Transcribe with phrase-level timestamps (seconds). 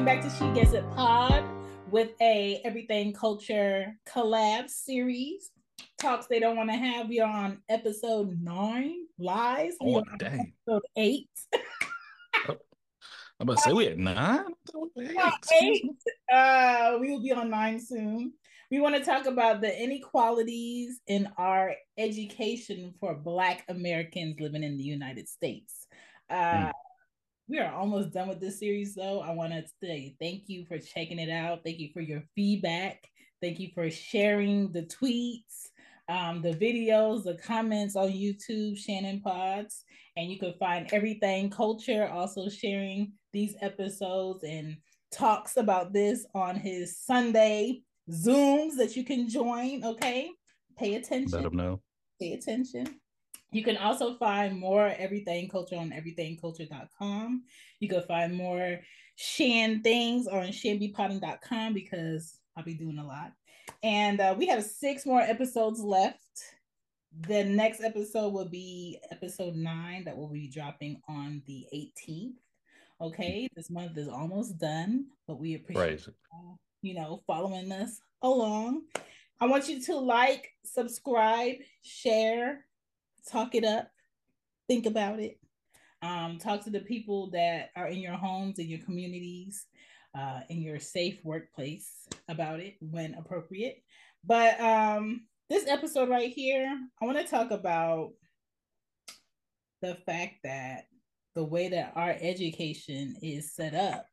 [0.00, 1.44] welcome back to She Gets It Pod
[1.90, 5.50] with a Everythang Culture collab series.
[5.98, 7.06] Talks they don't want to have.
[7.10, 9.74] We are on episode nine, lies.
[9.84, 10.54] We Oh, dang.
[10.66, 11.28] episode eight.
[11.52, 12.56] I'm
[13.40, 14.44] about to say we had nine.
[15.60, 15.84] Eight.
[16.32, 18.32] Uh, we will be on nine soon.
[18.70, 24.78] We want to talk about the inequalities in our education for Black Americans living in
[24.78, 25.86] the United States.
[26.30, 26.70] Uh, Hmm.
[27.50, 29.22] We are almost done with this series, though.
[29.22, 31.64] I want to say thank you for checking it out.
[31.64, 33.02] Thank you for your feedback.
[33.42, 35.66] Thank you for sharing the tweets,
[36.08, 39.82] um, the videos, the comments on YouTube, Shannon Pods.
[40.16, 44.76] And you can find everythang culture also sharing these episodes and
[45.10, 49.84] talks about this on his Sunday Zooms that you can join.
[49.84, 50.30] Okay.
[50.78, 51.80] Pay attention Let them know.
[52.20, 53.00] pay attention.
[53.52, 57.42] You can also find more everythang culture on everythangculture.com.
[57.80, 58.80] You can find more
[59.16, 63.32] Chan things on chanbepoddin.com because I'll be doing a lot.
[63.82, 66.20] And uh, we have six more episodes left.
[67.26, 72.34] The next episode will be episode nine that will be dropping on the 18th.
[73.00, 76.08] Okay, this month is almost done, but we appreciate Right.
[76.08, 78.82] uh, you know, following us along.
[79.40, 82.66] I want you to like, subscribe, share,
[83.28, 83.90] talk it up,
[84.68, 85.38] think about it.
[86.02, 89.66] Um, talk to the people that are in your homes, in your communities,
[90.18, 93.82] uh, in your safe workplace about it when appropriate.
[94.24, 98.12] But um, this episode right here, I want to talk about
[99.82, 100.84] the fact that
[101.34, 104.06] the way that our education is set up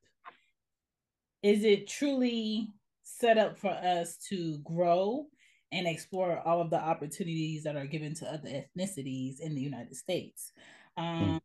[1.43, 5.25] is it truly set up for us to grow
[5.71, 9.95] and explore all of the opportunities that are given to other ethnicities in the United
[9.95, 10.51] States?
[10.97, 11.41] Um,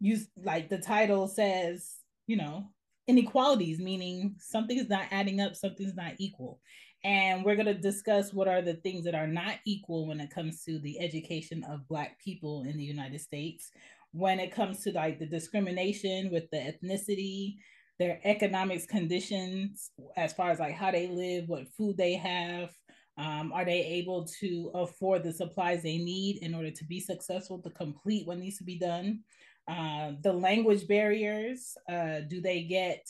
[0.00, 2.70] you like the title says, you know,
[3.08, 6.60] inequalities, meaning something is not adding up, something's not equal.
[7.04, 10.30] And we're going to discuss what are the things that are not equal when it
[10.30, 13.70] comes to the education of Black people in the United States,
[14.12, 17.56] when it comes to like the discrimination with the ethnicity,
[17.98, 22.70] their economics conditions as far as like how they live, what food they have.
[23.18, 27.58] Um, are they able to afford the supplies they need in order to be successful
[27.62, 29.20] to complete what needs to be done?
[29.66, 33.04] Uh, the language barriers, uh, do they get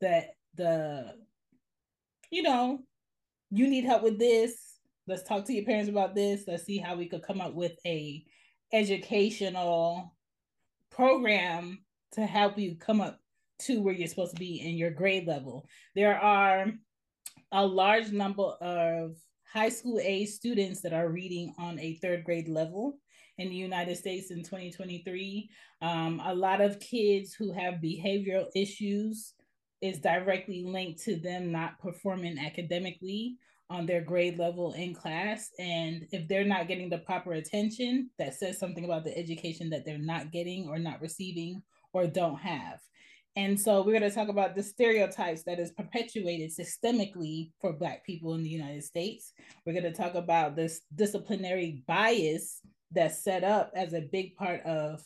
[0.00, 1.14] that the,
[2.30, 2.80] you know,
[3.50, 4.78] you need help with this.
[5.06, 6.44] Let's talk to your parents about this.
[6.46, 8.24] Let's see how we could come up with a
[8.72, 10.14] educational
[10.90, 11.78] program
[12.12, 13.18] to help you come up
[13.60, 15.66] to where you're supposed to be in your grade level.
[15.94, 16.66] There are
[17.50, 19.16] a large number of
[19.52, 22.98] high school age students that are reading on a third grade level
[23.38, 25.48] in the United States in 2023.
[25.80, 29.34] Um, a lot of kids who have behavioral issues
[29.80, 33.36] is directly linked to them not performing academically
[33.70, 35.50] on their grade level in class.
[35.58, 39.84] And if they're not getting the proper attention, that says something about the education that
[39.84, 42.80] they're not getting or not receiving or don't have.
[43.38, 48.04] And so we're going to talk about the stereotypes that is perpetuated systemically for Black
[48.04, 49.32] people in the United States.
[49.64, 52.60] We're going to talk about this disciplinary bias
[52.90, 55.00] that's set up as a big part of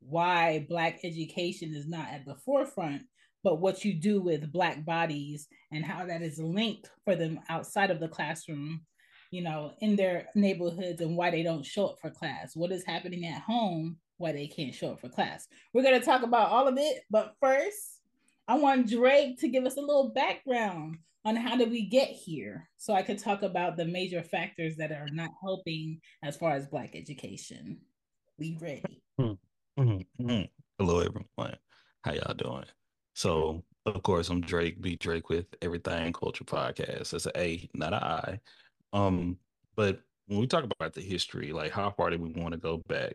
[0.00, 3.02] why Black education is not at the forefront,
[3.44, 7.90] but what you do with Black bodies and how that is linked for them outside
[7.90, 8.80] of the classroom,
[9.30, 12.56] you know, in their neighborhoods and why they don't show up for class.
[12.56, 15.46] What is happening at home why they can't show up for class.
[15.72, 18.00] We're going to talk about all of it, but first,
[18.48, 22.68] I want Drake to give us a little background on how did we get here
[22.76, 26.68] so I could talk about the major factors that are not helping as far as
[26.68, 27.78] black education.
[28.38, 29.02] We ready?
[29.20, 30.42] Mm-hmm.
[30.78, 31.58] Hello, everyone.
[32.04, 32.66] How y'all doing?
[33.14, 37.10] So, of course, I'm Drake, be Drake with Everythang Culture Podcast.
[37.10, 38.40] That's an A, not an I.
[38.92, 39.38] Um,
[39.74, 42.82] but when we talk about the history, like how far did we want to go
[42.88, 43.14] back?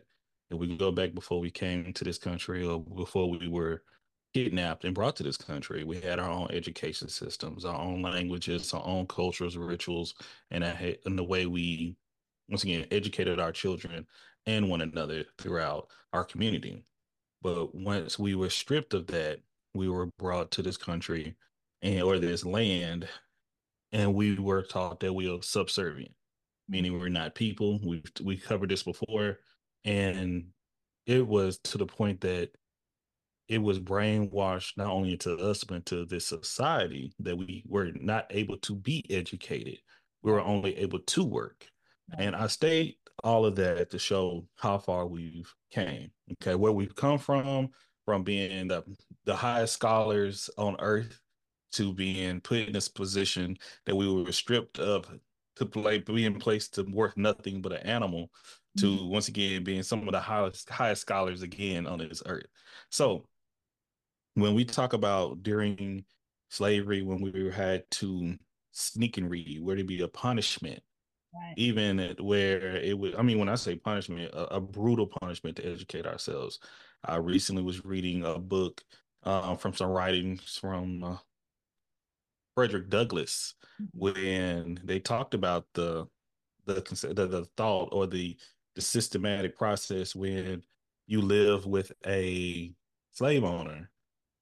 [0.52, 3.82] If we go back before we came to this country or before we were
[4.34, 8.74] kidnapped and brought to this country, we had our own education systems, our own languages,
[8.74, 10.14] our own cultures, rituals,
[10.50, 11.96] and, I, and the way we,
[12.50, 14.06] once again, educated our children
[14.44, 16.84] and one another throughout our community.
[17.40, 19.40] But once we were stripped of that,
[19.74, 21.34] we were brought to this country
[21.80, 23.08] and or this land,
[23.90, 26.12] and we were taught that we are subservient,
[26.68, 27.80] meaning we're not people.
[27.82, 29.38] We've we covered this before,
[29.84, 30.44] and
[31.06, 32.50] it was to the point that
[33.48, 38.26] it was brainwashed not only into us but into this society that we were not
[38.30, 39.78] able to be educated.
[40.22, 41.66] We were only able to work.
[42.16, 46.10] And I state all of that to show how far we've came.
[46.32, 47.70] Okay, where we've come from,
[48.04, 48.84] from being the,
[49.24, 51.18] the highest scholars on earth
[51.72, 53.56] to being put in this position
[53.86, 55.06] that we were stripped of
[55.56, 58.30] to play being placed to worth nothing but an animal
[58.78, 59.08] to mm-hmm.
[59.08, 62.46] once again being some of the highest highest scholars again on this earth.
[62.90, 63.26] So
[64.34, 66.04] when we talk about during
[66.52, 68.34] slavery when we had to
[68.72, 70.82] sneak and read, where to be a punishment,
[71.34, 71.54] right.
[71.56, 73.14] even where it would.
[73.14, 76.58] I mean, when I say punishment, a, a, brutal punishment to educate ourselves.
[77.04, 78.82] I recently was reading a book
[79.24, 81.16] uh, from some writings from uh,
[82.54, 83.98] Frederick Douglass mm-hmm.
[83.98, 86.06] when they talked about the
[86.66, 86.74] the
[87.14, 88.36] the, the thought or the
[88.74, 90.62] the systematic process when
[91.06, 92.72] you live with a
[93.12, 93.90] slave owner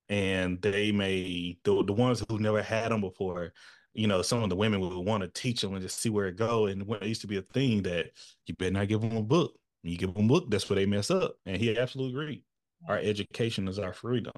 [0.09, 3.53] and they may the, the ones who never had them before
[3.93, 6.29] you know some of the women would want to teach them and just see where
[6.29, 6.67] it go.
[6.67, 8.11] And when it used to be a thing that
[8.47, 9.55] you better not give them a book.
[9.82, 11.37] When you give them a book that's where they mess up.
[11.47, 12.43] And he absolutely agreed
[12.88, 14.33] our education is our freedom.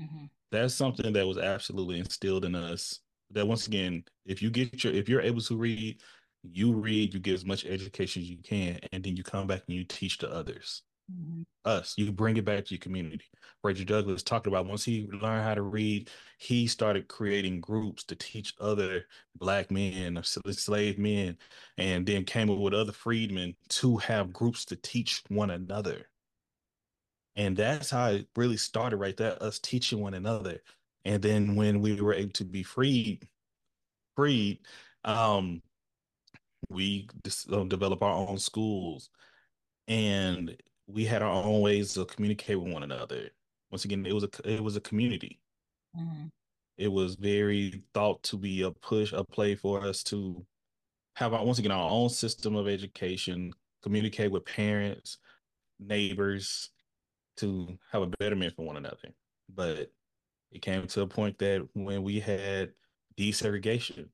[0.00, 0.26] Mm-hmm.
[0.52, 3.00] that's something that was absolutely instilled in us
[3.32, 6.00] that once again if you get your if you're able to read
[6.42, 9.62] you read you get as much education as you can and then you come back
[9.66, 11.42] and you teach to others mm-hmm.
[11.64, 13.26] us you bring it back to your community
[13.62, 16.08] Frederick Douglass talked about once he learned how to read,
[16.38, 19.06] he started creating groups to teach other
[19.36, 21.36] black men, enslaved men,
[21.76, 26.06] and then came up with other freedmen to have groups to teach one another.
[27.36, 30.62] And that's how it really started right there, us teaching one another.
[31.04, 33.28] And then when we were able to be freed,
[34.16, 34.60] freed,
[35.04, 35.62] um,
[36.68, 37.08] we
[37.50, 39.10] uh, develop our own schools
[39.88, 43.30] and we had our own ways to communicate with one another
[43.70, 45.40] once again, it was a it was a community.
[45.96, 46.26] Mm-hmm.
[46.76, 50.44] It was very thought to be a push, a play for us to
[51.16, 53.52] have our, once again our own system of education,
[53.82, 55.18] communicate with parents,
[55.78, 56.70] neighbors,
[57.36, 59.14] to have a betterment for one another.
[59.54, 59.92] But
[60.52, 62.72] it came to a point that when we had
[63.16, 64.08] desegregation.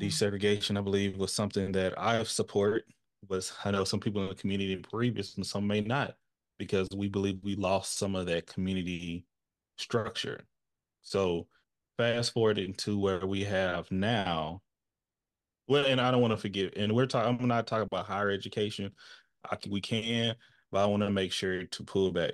[0.00, 0.06] Mm-hmm.
[0.06, 2.84] desegregation, I believe, was something that I support.
[3.28, 6.14] Was I know some people in the community previous and some may not
[6.58, 9.24] because we believe we lost some of that community
[9.76, 10.44] structure.
[11.02, 11.46] So
[11.96, 14.62] fast forward into where we have now.
[15.66, 17.38] Well, and I don't want to forget, and we're talking.
[17.40, 18.90] I'm not talking about higher education.
[19.50, 20.34] I can, we can,
[20.72, 22.32] but I want to make sure to pull back.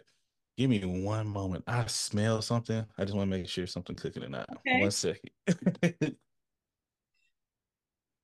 [0.56, 1.64] Give me one moment.
[1.66, 2.84] I smell something.
[2.96, 4.48] I just want to make sure something cooking or not.
[4.58, 4.80] Okay.
[4.80, 5.30] One second.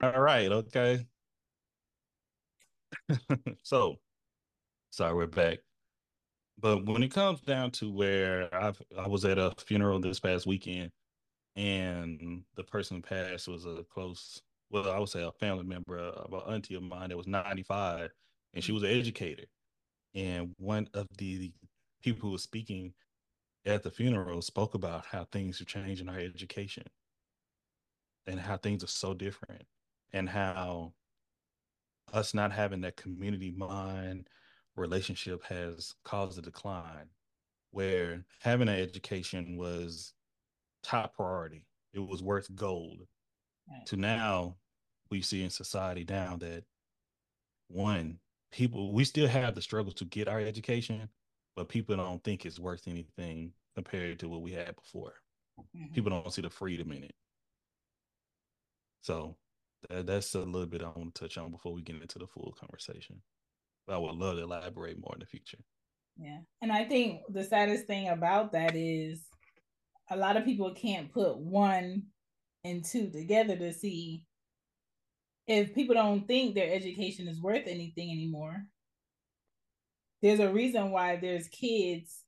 [0.03, 0.51] All right.
[0.53, 1.07] Okay.
[3.63, 3.97] so,
[4.91, 5.61] sorry, we're back.
[6.59, 10.47] But when it comes down to where I've I was at a funeral this past
[10.47, 10.93] weekend,
[11.57, 16.13] and the person passed was a close, well, I would say a family member uh,
[16.13, 18.13] of an auntie of mine that was 95,
[18.55, 19.47] and she was an educator.
[20.15, 21.53] And one of the
[22.03, 22.95] people who was speaking
[23.67, 26.85] at the funeral spoke about how things have changed in our education
[28.27, 29.67] and how things are so different
[30.13, 30.93] and how
[32.13, 34.29] us not having that community mind
[34.77, 37.09] relationship has caused a decline
[37.71, 40.13] where having an education was
[40.83, 41.65] top priority.
[41.93, 43.07] It was worth gold.
[43.69, 43.87] Right.
[43.87, 44.57] To now,
[45.11, 46.65] we see in society now that
[47.69, 48.19] one,
[48.51, 51.09] people, we still have the struggle to get our education,
[51.57, 55.15] but people don't think it's worth anything compared to what we had before.
[55.77, 55.95] Mm-hmm.
[55.95, 57.15] People don't see the freedom in it.
[59.03, 59.37] So
[59.89, 62.27] that, that's a little bit I want to touch on before we get into the
[62.27, 63.23] full conversation.
[63.87, 65.59] But I would love to elaborate more in the future.
[66.19, 66.39] Yeah.
[66.61, 69.23] And I think the saddest thing about that is
[70.11, 72.03] a lot of people can't put one
[72.65, 74.27] and two together to see
[75.47, 78.65] if people don't think their education is worth anything anymore.
[80.23, 82.25] There's a reason why there's kids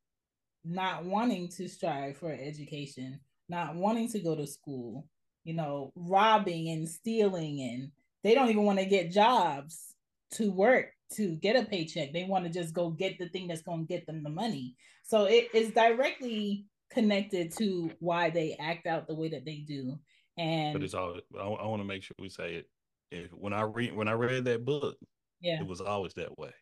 [0.65, 5.07] not wanting to strive for education, not wanting to go to school,
[5.45, 7.91] you know, robbing and stealing, and
[8.23, 9.95] they don't even want to get jobs
[10.33, 12.13] to work to get a paycheck.
[12.13, 14.77] They want to just go get the thing that's going to get them the money.
[15.03, 19.99] So it is directly connected to why they act out the way that they do.
[20.39, 22.69] And but it's all I, I want to make sure we say it.
[23.11, 24.97] If when I read when I read that book,
[25.41, 26.53] yeah, it was always that way.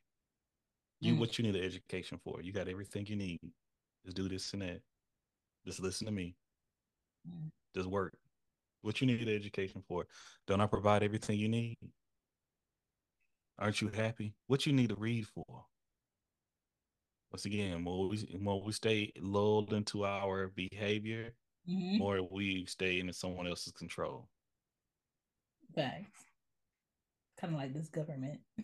[1.01, 2.43] You mm what you need an education for.
[2.43, 3.41] You got everything you need.
[4.05, 4.81] Just do this and that.
[5.65, 6.35] Just listen to me.
[7.27, 7.51] Mm.
[7.75, 8.15] Just work.
[8.83, 10.07] What you need education for.
[10.47, 11.77] Don't I provide everything you need?
[13.59, 14.35] Aren't you happy?
[14.47, 15.67] What you need to read for?
[17.31, 21.35] Once again, more we more we stay lulled into our behavior,
[21.69, 21.99] mm-hmm.
[21.99, 24.29] more we stay in someone else's control.
[25.75, 26.25] Facts.
[27.39, 28.41] Kind of like this government.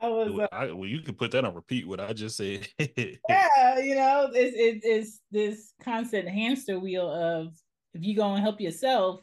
[0.00, 0.38] I was.
[0.40, 1.86] Uh, I, well, you can put that on repeat.
[1.86, 2.66] What I just said.
[2.78, 7.54] yeah, you know, it's it, it's this constant hamster wheel of
[7.94, 9.20] if you go and help yourself,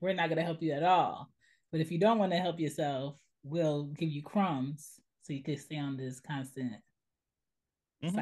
[0.00, 1.30] we're not going to help you at all.
[1.72, 5.56] But if you don't want to help yourself, we'll give you crumbs so you can
[5.56, 6.74] stay on this constant.
[8.04, 8.20] Mm-hmm.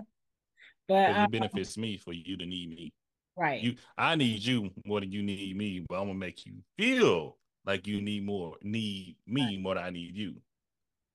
[0.88, 2.92] But um, it benefits me for you to need me.
[3.36, 3.62] Right.
[3.62, 7.38] You, I need you more than you need me, but I'm gonna make you feel
[7.64, 9.60] like you need more, need me right.
[9.60, 10.34] more than I need you.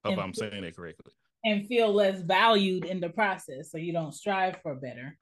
[0.03, 1.13] Hope and I'm feel, saying that correctly.
[1.43, 5.17] And feel less valued in the process, so you don't strive for better.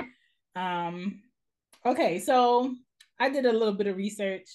[0.55, 1.21] Um.
[1.85, 2.73] Okay, so
[3.19, 4.47] I did a little bit of research.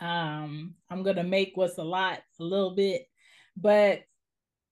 [0.00, 3.06] Um, I'm gonna make what's a lot a little bit,
[3.56, 4.00] but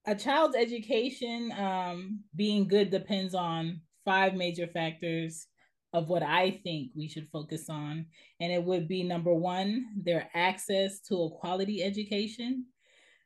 [0.05, 5.47] a child's education um, being good depends on five major factors
[5.93, 8.05] of what I think we should focus on.
[8.39, 12.65] And it would be number one, their access to a quality education.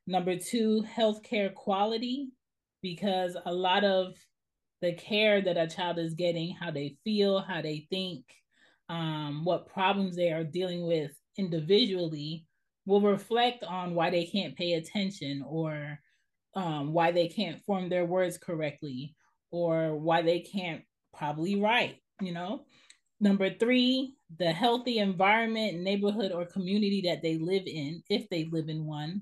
[0.07, 2.29] Number two, healthcare quality,
[2.81, 4.13] because a lot of
[4.81, 8.23] the care that a child is getting, how they feel, how they think,
[8.89, 12.45] um, what problems they are dealing with individually
[12.85, 15.99] will reflect on why they can't pay attention or
[16.55, 19.15] um, why they can't form their words correctly
[19.51, 20.81] or why they can't
[21.15, 22.65] probably write, you know?
[23.21, 28.69] Number three, the healthy environment, neighborhood, or community that they live in, if they live
[28.69, 29.21] in one.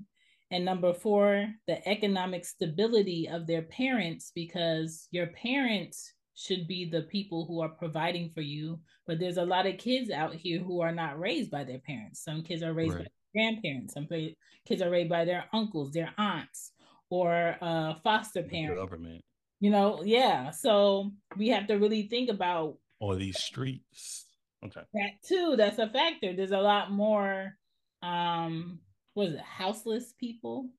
[0.50, 7.02] And number four, the economic stability of their parents, because your parents should be the
[7.02, 8.78] people who are providing for you.
[9.06, 12.22] But there's a lot of kids out here who are not raised by their parents.
[12.22, 13.04] Some kids are raised right.
[13.04, 16.72] by grandparents, some kids are raised by their uncles, their aunts,
[17.10, 18.80] or uh, foster parents.
[18.80, 19.24] Government.
[19.60, 20.50] You know, yeah.
[20.50, 24.26] So we have to really think about all these streets.
[24.64, 24.82] Okay.
[24.94, 26.32] That too, that's a factor.
[26.32, 27.56] There's a lot more
[28.02, 28.78] um
[29.16, 30.70] was it houseless people?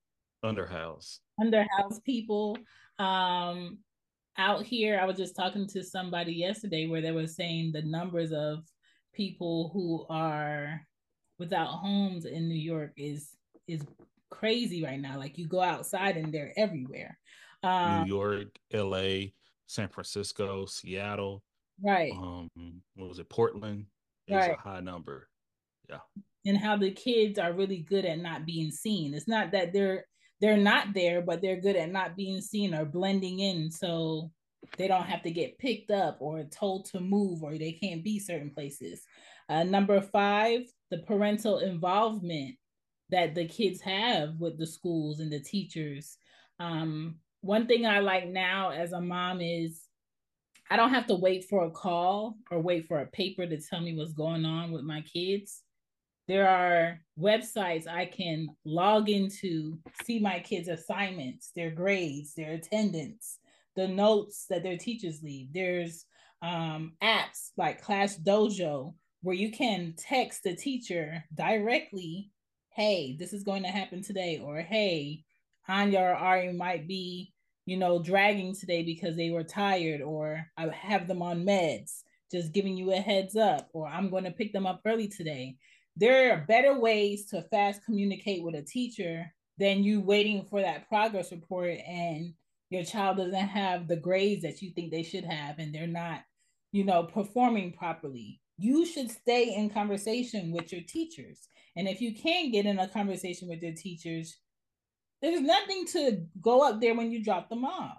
[0.46, 1.20] Underhouse.
[1.42, 2.58] Underhouse people.
[2.98, 3.80] Um
[4.40, 8.32] out here, I was just talking to somebody yesterday where they were saying the numbers
[8.32, 8.64] of
[9.14, 10.82] people who are
[11.38, 13.36] without homes in New York is
[13.68, 13.82] is
[14.32, 15.18] crazy right now.
[15.18, 17.18] Like you go outside and they're everywhere.
[17.64, 19.34] Um, New York, L.A.,
[19.68, 21.44] San Francisco, Seattle.
[21.84, 22.14] Right.
[22.14, 22.50] Um,
[22.96, 23.30] what was it?
[23.30, 23.88] Portland
[24.28, 24.52] is right.
[24.52, 25.28] a high number.
[25.90, 26.00] Yeah.
[26.46, 29.14] And how the kids are really good at not being seen.
[29.14, 30.06] It's not that they're
[30.42, 33.72] they're not there, but they're good at not being seen or blending in.
[33.72, 34.32] So
[34.78, 38.20] they don't have to get picked up or told to move or they can't be
[38.20, 39.04] certain places.
[39.48, 42.56] Uh, number five, the parental involvement
[43.10, 46.18] that the kids have with the schools and the teachers.
[46.60, 49.82] Um, one thing I like now as a mom is
[50.70, 53.82] I don't have to wait for a call or wait for a paper to tell
[53.82, 55.64] me what's going on with my kids.
[56.30, 63.40] There are websites I can log into, see my kids' assignments, their grades, their attendance,
[63.76, 65.52] the notes that their teachers leave.
[65.52, 66.06] There's
[66.44, 68.94] um, apps like Class Dojo
[69.24, 72.30] where you can text the teacher directly,
[72.76, 75.24] hey, this is going to happen today, or hey,
[75.68, 77.34] Anya or Ari might be,
[77.66, 82.54] you know, dragging today because they were tired, or I have them on meds, just
[82.54, 85.58] giving you a heads up, or I'm going to pick them up early today
[86.00, 90.88] there are better ways to fast communicate with a teacher than you waiting for that
[90.88, 92.34] progress report and
[92.70, 96.22] your child doesn't have the grades that you think they should have and they're not
[96.72, 98.40] you know performing properly.
[98.58, 101.48] You should stay in conversation with your teachers.
[101.78, 104.38] And if you can't get in a conversation with your teachers
[105.22, 107.98] there's nothing to go up there when you drop them off.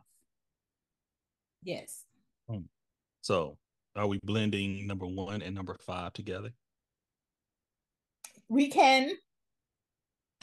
[1.62, 2.04] Yes.
[2.48, 2.62] Hmm.
[3.20, 3.58] so
[3.94, 6.50] are we blending number one and number five together
[8.50, 9.12] we can.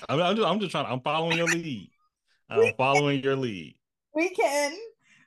[0.09, 0.87] I'm, I'm, just, I'm just trying.
[0.87, 1.91] I'm following your lead.
[2.49, 3.75] I'm following your lead.
[4.15, 4.73] We can.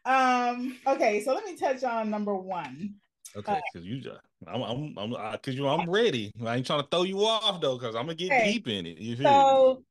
[0.05, 0.77] Um.
[0.87, 1.23] Okay.
[1.23, 2.95] So let me touch on number one.
[3.37, 6.33] Okay, because uh, you just, I'm, I'm, I'm, because you, I'm ready.
[6.45, 8.53] I ain't trying to throw you off though, because I'm gonna get okay.
[8.53, 8.99] deep in it.
[8.99, 9.85] You so, me?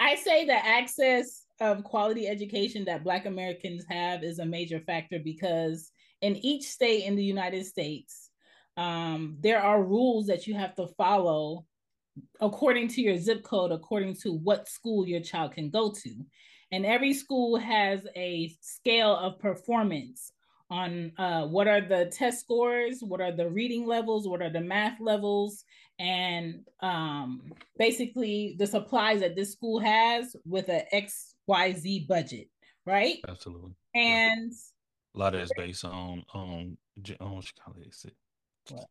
[0.00, 5.18] I say the access of quality education that Black Americans have is a major factor
[5.22, 5.90] because
[6.22, 8.30] in each state in the United States,
[8.78, 11.66] um, there are rules that you have to follow
[12.40, 16.14] according to your zip code, according to what school your child can go to.
[16.70, 20.32] And every school has a scale of performance
[20.70, 24.60] on uh, what are the test scores, what are the reading levels, what are the
[24.60, 25.64] math levels,
[25.98, 32.48] and um, basically the supplies that this school has with an XYZ budget,
[32.84, 33.16] right?
[33.26, 33.74] Absolutely.
[33.94, 34.52] And
[35.14, 36.76] a lot of it's based on on
[37.20, 37.42] on
[38.68, 38.86] what?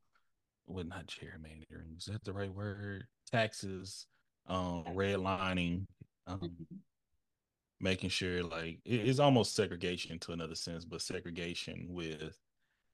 [0.65, 1.97] Well, not gerrymandering.
[1.97, 3.05] Is that the right word?
[3.31, 4.05] Taxes,
[4.47, 5.85] um, redlining.
[6.25, 6.51] Um,
[7.79, 12.39] making sure like it's almost segregation to another sense, but segregation with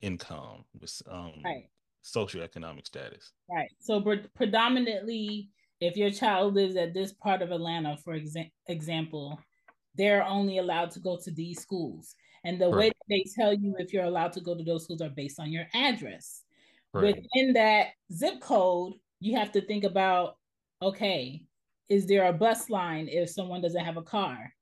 [0.02, 1.70] income, with um right.
[2.04, 3.32] socioeconomic status.
[3.50, 3.70] Right.
[3.80, 5.50] So pre- predominantly,
[5.80, 9.40] if your child lives at this part of Atlanta, for exa- example,
[9.96, 12.16] they're only allowed to go to these schools.
[12.44, 12.78] And the right.
[12.78, 15.52] way they tell you if you're allowed to go to those schools are based on
[15.52, 16.44] your address.
[16.94, 17.16] Right.
[17.16, 20.36] Within that zip code, you have to think about
[20.82, 21.42] okay,
[21.88, 24.54] is there a bus line if someone doesn't have a car?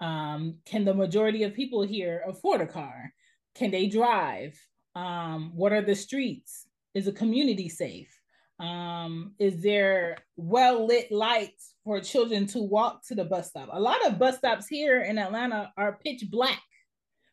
[0.00, 3.12] Um, can the majority of people here afford a car?
[3.54, 4.58] Can they drive?
[4.94, 6.66] Um, what are the streets?
[6.94, 8.14] Is the community safe?
[8.58, 13.70] Um, is there well lit lights for children to walk to the bus stop?
[13.72, 16.60] A lot of bus stops here in Atlanta are pitch black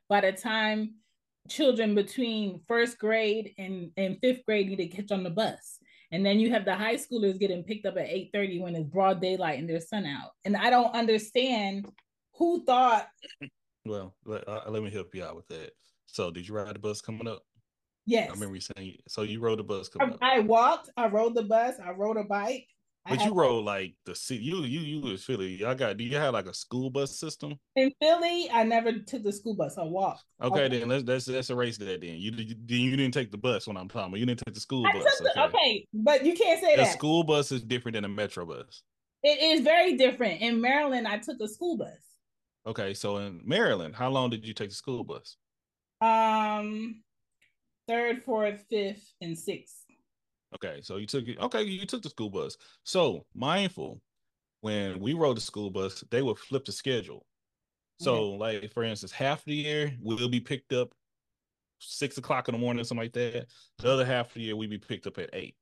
[0.07, 0.95] by the time
[1.49, 5.79] children between first grade and, and fifth grade need to catch on the bus.
[6.11, 9.21] And then you have the high schoolers getting picked up at 8:30 when it's broad
[9.21, 10.31] daylight and there's sun out.
[10.45, 11.89] And I don't understand
[12.35, 13.07] who thought
[13.85, 15.71] well let, uh, let me help you out with that.
[16.05, 17.43] So did you ride the bus coming up?
[18.07, 18.29] Yes.
[18.29, 20.37] i remember you saying so you rode the bus coming I, up.
[20.37, 22.65] I walked i rode the bus i rode a bike
[23.09, 24.43] but you rode like the city.
[24.43, 25.55] You you you was Philly.
[25.55, 25.97] Y'all got.
[25.97, 27.55] Do you have like a school bus system?
[27.75, 29.77] In Philly, I never took the school bus.
[29.77, 30.23] I walked.
[30.41, 32.01] Okay, I then let's let's let's erase that.
[32.01, 34.09] Then you you, you didn't take the bus when I'm talking.
[34.09, 34.19] About.
[34.19, 35.19] You didn't take the school I bus.
[35.19, 35.57] The, okay.
[35.57, 35.87] okay.
[35.93, 36.93] but you can't say the that.
[36.93, 38.83] school bus is different than a metro bus.
[39.23, 40.41] It is very different.
[40.41, 41.89] In Maryland, I took a school bus.
[42.65, 45.37] Okay, so in Maryland, how long did you take the school bus?
[46.01, 47.01] Um,
[47.87, 49.86] third, fourth, fifth, and sixth.
[50.55, 51.37] Okay, so you took it.
[51.39, 52.57] Okay, you took the school bus.
[52.83, 54.01] So mindful,
[54.61, 57.25] when we rode the school bus, they would flip the schedule.
[57.99, 60.93] So, like for instance, half the year we'll be picked up
[61.79, 63.47] six o'clock in the morning, something like that.
[63.79, 65.55] The other half of the year we be picked up at eight.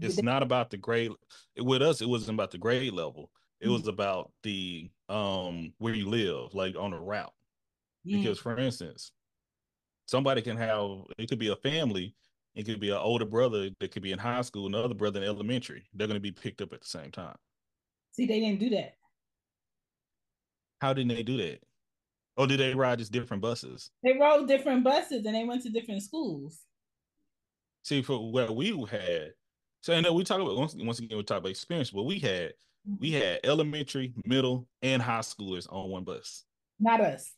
[0.00, 1.12] It's not about the grade.
[1.58, 3.30] With us, it wasn't about the grade level.
[3.60, 3.88] It was mm.
[3.88, 7.32] about the um where you live, like on a route.
[8.04, 9.10] Because for instance,
[10.06, 12.14] somebody can have it could be a family,
[12.56, 15.28] it could be an older brother that could be in high school, another brother in
[15.28, 15.84] elementary.
[15.94, 17.36] They're gonna be picked up at the same time.
[18.12, 18.94] See, they didn't do that.
[20.80, 21.60] How didn't they do that?
[22.36, 23.90] Or did they ride just different buses?
[24.02, 26.62] They rode different buses and they went to different schools.
[27.82, 29.32] See, for what we had,
[29.82, 31.90] so I know we talk about once, once again we talk about experience.
[31.90, 32.54] but we had
[33.00, 33.20] we mm-hmm.
[33.20, 36.44] had elementary, middle, and high schoolers on one bus.
[36.80, 37.32] Not us.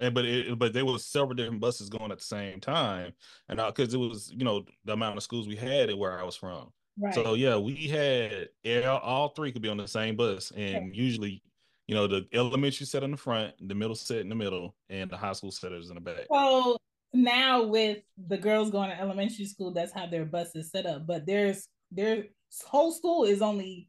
[0.00, 3.12] And but it, but there was several different buses going at the same time,
[3.48, 6.24] and because it was you know the amount of schools we had at where I
[6.24, 6.72] was from.
[6.98, 7.14] Right.
[7.14, 8.48] So yeah, we had
[8.86, 10.90] all, three could be on the same bus, and okay.
[10.92, 11.42] usually,
[11.86, 15.10] you know, the elementary set in the front, the middle set in the middle, and
[15.10, 16.26] the high school setters in the back.
[16.32, 16.76] So
[17.12, 21.06] now with the girls going to elementary school, that's how their bus is set up.
[21.06, 22.24] But there's their
[22.64, 23.88] whole school is only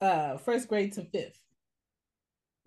[0.00, 1.38] uh first grade to fifth.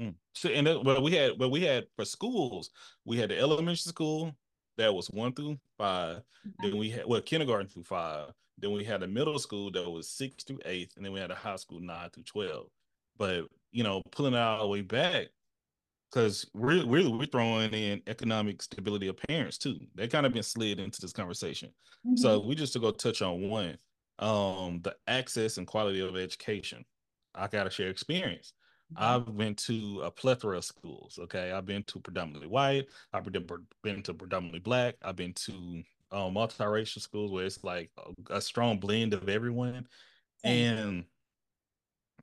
[0.02, 0.16] Mm.
[0.34, 2.70] So and that, well, we had well we had for schools
[3.06, 4.36] we had the elementary school
[4.78, 6.50] that was one through 5 mm-hmm.
[6.62, 8.32] Then we had well kindergarten through five.
[8.60, 11.32] Then we had a middle school that was six through eight, and then we had
[11.32, 12.68] a high school nine through twelve.
[13.18, 15.28] But you know, pulling all the way back
[16.10, 19.80] because we're, we're we're throwing in economic stability of parents too.
[19.96, 21.70] They kind of been slid into this conversation.
[22.06, 22.18] Mm-hmm.
[22.18, 23.78] So we just to go touch on one,
[24.20, 26.86] um, the access and quality of education.
[27.36, 28.54] I gotta share experience.
[28.96, 31.20] I've been to a plethora of schools.
[31.24, 32.88] Okay, I've been to predominantly white.
[33.14, 33.26] I've
[33.84, 34.96] been to predominantly black.
[35.04, 39.88] I've been to um, multiracial schools where it's like a, a strong blend of everyone,
[40.44, 41.04] and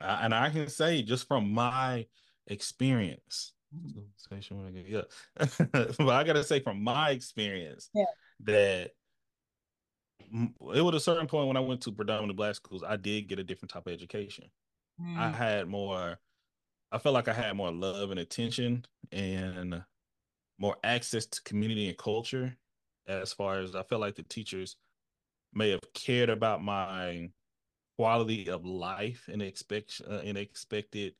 [0.00, 2.06] I, and I can say just from my
[2.46, 3.52] experience,
[4.86, 5.02] yeah,
[5.36, 8.04] but I gotta say from my experience yeah.
[8.44, 8.92] that
[10.74, 13.38] it was a certain point when I went to predominantly black schools, I did get
[13.38, 14.46] a different type of education.
[15.00, 15.18] Mm.
[15.18, 16.18] I had more,
[16.92, 19.82] I felt like I had more love and attention and
[20.58, 22.56] more access to community and culture.
[23.06, 24.76] As far as I felt like the teachers
[25.52, 27.30] may have cared about my
[27.98, 31.14] quality of life and expect uh, and expected,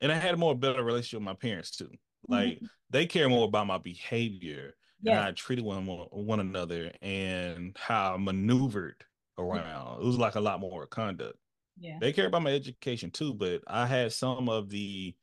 [0.00, 1.90] and I had a more better relationship with my parents too.
[2.28, 2.66] Like mm-hmm.
[2.90, 5.12] they care more about my behavior yeah.
[5.12, 9.04] and how I treated one one another and how I maneuvered
[9.38, 10.02] around.
[10.02, 11.38] It was like a lot more conduct.
[11.76, 11.98] Yeah.
[12.00, 15.14] They care about my education too, but I had some of the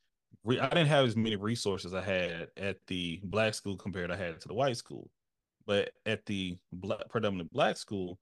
[0.47, 4.39] I didn't have as many resources I had at the black school compared I had
[4.41, 5.09] to the white school.
[5.67, 8.17] But at the black, predominantly black school,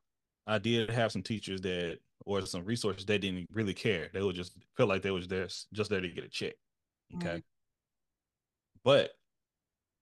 [0.46, 4.10] I did have some teachers that or some resources they didn't really care.
[4.14, 6.56] They would just feel like they was there just there to get a check.
[7.16, 7.42] Okay.
[8.84, 9.12] But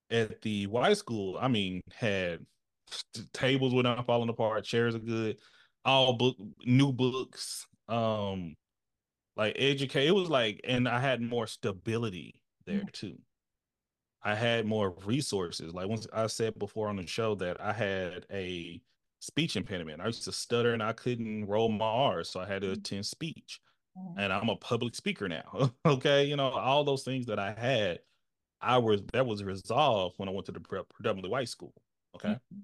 [0.10, 2.40] at the white school, I mean, had
[3.34, 5.38] tables were not falling apart, chairs are good,
[5.86, 6.36] all book
[6.66, 8.56] new books, um,
[9.36, 10.08] like educate.
[10.08, 12.88] It was like, and I had more stability there mm-hmm.
[12.92, 13.18] too.
[14.24, 15.74] I had more resources.
[15.74, 18.82] Like once I said before on the show that I had a
[19.20, 20.02] speech impediment.
[20.02, 22.80] I used to stutter and I couldn't roll my R's, so I had to mm-hmm.
[22.80, 23.60] attend speech.
[23.98, 24.20] Mm-hmm.
[24.20, 25.72] And I'm a public speaker now.
[25.86, 28.00] okay, you know all those things that I had,
[28.62, 31.74] I was that was resolved when I went to the predominantly white school.
[32.16, 32.60] Okay, mm-hmm.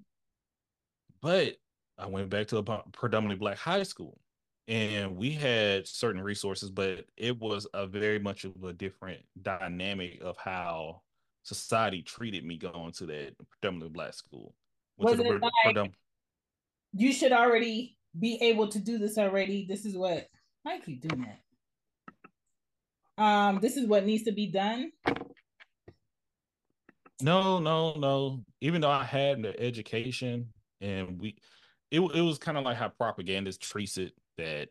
[1.22, 1.56] but
[1.98, 4.20] I went back to a predominantly black high school,
[4.68, 10.22] and we had certain resources, but it was a very much of a different dynamic
[10.22, 11.02] of how
[11.44, 14.56] society treated me going to that predominantly black school.
[14.98, 15.94] Was it like predom-
[16.94, 19.66] you should already be able to do this already?
[19.68, 20.28] This is what
[20.66, 23.24] I keep doing that.
[23.24, 24.92] Um, this is what needs to be done.
[27.22, 28.44] No, no, no.
[28.62, 31.36] Even though I had the education and we
[31.92, 34.70] it, it was kind of like how propagandists treats it that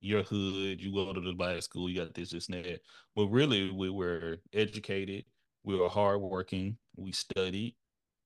[0.00, 2.80] your hood, you go to the black school, you got this, this, and that.
[3.14, 5.24] But really, we were educated,
[5.64, 7.76] we were hardworking, we studied,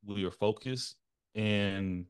[0.04, 0.96] we were focused,
[1.34, 2.06] and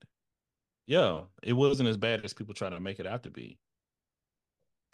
[0.87, 3.59] yeah, it wasn't as bad as people try to make it out to be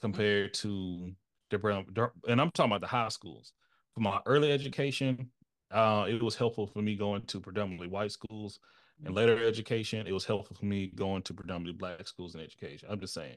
[0.01, 1.13] compared to
[1.51, 1.87] the brown,
[2.29, 3.53] and I'm talking about the high schools.
[3.95, 5.31] For my early education,
[5.71, 8.59] uh, it was helpful for me going to predominantly white schools.
[9.05, 12.89] And later education, it was helpful for me going to predominantly black schools and education.
[12.91, 13.37] I'm just saying.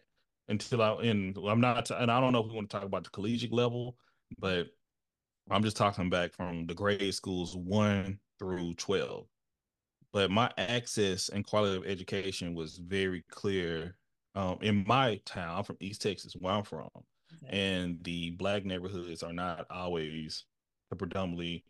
[0.49, 3.03] Until I and I'm not and I don't know if we want to talk about
[3.05, 3.95] the collegiate level,
[4.37, 4.67] but
[5.49, 9.27] I'm just talking back from the grade schools one through twelve
[10.11, 13.95] but my access and quality of education was very clear
[14.35, 15.57] um, in my town.
[15.57, 17.57] I'm from East Texas, where I'm from, okay.
[17.57, 20.45] and the black neighborhoods are not always
[20.97, 21.63] predominantly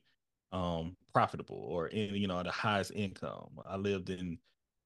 [0.51, 3.49] um, profitable or in you know the highest income.
[3.67, 4.37] I lived in,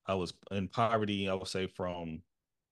[0.08, 1.30] I was in poverty.
[1.30, 2.22] I would say from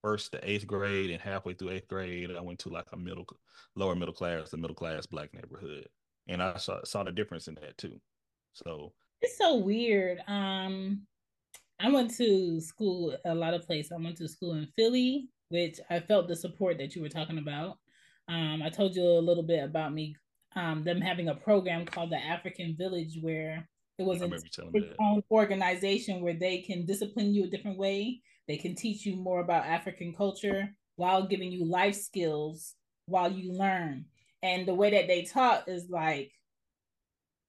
[0.01, 3.25] first to eighth grade and halfway through eighth grade, I went to like a middle,
[3.75, 5.87] lower middle class, the middle class black neighborhood,
[6.27, 7.99] and I saw saw the difference in that too.
[8.53, 10.19] So it's so weird.
[10.27, 11.01] Um,
[11.79, 13.91] I went to school a lot of places.
[13.91, 17.37] I went to school in Philly, which I felt the support that you were talking
[17.37, 17.77] about.
[18.27, 20.15] Um, I told you a little bit about me,
[20.55, 24.59] um, them having a program called the African Village, where it was its
[24.99, 28.21] own organization where they can discipline you a different way.
[28.47, 32.75] They can teach you more about African culture while giving you life skills
[33.05, 34.05] while you learn.
[34.43, 36.31] And the way that they taught is like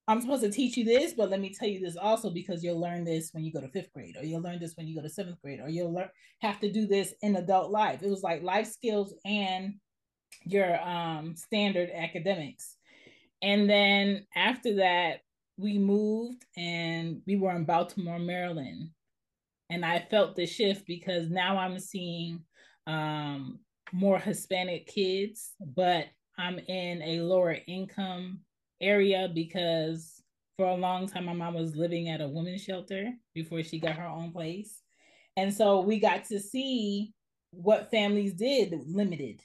[0.08, 2.80] I'm supposed to teach you this, but let me tell you this also because you'll
[2.80, 5.02] learn this when you go to fifth grade, or you'll learn this when you go
[5.02, 6.08] to seventh grade, or you'll learn
[6.40, 8.02] have to do this in adult life.
[8.02, 9.74] It was like life skills and
[10.44, 12.76] your um standard academics.
[13.42, 15.20] And then after that,
[15.56, 18.90] we moved and we were in Baltimore, Maryland.
[19.72, 22.40] And I felt the shift because now I'm seeing
[22.86, 23.58] um
[23.92, 26.06] more Hispanic kids, but
[26.38, 28.40] I'm in a lower income
[28.80, 30.22] area because
[30.56, 33.96] for a long time my mom was living at a women's shelter before she got
[33.96, 34.82] her own place.
[35.36, 37.14] And so we got to see
[37.52, 39.40] what families did limited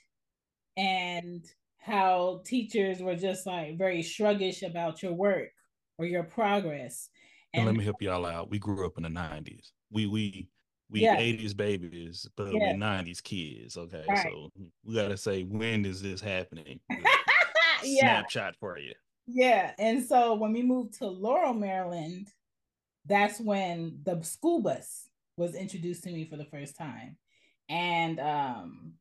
[0.75, 1.45] and
[1.79, 5.49] how teachers were just like very sluggish about your work
[5.97, 7.09] or your progress.
[7.53, 8.49] And, and let me help y'all out.
[8.49, 9.71] We grew up in the 90s.
[9.91, 10.49] We we
[10.89, 11.17] we yeah.
[11.17, 12.73] 80s babies, but yeah.
[12.73, 13.77] we 90s kids.
[13.77, 14.05] Okay.
[14.07, 14.23] Right.
[14.23, 14.51] So
[14.85, 16.79] we gotta say when is this happening?
[17.83, 18.21] yeah.
[18.21, 18.93] Snapshot for you.
[19.27, 19.73] Yeah.
[19.77, 22.29] And so when we moved to Laurel, Maryland,
[23.05, 27.17] that's when the school bus was introduced to me for the first time.
[27.69, 28.93] And um,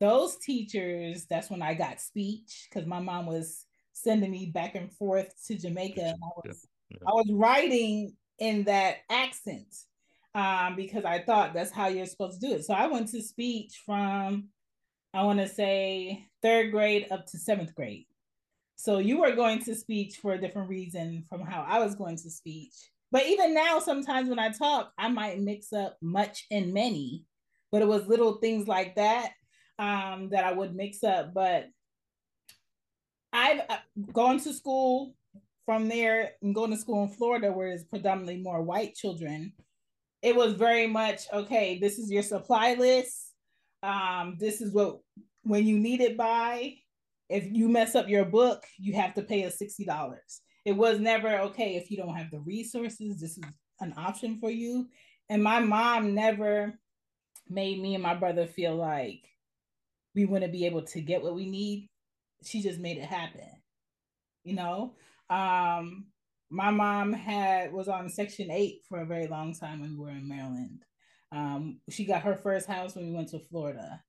[0.00, 4.92] those teachers, that's when I got speech because my mom was sending me back and
[4.92, 6.02] forth to Jamaica.
[6.02, 6.98] And I was yeah.
[7.06, 9.74] I was writing in that accent
[10.34, 12.64] um, because I thought that's how you're supposed to do it.
[12.64, 14.48] So I went to speech from
[15.14, 18.04] I want to say third grade up to seventh grade.
[18.76, 22.16] So you were going to speech for a different reason from how I was going
[22.16, 22.74] to speech.
[23.10, 27.24] But even now, sometimes when I talk, I might mix up much and many,
[27.72, 29.32] but it was little things like that
[29.78, 31.32] um, that I would mix up.
[31.32, 31.68] But
[33.32, 33.78] I've uh,
[34.12, 35.14] gone to school
[35.66, 39.52] from there and going to school in Florida, where it's predominantly more white children.
[40.22, 41.78] It was very much okay.
[41.78, 43.34] This is your supply list.
[43.82, 45.00] Um, this is what
[45.42, 46.76] when you need it by
[47.28, 50.14] if you mess up your book, you have to pay us $60.
[50.64, 53.44] It was never okay if you don't have the resources, this is
[53.80, 54.88] an option for you.
[55.28, 56.78] And my mom never
[57.48, 59.22] made me and my brother feel like
[60.14, 61.88] we wouldn't be able to get what we need.
[62.44, 63.48] She just made it happen.
[64.44, 64.94] You know?
[65.30, 66.06] Um,
[66.50, 70.10] my mom had was on section 8 for a very long time when we were
[70.10, 70.82] in Maryland.
[71.32, 74.02] Um, she got her first house when we went to Florida.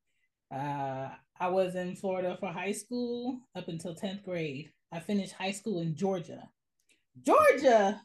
[0.54, 4.72] Uh, I was in Florida for high school up until 10th grade.
[4.92, 6.50] I finished high school in Georgia.
[7.26, 8.02] Georgia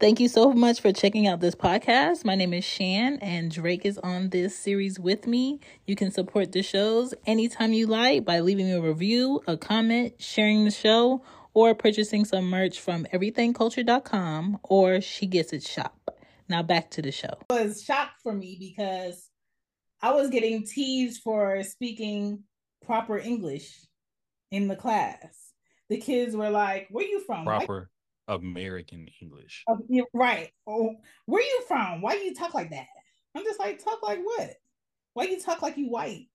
[0.00, 2.24] Thank you so much for checking out this podcast.
[2.24, 5.58] My name is Chan, and Drake is on this series with me.
[5.88, 10.14] You can support the shows anytime you like by leaving me a review, a comment,
[10.18, 16.16] sharing the show, or purchasing some merch from everythangculture.com or She Gets It Shop.
[16.48, 17.36] Now back to the show.
[17.50, 19.28] It was shocked for me because
[20.00, 22.44] I was getting teased for speaking
[22.86, 23.84] proper English
[24.52, 25.54] in the class.
[25.88, 27.44] The kids were like, Where you from?
[27.44, 27.90] Proper.
[28.28, 29.64] American English.
[29.68, 29.78] Oh,
[30.12, 30.50] right.
[30.66, 30.94] Oh,
[31.26, 32.02] where you from?
[32.02, 32.86] Why you talk like that?
[33.34, 34.50] I'm just like, talk like what?
[35.14, 36.26] Why you talk like you white?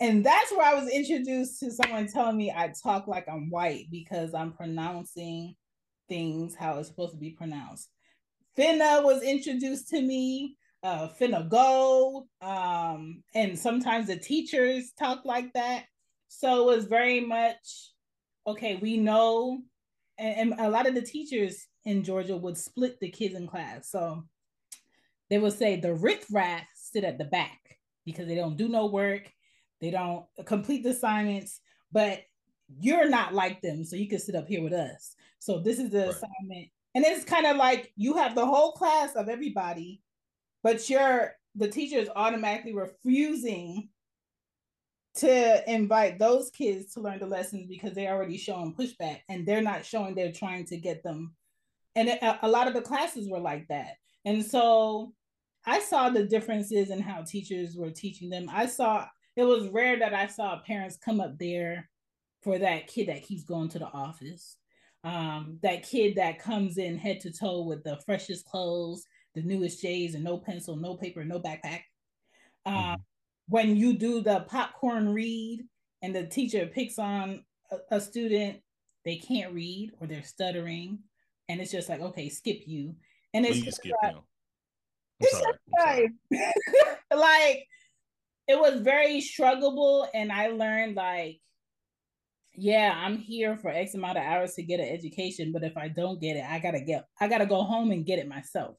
[0.00, 3.86] And that's where I was introduced to someone telling me I talk like I'm white
[3.90, 5.54] because I'm pronouncing
[6.08, 7.88] things how it's supposed to be pronounced.
[8.58, 12.26] Finna was introduced to me, uh, finna go.
[12.40, 15.84] Um, and sometimes the teachers talk like that.
[16.28, 17.92] So it was very much
[18.46, 19.60] okay, we know
[20.18, 23.90] and, and a lot of the teachers in Georgia would split the kids in class.
[23.90, 24.24] So
[25.30, 27.58] they would say the riffraff sit at the back
[28.04, 29.30] because they don't do no work,
[29.80, 31.60] they don't complete the assignments,
[31.92, 32.20] but
[32.80, 35.14] you're not like them, so you can sit up here with us.
[35.38, 36.08] So this is the right.
[36.08, 40.02] assignment, and it's kind of like you have the whole class of everybody,
[40.62, 43.88] but you're the teacher is automatically refusing
[45.16, 49.62] to invite those kids to learn the lessons because they're already showing pushback and they're
[49.62, 51.34] not showing they're trying to get them.
[51.94, 53.94] And it, a lot of the classes were like that.
[54.24, 55.12] And so
[55.68, 58.48] i saw the differences in how teachers were teaching them.
[58.52, 61.90] I saw it was rare that i saw parents come up there
[62.42, 64.56] for that kid that keeps going to the office.
[65.04, 69.80] Um, that kid that comes in head to toe with the freshest clothes the newest
[69.80, 71.82] j's and no pencil no paper no backpack.
[72.64, 72.94] Um, mm-hmm
[73.48, 75.64] when you do the popcorn read
[76.02, 78.58] and the teacher picks on a, a student,
[79.04, 80.98] they can't read or they're stuttering,
[81.48, 82.96] and it's just like, okay, skip you.
[83.34, 84.16] And it's just skip like,
[85.20, 85.42] it's
[85.78, 86.54] sorry, like,
[87.16, 87.66] like
[88.48, 91.40] it was very struggleable, and I learned like,
[92.54, 95.88] yeah, I'm here for X amount of hours to get an education, but if I
[95.88, 98.76] don't get it, I gotta get, I gotta go home and get it myself.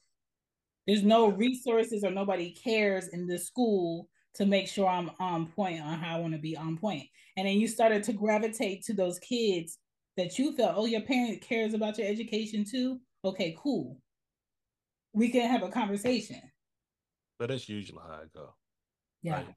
[0.88, 5.82] There's no resources or nobody cares in this school to make sure I'm on point
[5.82, 7.08] on how I want to be on point.
[7.36, 9.80] And then you started to gravitate to those kids
[10.16, 13.00] that you felt, oh, your parent cares about your education too.
[13.26, 14.00] Okay, cool.
[15.14, 16.42] We can have a conversation.
[17.40, 18.54] But that's usually how I go.
[19.22, 19.34] Yeah.
[19.36, 19.56] Right?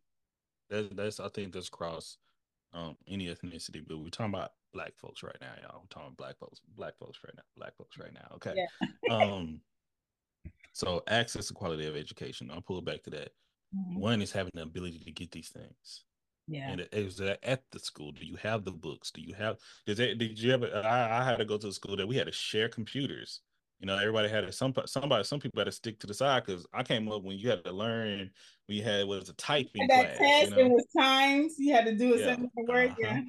[0.68, 2.16] That's that's I think that's cross
[2.72, 5.80] um any ethnicity, but we're talking about black folks right now, y'all.
[5.80, 8.28] We're talking about black folks, black folks right now, black folks right now.
[8.36, 8.54] Okay.
[8.56, 9.16] Yeah.
[9.16, 9.60] um
[10.72, 12.50] so access to quality of education.
[12.52, 13.30] I'll pull it back to that.
[13.76, 14.00] Mm-hmm.
[14.00, 16.04] One is having the ability to get these things.
[16.48, 16.70] Yeah.
[16.70, 18.10] And is that at the school?
[18.12, 19.12] Do you have the books?
[19.12, 19.58] Do you have?
[19.86, 20.14] Did they?
[20.14, 20.68] Did you ever?
[20.84, 23.40] I, I had to go to a school that we had to share computers.
[23.78, 26.44] You know, everybody had to, some somebody some people had to stick to the side
[26.44, 28.30] because I came up when you had to learn.
[28.68, 30.18] We had what was a typing that class.
[30.18, 30.62] Test, you know?
[30.62, 32.36] It was times you had to do a yeah.
[32.56, 32.90] work.
[32.90, 32.96] Uh-huh.
[32.98, 33.20] Yeah.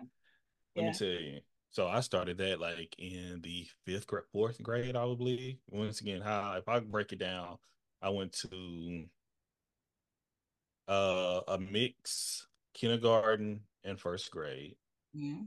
[0.76, 0.84] Let yeah.
[0.84, 1.40] me tell you.
[1.70, 5.58] So I started that like in the fifth grade, fourth grade, I would believe.
[5.70, 7.58] Once again, how if I break it down,
[8.02, 9.06] I went to
[10.92, 14.76] uh, a mix kindergarten and first grade,
[15.16, 15.44] mm-hmm.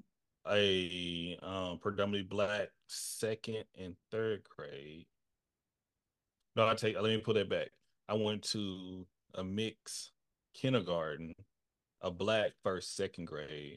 [0.51, 5.05] a um, predominantly black second and third grade.
[6.57, 6.95] No, I take.
[6.95, 7.69] Let me put that back.
[8.09, 10.13] I went to a mix
[10.55, 11.35] kindergarten,
[12.01, 13.77] a black first second grade,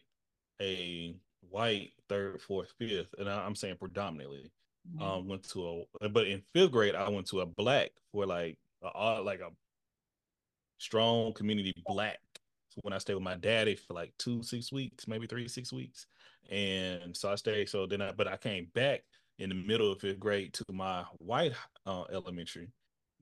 [0.62, 1.18] a
[1.50, 4.52] white third fourth fifth, and I, am saying predominantly.
[4.90, 5.04] Mm-hmm.
[5.04, 8.58] Um, went to a, but in fifth grade I went to a black for like
[8.82, 9.50] a, like a
[10.78, 12.20] strong community black.
[12.70, 15.74] So when I stayed with my daddy for like two, six weeks, maybe three, six
[15.74, 16.06] weeks.
[16.50, 17.70] And so I stayed.
[17.70, 19.04] So then I, but I came back
[19.40, 21.54] in the middle of fifth grade to my white
[21.86, 22.70] uh, elementary.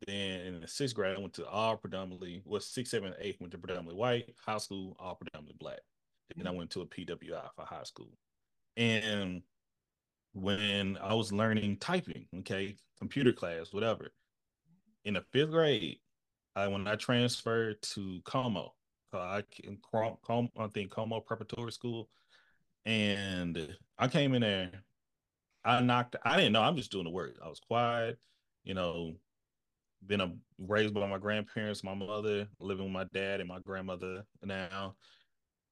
[0.05, 3.51] Then in the sixth grade, I went to all predominantly, was six, seven, eight, went
[3.51, 5.79] to predominantly white, high school, all predominantly black.
[6.35, 8.11] Then I went to a PWI for high school.
[8.75, 9.41] And
[10.33, 14.11] when I was learning typing, okay, computer class, whatever,
[15.05, 15.99] in the fifth grade,
[16.55, 18.73] I when I transferred to Como,
[19.13, 22.09] I can Como, I think Como Preparatory School,
[22.85, 24.71] and I came in there.
[25.63, 26.15] I knocked.
[26.23, 26.61] I didn't know.
[26.61, 27.37] I'm just doing the work.
[27.43, 28.19] I was quiet,
[28.63, 29.15] you know.
[30.05, 34.23] Been a, raised by my grandparents, my mother, living with my dad and my grandmother
[34.43, 34.93] now,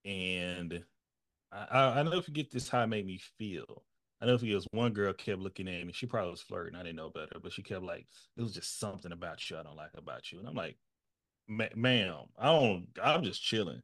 [0.06, 0.84] and
[1.52, 3.84] I, I, I never forget this how it made me feel.
[4.23, 5.91] I know if it was one girl kept looking at me.
[5.91, 6.75] She probably was flirting.
[6.79, 8.07] I didn't know better, but she kept like,
[8.38, 10.39] it was just something about you I don't like about you.
[10.39, 10.77] And I'm like,
[11.49, 12.88] ma'am, I don't.
[13.03, 13.81] I'm just chilling.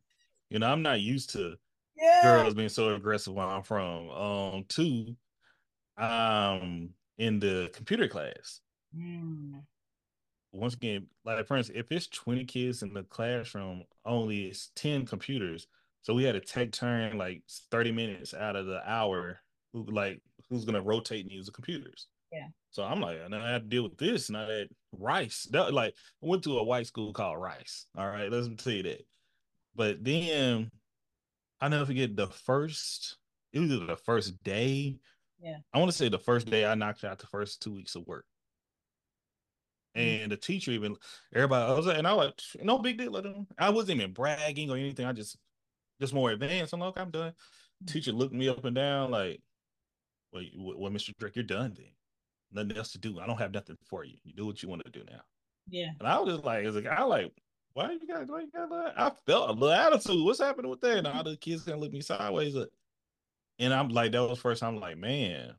[0.49, 1.55] You know, I'm not used to
[1.97, 2.21] yeah.
[2.23, 4.09] girls being so aggressive where I'm from.
[4.11, 5.17] Um, two,
[5.97, 8.61] um, in the computer class.
[8.97, 9.61] Mm.
[10.53, 15.05] Once again, like for instance, if it's 20 kids in the classroom, only it's 10
[15.05, 15.67] computers.
[16.01, 19.41] So we had to take turn like 30 minutes out of the hour,
[19.73, 22.07] like who's gonna rotate and use the computers.
[22.31, 22.47] Yeah.
[22.71, 25.47] So I'm like, and I had to deal with this, and I had Rice.
[25.51, 27.85] That like I went to a white school called Rice.
[27.97, 29.05] All right, let's tell you that.
[29.75, 30.69] But then
[31.61, 33.17] I never forget the first.
[33.53, 34.97] It was the first day.
[35.41, 35.57] Yeah.
[35.73, 38.05] I want to say the first day I knocked out the first two weeks of
[38.05, 38.25] work.
[39.97, 40.23] Mm-hmm.
[40.23, 40.95] And the teacher even
[41.33, 43.45] everybody I was like, and I was like, no big deal.
[43.57, 45.05] I wasn't even bragging or anything.
[45.05, 45.37] I just
[45.99, 46.73] just more advanced.
[46.73, 47.31] I'm like, I'm done.
[47.31, 47.91] Mm-hmm.
[47.91, 49.41] Teacher looked me up and down like,
[50.33, 51.11] well, well, Mr.
[51.17, 51.91] Drake, you're done then.
[52.51, 53.19] Nothing else to do.
[53.19, 54.15] I don't have nothing for you.
[54.23, 55.21] You do what you want to do now.
[55.69, 55.89] Yeah.
[55.99, 57.31] And I was just like, as a guy, like,
[57.73, 58.93] why you got, why you got that?
[58.97, 60.25] I felt a little attitude.
[60.25, 60.97] What's happening with that?
[60.97, 62.55] And all the kids gonna look me sideways.
[63.59, 64.63] And I'm like, that was first.
[64.63, 65.53] I'm like, man,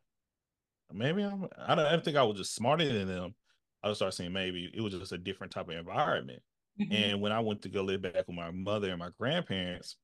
[0.92, 1.46] maybe I'm.
[1.56, 1.86] I don't.
[1.86, 3.34] I think I was just smarter than them.
[3.82, 6.42] I just started saying maybe it was just a different type of environment.
[6.80, 6.92] Mm-hmm.
[6.92, 9.96] And when I went to go live back with my mother and my grandparents,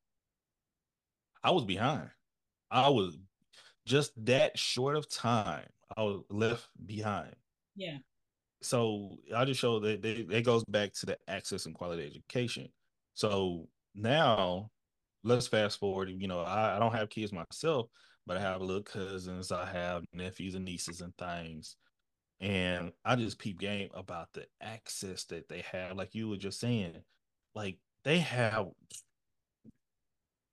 [1.42, 2.10] I was behind.
[2.70, 3.18] I was
[3.86, 5.66] just that short of time.
[5.96, 7.34] I was left behind.
[7.76, 7.98] Yeah.
[8.60, 12.68] So I just show that it goes back to the access and quality education.
[13.14, 14.70] So now
[15.22, 16.10] let's fast forward.
[16.10, 17.86] You know, I, I don't have kids myself,
[18.26, 21.76] but I have little cousins, I have nephews and nieces and things.
[22.40, 25.96] And I just peep game about the access that they have.
[25.96, 26.94] Like you were just saying,
[27.54, 28.66] like they have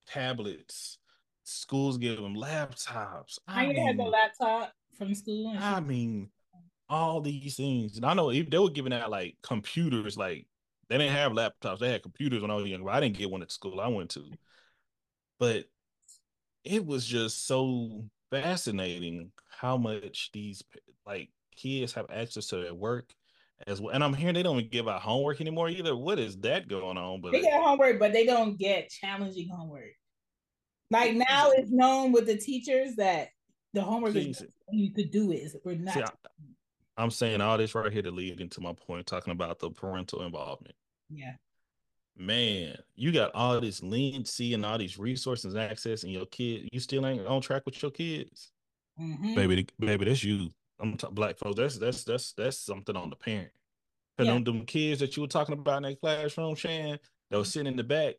[0.07, 0.99] tablets.
[1.43, 3.37] Schools give them laptops.
[3.47, 5.55] I, I had the laptop from school.
[5.59, 6.29] I mean,
[6.89, 7.97] all these things.
[7.97, 10.47] And I know if they were giving out like computers, like
[10.89, 12.89] they didn't have laptops, they had computers when I was younger.
[12.89, 14.23] I didn't get one at the school I went to.
[15.39, 15.65] But
[16.63, 20.63] it was just so fascinating how much these
[21.05, 23.13] like kids have access to their work
[23.67, 23.93] as well.
[23.93, 25.95] And I'm hearing they don't even give out homework anymore either.
[25.95, 27.21] What is that going on?
[27.21, 29.95] But they get homework, but they don't get challenging homework.
[30.91, 33.29] Like now it's known with the teachers that
[33.73, 35.51] the homework is you could do it.
[35.63, 35.93] We're not.
[35.93, 36.03] See,
[36.97, 39.69] I, am saying all this right here to lead into my point, talking about the
[39.71, 40.75] parental involvement.
[41.09, 41.33] Yeah.
[42.15, 46.69] Man, you got all this leniency and all these resources and access, and your kid,
[46.71, 48.51] you still ain't on track with your kids.
[49.01, 49.33] Mm-hmm.
[49.33, 50.51] Baby, baby, that's you.
[50.79, 51.55] I'm t- black folks.
[51.55, 53.51] That's that's that's that's something on the parent.
[54.19, 54.33] And yeah.
[54.35, 56.99] them, them kids that you were talking about in that classroom, Chan,
[57.31, 58.15] that was sitting in the back,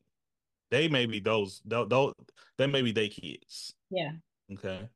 [0.71, 2.15] they may be those, those, those
[2.59, 3.75] they may be their kids.
[3.91, 4.13] Yeah.
[4.53, 4.89] Okay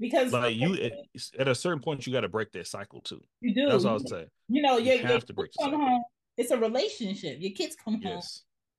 [0.00, 0.92] because like you at,
[1.38, 3.22] at, a certain point you got to break that cycle too.
[3.40, 3.68] You do.
[3.68, 4.28] That's all I'm saying.
[4.48, 5.78] You know, you have to break cycle.
[5.78, 6.02] Home,
[6.36, 7.36] it's a relationship.
[7.38, 8.12] Your kids come yes.
[8.12, 8.22] home.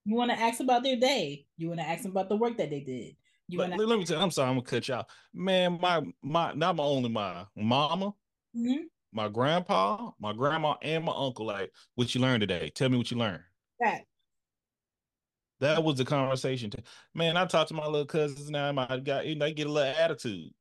[0.04, 1.46] You want to ask about their day.
[1.56, 3.14] You want to ask them about the work that they did.
[3.48, 5.08] You want let, let me tell you, I'm sorry, I'm gonna cut you out.
[5.32, 8.14] Man, my my not my only my mama,
[8.56, 8.84] mm-hmm.
[9.12, 11.46] my grandpa, my grandma, and my uncle.
[11.46, 12.70] Like, what you learned today?
[12.74, 13.42] Tell me what you learned.
[13.78, 14.02] That
[15.62, 16.70] that was the conversation.
[17.14, 18.70] Man, I talk to my little cousins now.
[18.72, 20.52] My guy, they get a little attitude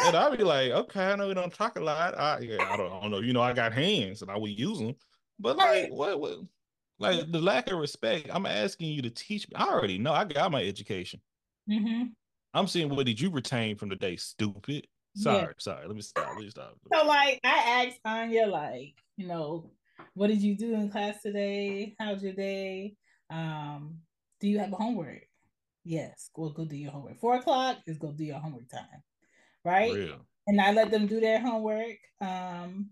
[0.00, 2.18] and I'll be like, okay, I know we don't talk a lot.
[2.18, 3.20] I, yeah, I, don't, I don't know.
[3.20, 4.94] You know, I got hands and I would use them.
[5.38, 6.38] But like, what, what,
[6.98, 9.54] like the lack of respect, I'm asking you to teach me.
[9.56, 10.12] I already know.
[10.12, 11.20] I got my education.
[11.70, 12.04] Mm-hmm.
[12.54, 14.16] I'm seeing what did you retain from the day?
[14.16, 14.86] Stupid.
[15.14, 15.48] Sorry, yeah.
[15.58, 15.86] sorry.
[15.86, 16.28] Let me stop.
[16.28, 16.74] Let me stop.
[16.92, 19.70] So, like, I asked Anya, like, you know,
[20.14, 21.94] what did you do in class today?
[21.98, 22.96] How's your day?
[23.30, 23.98] Um,
[24.40, 25.26] do you have a homework?
[25.84, 27.18] Yes, go go do your homework.
[27.20, 29.02] Four o'clock is go do your homework time
[29.64, 29.92] right?
[29.92, 30.26] Real.
[30.46, 31.98] And I let them do their homework.
[32.20, 32.90] Um,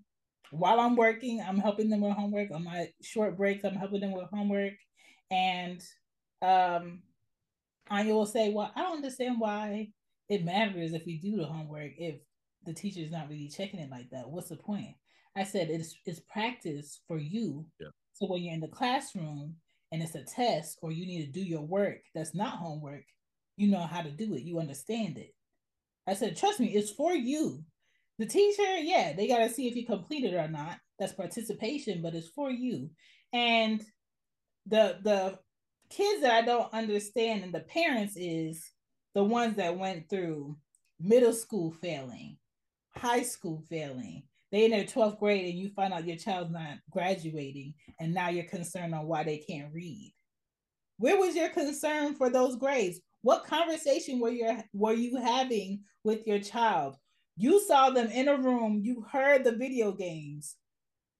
[0.50, 2.50] while I'm working, I'm helping them with homework.
[2.52, 4.74] On my short breaks, I'm helping them with homework.
[5.30, 5.82] And
[6.42, 7.02] um,
[7.88, 9.88] Anya will say, Well, I don't understand why
[10.28, 12.16] it matters if we do the homework if
[12.64, 14.28] the teacher's not really checking it like that.
[14.28, 14.94] What's the point?
[15.36, 17.66] I said it's it's practice for you.
[17.78, 17.88] Yeah.
[18.14, 19.56] So when you're in the classroom
[19.92, 23.04] and it's a test or you need to do your work that's not homework,
[23.56, 24.42] you know how to do it.
[24.42, 25.34] You understand it.
[26.06, 27.64] I said, trust me, it's for you.
[28.18, 30.78] The teacher, yeah, they got to see if you completed it or not.
[30.98, 32.90] That's participation, but it's for you.
[33.32, 33.82] And
[34.66, 35.38] the the
[35.88, 38.70] kids that I don't understand and the parents is
[39.14, 40.56] the ones that went through
[41.00, 42.36] middle school failing,
[42.94, 44.24] high school failing.
[44.52, 48.30] They in their 12th grade and you find out your child's not graduating and now
[48.30, 50.12] you're concerned on why they can't read.
[50.98, 53.00] Where was your concern for those grades?
[53.22, 56.96] What conversation were you were you having with your child?
[57.36, 58.80] You saw them in a room.
[58.82, 60.56] You heard the video games.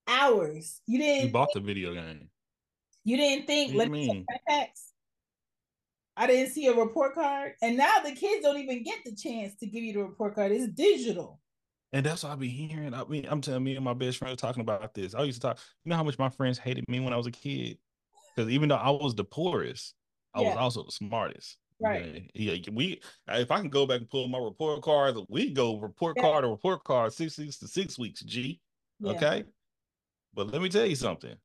[0.07, 0.81] Hours.
[0.85, 1.27] You didn't.
[1.27, 2.29] You bought the video game.
[3.03, 3.73] You didn't think.
[3.73, 4.91] Let me check my text.
[6.15, 9.55] I didn't see a report card, and now the kids don't even get the chance
[9.59, 10.51] to give you the report card.
[10.51, 11.40] It's digital.
[11.93, 12.93] And that's what I be hearing.
[12.93, 15.13] I mean, I'm telling me and my best friend talking about this.
[15.13, 15.59] I used to talk.
[15.83, 17.77] You know how much my friends hated me when I was a kid,
[18.35, 19.93] because even though I was the poorest,
[20.33, 20.49] I yeah.
[20.49, 21.57] was also the smartest.
[21.81, 22.29] Right.
[22.33, 22.71] Yeah, yeah.
[22.71, 26.23] We if I can go back and pull my report cards, we go report yeah.
[26.23, 28.21] card to report card, six weeks to six weeks.
[28.21, 28.61] G.
[29.03, 29.43] Okay.
[30.33, 31.35] But let me tell you something.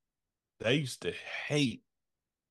[0.61, 1.13] They used to
[1.49, 1.83] hate,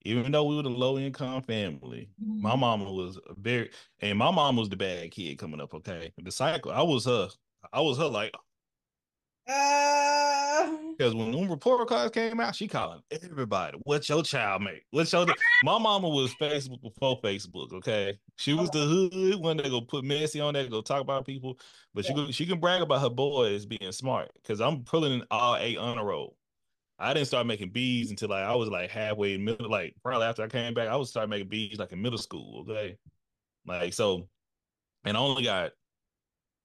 [0.01, 2.09] even though we were the low income family.
[2.21, 2.41] Mm-hmm.
[2.41, 3.69] My mama was very,
[4.01, 5.73] and my mom was the bad kid coming up.
[5.73, 6.71] Okay, the cycle.
[6.71, 7.29] I was her.
[7.73, 8.33] I was her like,
[9.47, 13.77] uh, because when them report cards came out, she calling everybody.
[13.83, 14.83] What's your child make?
[14.91, 15.25] What's your
[15.63, 17.73] my mama was Facebook before Facebook.
[17.73, 21.25] Okay, she was the hood one that go put messy on that, go talk about
[21.25, 21.59] people,
[21.93, 22.25] but yeah.
[22.27, 24.31] she she can brag about her boys being smart.
[24.41, 26.37] Because I'm pulling an all A honor roll.
[26.97, 30.43] I didn't start making B's until like I was like halfway middle, like probably after
[30.43, 32.61] I came back, I was start making B's like in middle school.
[32.61, 32.97] Okay,
[33.67, 34.27] like so,
[35.03, 35.71] and I only got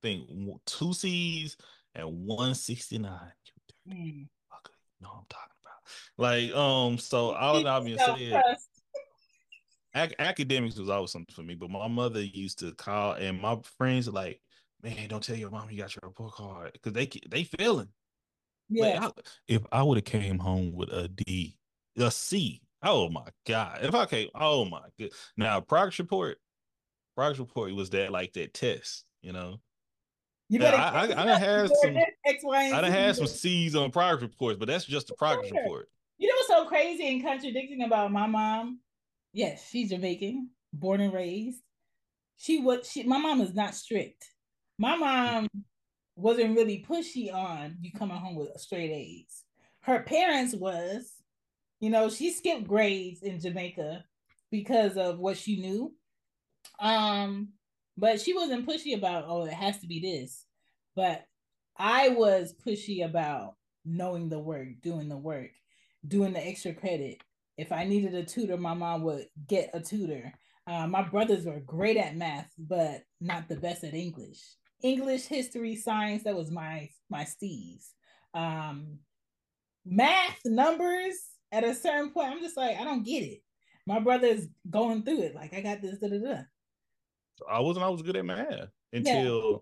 [0.03, 0.29] think
[0.67, 1.57] two C's
[1.95, 3.13] and 169.
[3.89, 4.27] Mm.
[5.01, 5.81] Know I'm talking about.
[6.19, 8.43] Like, um, so all of that being said,
[9.95, 13.57] ac- academics was always something for me, but my mother used to call and my
[13.79, 14.41] friends are like,
[14.83, 17.89] man, don't tell your mom you got your report card because they they feeling.
[18.69, 19.01] Yeah.
[19.01, 19.11] Like, I,
[19.49, 21.57] if I would have came home with a D,
[21.97, 23.79] a C, oh my god!
[23.83, 25.11] If I came, oh my god!
[25.37, 26.39] Now progress report,
[27.17, 29.61] progress report was that like that test, you know.
[30.51, 30.77] You better.
[30.77, 31.97] Yeah, I, I, I had some.
[32.27, 35.15] X, y, and I done had some C's on progress reports, but that's just the
[35.15, 35.63] progress sure.
[35.63, 35.89] report.
[36.19, 38.81] You know what's so crazy and contradicting about my mom?
[39.33, 41.63] Yes, she's Jamaican, born and raised.
[42.37, 43.05] She was she.
[43.05, 44.27] My mom is not strict.
[44.77, 45.47] My mom
[46.17, 49.45] wasn't really pushy on you coming home with straight A's.
[49.83, 51.13] Her parents was,
[51.79, 54.05] you know, she skipped grades in Jamaica
[54.51, 55.95] because of what she knew.
[56.81, 57.51] Um,
[58.01, 60.47] but she wasn't pushy about, oh, it has to be this.
[60.97, 61.23] But
[61.79, 65.51] I was pushy about knowing the work, doing the work,
[66.07, 67.23] doing the extra credit.
[67.59, 70.33] If I needed a tutor, my mom would get a tutor.
[70.67, 74.41] Uh, my brothers were great at math, but not the best at English.
[74.83, 77.91] English, history, science, that was my my steez.
[78.33, 79.01] Um,
[79.85, 81.17] math, numbers,
[81.53, 83.43] at a certain point, I'm just like, I don't get it.
[83.87, 85.35] My brother's going through it.
[85.35, 86.43] Like, I got this, da da da.
[87.49, 89.57] I wasn't always good at math until yeah.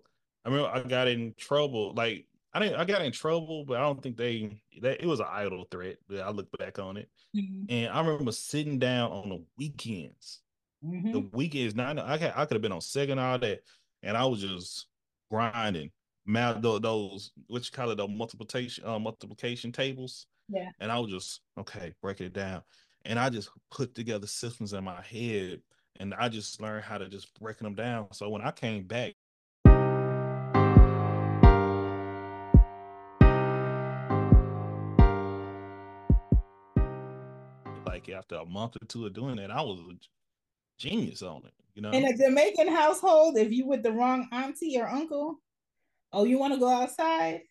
[0.45, 1.95] I remember I got in trouble.
[1.95, 5.21] Like I didn't I got in trouble, but I don't think they that it was
[5.21, 5.97] an idle threat.
[6.09, 7.09] But I look back on it.
[7.37, 7.65] Mm-hmm.
[7.69, 10.41] And I remember sitting down on the weekends.
[10.85, 11.13] Mm-hmm.
[11.13, 13.61] The weekends, not I could I could have been on second all that,
[14.03, 14.87] and I was just
[15.31, 15.91] grinding
[16.25, 20.27] math those what you call it the multiplication uh, multiplication tables.
[20.49, 20.71] Yeah.
[20.81, 22.63] And I was just okay, break it down.
[23.05, 25.61] And I just put together systems in my head
[25.99, 28.13] and I just learned how to just breaking them down.
[28.13, 29.15] So when I came back,
[37.87, 39.95] like after a month or two of doing that, I was a
[40.79, 41.53] genius on it.
[41.75, 45.41] You know, in a Jamaican household, if you with the wrong auntie or uncle,
[46.13, 47.43] oh, you want to go outside,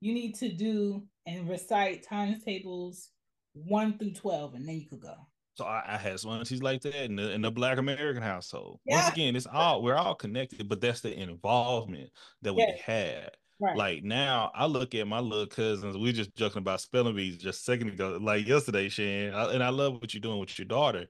[0.00, 3.08] you need to do and recite times tables
[3.54, 5.14] one through twelve, and then you could go.
[5.54, 8.80] So I, I had some aunties like that in the, in the Black American household.
[8.84, 8.96] Yeah.
[8.96, 12.10] Once again, it's all we're all connected, but that's the involvement
[12.42, 12.76] that we yeah.
[12.84, 13.30] had.
[13.60, 13.76] Right.
[13.76, 15.96] Like now, I look at my little cousins.
[15.96, 19.32] We just joking about spelling bees just a second ago, like yesterday, Chan.
[19.32, 21.06] I, and I love what you're doing with your daughter,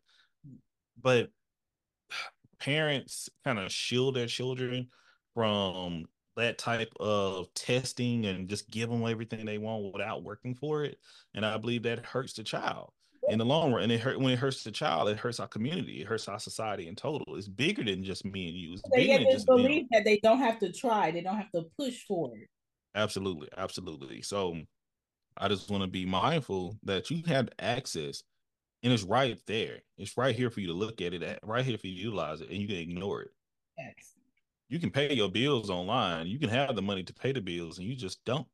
[1.00, 1.30] but
[2.60, 4.88] parents kind of shield their children
[5.32, 6.04] from
[6.36, 10.98] that type of testing and just give them everything they want without working for it.
[11.34, 12.92] And I believe that hurts the child
[13.28, 13.84] in the long run.
[13.84, 16.38] And it hurt when it hurts the child, it hurts our community, it hurts our
[16.38, 17.36] society in total.
[17.36, 18.72] It's bigger than just me and you.
[18.74, 21.64] It's they get this belief that they don't have to try, they don't have to
[21.78, 22.48] push for it.
[22.94, 24.22] Absolutely, absolutely.
[24.22, 24.56] So
[25.36, 28.22] I just want to be mindful that you have access
[28.82, 29.78] and it's right there.
[29.96, 32.42] It's right here for you to look at it, right here for you to utilize
[32.42, 33.30] it, and you can ignore it.
[33.78, 34.12] Yes.
[34.68, 36.26] You can pay your bills online.
[36.26, 38.46] You can have the money to pay the bills, and you just don't.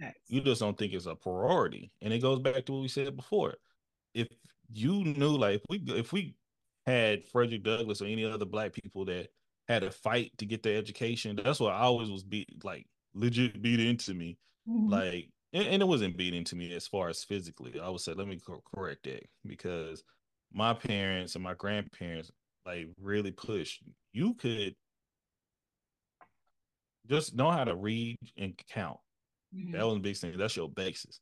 [0.00, 0.14] Yes.
[0.26, 1.92] You just don't think it's a priority.
[2.02, 3.54] And it goes back to what we said before
[4.16, 4.28] if
[4.72, 6.34] you knew like if we if we
[6.86, 9.28] had Frederick Douglass or any other black people that
[9.68, 13.60] had a fight to get their education, that's what I always was beat like legit
[13.60, 14.38] beat into me.
[14.68, 14.90] Mm-hmm.
[14.90, 17.78] Like and, and, it wasn't beat into me as far as physically.
[17.80, 18.40] I would say let me
[18.74, 20.02] correct that because
[20.52, 22.30] my parents and my grandparents
[22.64, 23.82] like really pushed.
[24.12, 24.74] you could
[27.08, 28.98] just know how to read and count.
[29.54, 29.72] Mm-hmm.
[29.72, 30.36] That was the big thing.
[30.36, 31.20] That's your basis.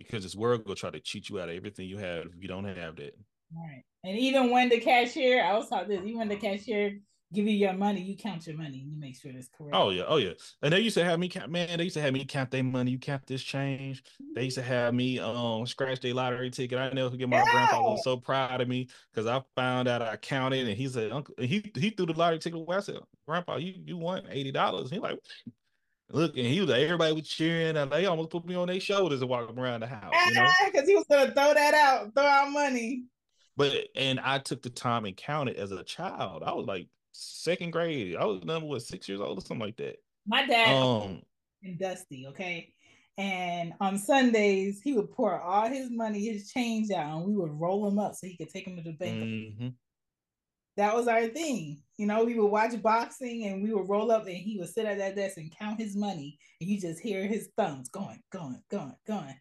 [0.00, 2.48] Because this world will try to cheat you out of everything you have if you
[2.48, 3.14] don't have that.
[3.54, 3.84] Right.
[4.02, 6.98] And even when the cashier, I was taught this, even when the cashier
[7.32, 9.76] give you your money, you count your money and you make sure it's correct.
[9.76, 10.32] Oh yeah, oh yeah.
[10.62, 11.78] And they used to have me count, man.
[11.78, 12.92] They used to have me count their money.
[12.92, 14.02] You count this change.
[14.34, 16.78] They used to have me um scratch their lottery ticket.
[16.78, 17.50] I never forget my yeah.
[17.52, 21.12] grandpa was so proud of me because I found out I counted and he said,
[21.12, 22.78] Uncle, he he threw the lottery ticket away.
[22.78, 22.98] I said,
[23.28, 24.90] Grandpa, you you won eighty dollars.
[24.90, 25.18] He like.
[26.12, 28.80] Look, and he was like, everybody was cheering, and they almost put me on their
[28.80, 32.14] shoulders and walk around the house, you know, because he was gonna throw that out,
[32.14, 33.04] throw out money.
[33.56, 36.42] But and I took the time and counted as a child.
[36.44, 38.16] I was like second grade.
[38.16, 39.96] I was number what six years old or something like that.
[40.26, 41.22] My dad um
[41.62, 42.72] and Dusty, okay.
[43.18, 47.52] And on Sundays, he would pour all his money, his change out, and we would
[47.52, 49.22] roll them up so he could take them to the bank.
[49.22, 49.68] Mm-hmm.
[50.76, 51.82] That was our thing.
[51.96, 54.86] You know, we would watch boxing and we would roll up and he would sit
[54.86, 56.38] at that desk and count his money.
[56.60, 59.38] And you just hear his thumbs going, going, going, going.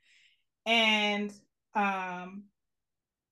[0.66, 1.32] And
[1.76, 2.44] um,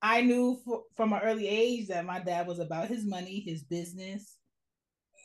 [0.02, 0.62] I knew
[0.95, 4.38] from an early age that my dad was about his money, his business,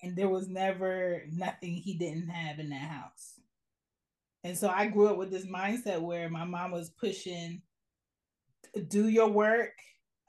[0.02, 3.34] and there was never nothing he didn't have in that house.
[4.44, 7.62] And so I grew up with this mindset where my mom was pushing
[8.88, 9.74] do your work,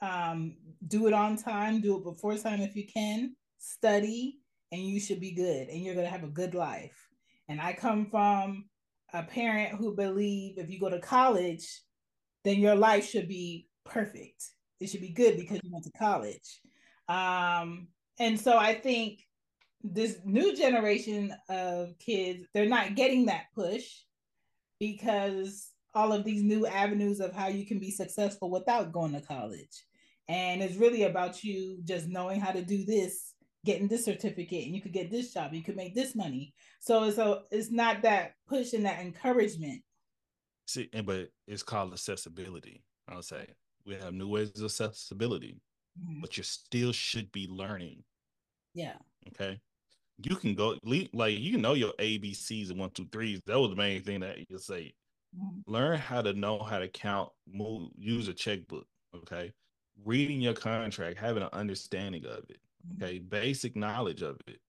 [0.03, 0.55] um,
[0.87, 4.39] do it on time, do it before time if you can, study,
[4.71, 7.07] and you should be good and you're going to have a good life.
[7.47, 8.65] And I come from
[9.13, 11.65] a parent who believe if you go to college,
[12.43, 14.43] then your life should be perfect.
[14.79, 16.59] It should be good because you went to college.
[17.07, 17.87] Um,
[18.19, 19.21] and so I think
[19.83, 23.85] this new generation of kids, they're not getting that push
[24.79, 29.21] because all of these new avenues of how you can be successful without going to
[29.21, 29.83] college.
[30.27, 33.33] And it's really about you just knowing how to do this,
[33.65, 36.53] getting this certificate, and you could get this job, you could make this money.
[36.79, 39.81] So it's so it's not that push and that encouragement.
[40.67, 42.83] See, but it's called accessibility.
[43.09, 43.47] I'll say
[43.85, 45.57] we have new ways of accessibility,
[46.01, 46.21] mm-hmm.
[46.21, 48.03] but you still should be learning.
[48.73, 48.93] Yeah.
[49.29, 49.59] Okay.
[50.23, 50.77] You can go
[51.13, 53.41] like you know your ABCs and one, two, threes.
[53.45, 54.93] That was the main thing that you say.
[55.37, 55.71] Mm-hmm.
[55.71, 58.85] Learn how to know how to count, move, use a checkbook.
[59.15, 59.51] Okay.
[60.05, 62.59] Reading your contract, having an understanding of it.
[62.87, 63.03] Mm-hmm.
[63.03, 63.19] Okay.
[63.19, 64.59] Basic knowledge of it.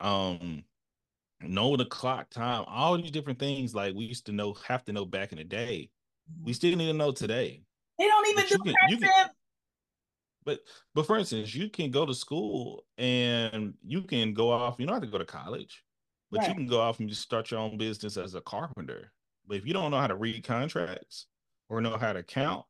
[0.00, 0.64] Um,
[1.40, 4.92] know the clock time, all these different things like we used to know, have to
[4.92, 5.90] know back in the day.
[6.42, 6.56] We mm-hmm.
[6.56, 7.62] still need to know today.
[7.98, 9.30] They don't even do can, you can,
[10.44, 10.60] but
[10.94, 14.76] but for instance, you can go to school and you can go off.
[14.78, 15.82] You don't have to go to college,
[16.30, 16.48] but right.
[16.48, 19.12] you can go off and just start your own business as a carpenter.
[19.46, 21.26] But if you don't know how to read contracts
[21.68, 22.64] or know how to count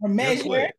[0.00, 0.70] or measure,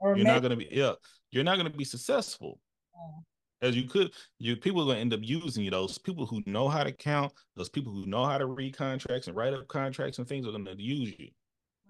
[0.00, 0.92] or you're not going to be yeah,
[1.30, 2.60] you're not going to be successful.
[2.96, 3.22] Oh.
[3.60, 5.70] As you could, you people are going to end up using you.
[5.70, 9.26] Those people who know how to count, those people who know how to read contracts
[9.26, 11.28] and write up contracts and things are going to use you.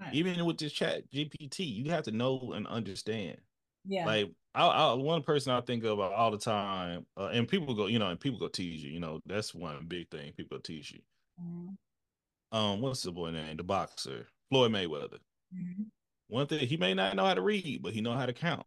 [0.01, 0.15] Right.
[0.15, 3.37] Even with this ChatGPT, you have to know and understand.
[3.85, 4.07] Yeah.
[4.07, 7.87] Like I, I one person I think of all the time, uh, and people go,
[7.87, 8.91] you know, and people go tease you.
[8.91, 10.33] You know, that's one big thing.
[10.37, 11.01] People tease you.
[11.43, 12.57] Mm-hmm.
[12.57, 13.57] Um, what's the boy name?
[13.57, 15.19] The boxer, Floyd Mayweather.
[15.55, 15.85] Mm-hmm.
[16.29, 18.64] One thing he may not know how to read, but he know how to count.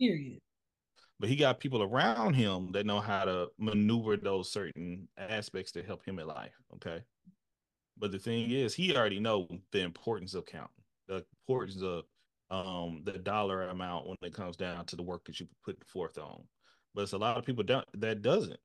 [0.00, 0.40] Period.
[1.20, 5.82] But he got people around him that know how to maneuver those certain aspects to
[5.82, 6.54] help him in life.
[6.74, 7.02] Okay.
[7.96, 10.70] But the thing is, he already know the importance of counting,
[11.06, 12.04] the importance of
[12.50, 16.18] um the dollar amount when it comes down to the work that you put forth
[16.18, 16.42] on.
[16.94, 18.58] But it's a lot of people don't, that doesn't.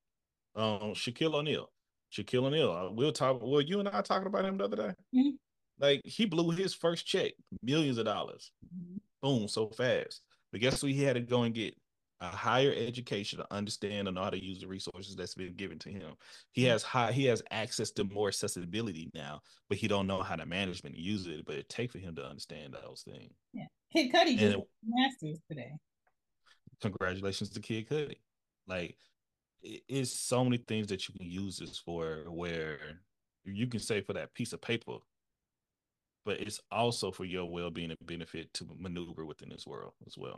[0.55, 1.69] Um, Shaquille O'Neal,
[2.11, 2.71] Shaquille O'Neal.
[2.71, 3.39] Uh, we'll talk.
[3.41, 4.93] Well, you and I talking about him the other day.
[5.15, 5.29] Mm-hmm.
[5.80, 8.97] Like he blew his first check, millions of dollars, mm-hmm.
[9.21, 10.21] boom, so fast.
[10.51, 10.91] But guess what?
[10.91, 11.75] He had to go and get
[12.19, 15.78] a higher education to understand and know how to use the resources that's been given
[15.80, 16.13] to him.
[16.51, 20.36] He has high he has access to more accessibility now, but he don't know how
[20.36, 21.45] to manage and use it.
[21.45, 23.34] But it take for him to understand those things.
[23.53, 23.65] Yeah.
[23.93, 25.71] Kid Cudi just it, masters today.
[26.82, 28.17] Congratulations to Kid Cudi.
[28.67, 28.97] Like
[29.61, 32.80] it's so many things that you can use this for where
[33.45, 34.97] you can say for that piece of paper
[36.28, 40.36] but it's also for your well-being and benefit to maneuver within this world as well.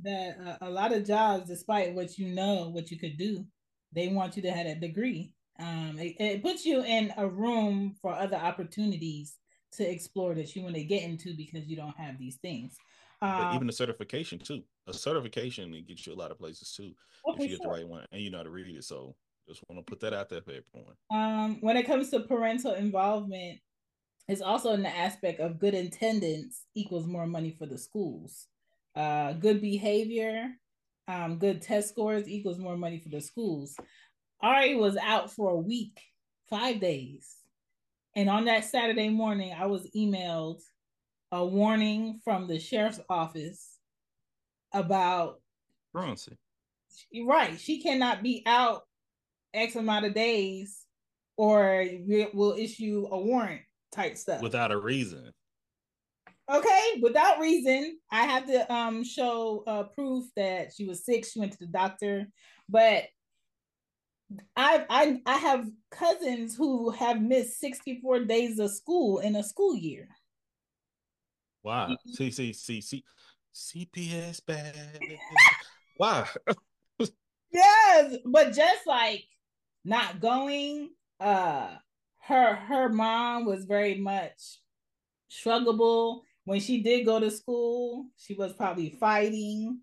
[0.00, 3.46] That uh, a lot of jobs, despite what you know, what you could do,
[3.90, 5.32] they want you to have a degree.
[5.58, 9.38] Um, it, it puts you in a room for other opportunities
[9.72, 12.76] to explore that you want to get into because you don't have these things.
[13.22, 14.62] Um, even a certification too.
[14.88, 16.92] A certification it gets you a lot of places too
[17.26, 17.72] oh, if you get sure.
[17.72, 18.84] the right one and you know how to read it.
[18.84, 19.16] So
[19.48, 20.96] just want to put that out there for everyone.
[21.10, 23.60] Um, when it comes to parental involvement,
[24.30, 28.46] it's also in the aspect of good attendance equals more money for the schools.
[28.94, 30.50] Uh, good behavior
[31.10, 33.76] um, good test scores equals more money for the schools.
[34.42, 36.00] Ari was out for a week,
[36.48, 37.36] five days.
[38.14, 40.60] And on that Saturday morning, I was emailed
[41.32, 43.78] a warning from the sheriff's office
[44.72, 45.40] about
[45.92, 46.38] Bronson.
[47.26, 47.58] Right.
[47.58, 48.82] She cannot be out
[49.52, 50.86] X amount of days
[51.36, 51.86] or
[52.32, 53.62] we'll issue a warrant
[53.92, 54.40] type stuff.
[54.40, 55.32] Without a reason.
[56.52, 61.24] Okay, without reason, I have to um show uh proof that she was sick.
[61.24, 62.26] She went to the doctor,
[62.68, 63.04] but
[64.56, 69.76] I I I have cousins who have missed 64 days of school in a school
[69.76, 70.08] year.
[71.62, 71.96] Wow.
[72.06, 73.04] See, see, see, see,
[73.54, 74.74] CPS bad.
[75.96, 76.26] Why?
[77.52, 79.24] yes, but just like
[79.84, 81.76] not going, uh
[82.20, 84.60] her her mom was very much
[85.30, 86.20] struggleable.
[86.44, 89.80] When she did go to school, she was probably fighting,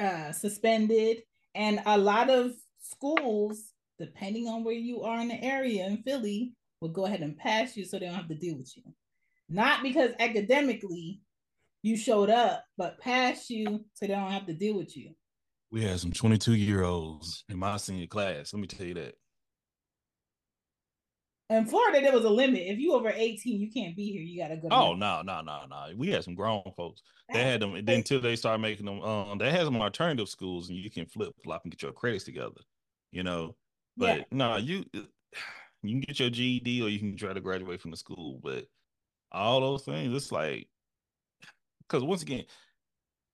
[0.00, 1.22] uh, suspended,
[1.54, 6.54] and a lot of schools, depending on where you are in the area in Philly,
[6.80, 8.82] will go ahead and pass you so they don't have to deal with you.
[9.48, 11.20] Not because academically
[11.82, 15.10] you showed up, but pass you so they don't have to deal with you.
[15.70, 18.52] We had some 22 year olds in my senior class.
[18.52, 19.14] Let me tell you that.
[21.50, 22.62] In Florida, there was a limit.
[22.64, 24.22] If you over 18, you can't be here.
[24.22, 24.68] You gotta go.
[24.70, 25.88] Oh no, no, no, no.
[25.94, 27.02] We had some grown folks.
[27.32, 30.68] They had them then until they started making them um they had some alternative schools
[30.70, 32.60] and you can flip flop and get your credits together,
[33.12, 33.56] you know.
[33.96, 34.24] But yeah.
[34.30, 34.84] no, you
[35.82, 38.64] you can get your GED or you can try to graduate from the school, but
[39.30, 40.68] all those things, it's like
[41.86, 42.44] because once again,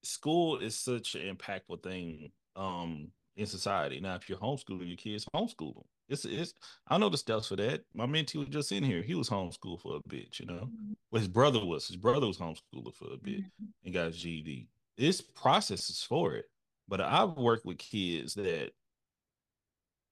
[0.03, 4.01] school is such an impactful thing um in society.
[4.01, 5.85] Now, if you're homeschooling your kids, homeschool them.
[6.11, 6.55] It's it's
[6.89, 7.85] I know the steps for that.
[7.95, 9.01] My mentee was just in here.
[9.01, 10.55] He was homeschooled for a bit, you know.
[10.55, 10.93] Mm-hmm.
[11.11, 11.87] Well, his brother was.
[11.87, 13.65] His brother was homeschooled for a bit mm-hmm.
[13.85, 14.69] and got his GED.
[14.97, 16.47] It's processes for it.
[16.89, 18.73] But I've worked with kids that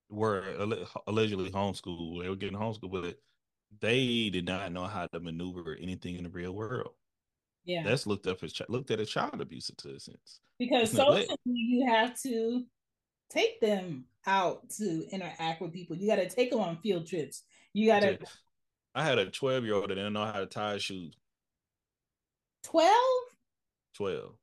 [0.09, 0.45] were
[1.07, 2.23] allegedly homeschooled.
[2.23, 3.19] They were getting homeschooled, but
[3.81, 6.93] they did not know how to maneuver anything in the real world.
[7.65, 10.41] Yeah, that's looked up as looked at as child abuse to a sense.
[10.59, 12.65] Because socially, you have to
[13.31, 15.97] take them out to interact with people.
[15.97, 17.43] You got to take them on field trips.
[17.73, 18.19] You got to.
[18.95, 21.11] I had a 12 year old that didn't know how to tie a shoe.
[22.65, 22.93] 12?
[23.97, 24.35] 12.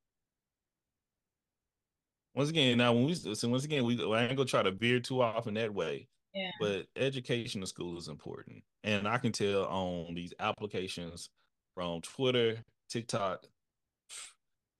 [2.34, 5.00] Once again, now when we so once again, we I ain't gonna try to veer
[5.00, 6.08] too often that way.
[6.34, 6.52] Yeah.
[6.60, 8.62] But education in school is important.
[8.84, 11.30] And I can tell on these applications
[11.76, 12.58] from Twitter,
[12.90, 13.46] TikTok,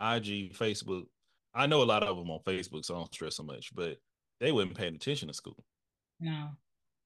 [0.02, 1.06] IG, Facebook.
[1.54, 3.98] I know a lot of them on Facebook, so I don't stress so much, but
[4.40, 5.64] they wasn't paying attention to school.
[6.20, 6.50] No.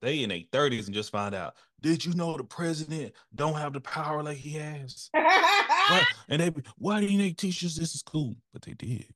[0.02, 1.56] They in their thirties and just find out.
[1.82, 5.10] Did you know the president don't have the power like he has?
[6.30, 8.36] and they, why didn't they teach us this in school?
[8.54, 9.08] But they did.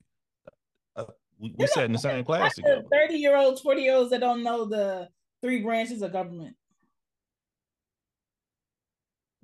[0.96, 1.06] Uh,
[1.40, 2.84] we, we sat in the same class together.
[2.92, 5.08] Thirty year olds, forty year olds that don't know the
[5.42, 6.56] three branches of government.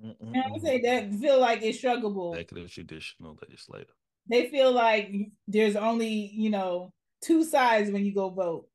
[0.04, 0.34] Mm-mm.
[0.34, 2.34] I say that feel like it's struggleable.
[2.34, 3.94] Executive, traditional, legislative.
[4.28, 5.10] They feel like
[5.46, 6.92] there's only you know
[7.22, 8.66] two sides when you go vote.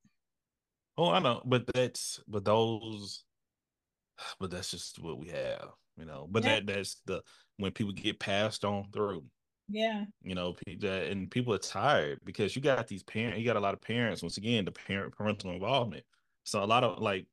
[0.98, 3.24] Oh, I know, but that's but those,
[4.40, 6.28] but that's just what we have, you know.
[6.30, 6.56] But yeah.
[6.56, 7.22] that that's the
[7.58, 9.24] when people get passed on through.
[9.68, 10.06] Yeah.
[10.22, 13.74] You know, and people are tired because you got these parents, you got a lot
[13.74, 14.22] of parents.
[14.22, 16.04] Once again, the parent parental involvement.
[16.44, 17.26] So a lot of like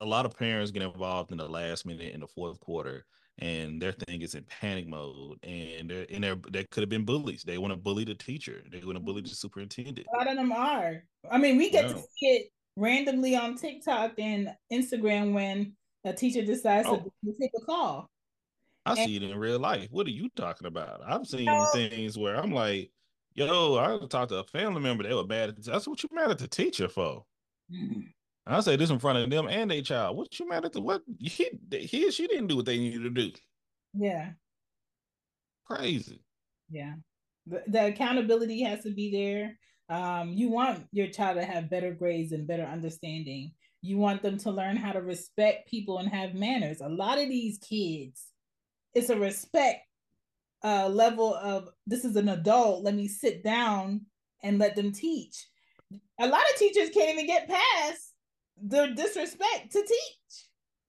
[0.00, 3.06] a lot of parents get involved in the last minute in the fourth quarter
[3.38, 7.04] and their thing is in panic mode and they're in there they could have been
[7.04, 7.42] bullies.
[7.42, 8.62] They want to bully the teacher.
[8.70, 10.06] They want to bully the superintendent.
[10.12, 11.02] A lot of them are.
[11.30, 11.94] I mean we get no.
[11.94, 15.74] to see it randomly on tiktok and instagram when
[16.04, 16.96] a teacher decides oh.
[17.24, 18.08] to take a call.
[18.86, 19.88] I and, see it in real life.
[19.90, 21.00] What are you talking about?
[21.06, 22.90] I've seen things where i'm like
[23.34, 25.02] yo i talked to a family member.
[25.02, 27.24] They were bad at that's what you mad at the teacher for.
[27.72, 28.00] Mm-hmm.
[28.46, 30.16] I say this in front of them and their child.
[30.16, 33.10] What you mad at the what he he she didn't do what they needed to
[33.10, 33.32] do.
[33.94, 34.30] Yeah.
[35.66, 36.22] Crazy.
[36.68, 36.94] Yeah.
[37.46, 39.58] The, the accountability has to be there.
[39.88, 43.52] Um, you want your child to have better grades and better understanding.
[43.80, 46.80] You want them to learn how to respect people and have manners.
[46.80, 48.26] A lot of these kids,
[48.94, 49.80] it's a respect
[50.62, 52.82] uh, level of this is an adult.
[52.82, 54.02] Let me sit down
[54.42, 55.46] and let them teach.
[56.20, 58.13] A lot of teachers can't even get past
[58.62, 60.46] the disrespect to teach.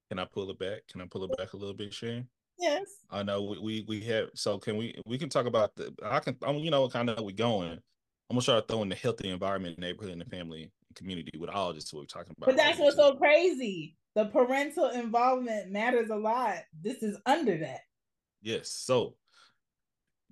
[0.10, 0.88] Can I pull it back?
[0.92, 2.28] Can I pull it back a little bit, Shane?
[2.60, 2.84] Yes.
[3.10, 6.20] I know we, we we have so can we we can talk about the I
[6.20, 7.72] can I'm you know kind of we going.
[7.72, 11.92] I'm gonna start throwing the healthy environment, neighborhood, and the family community with all this
[11.92, 12.48] what we're talking about.
[12.48, 13.98] But that's what's so crazy.
[14.16, 16.60] The parental involvement matters a lot.
[16.82, 17.82] This is under that.
[18.42, 18.70] Yes.
[18.70, 19.16] So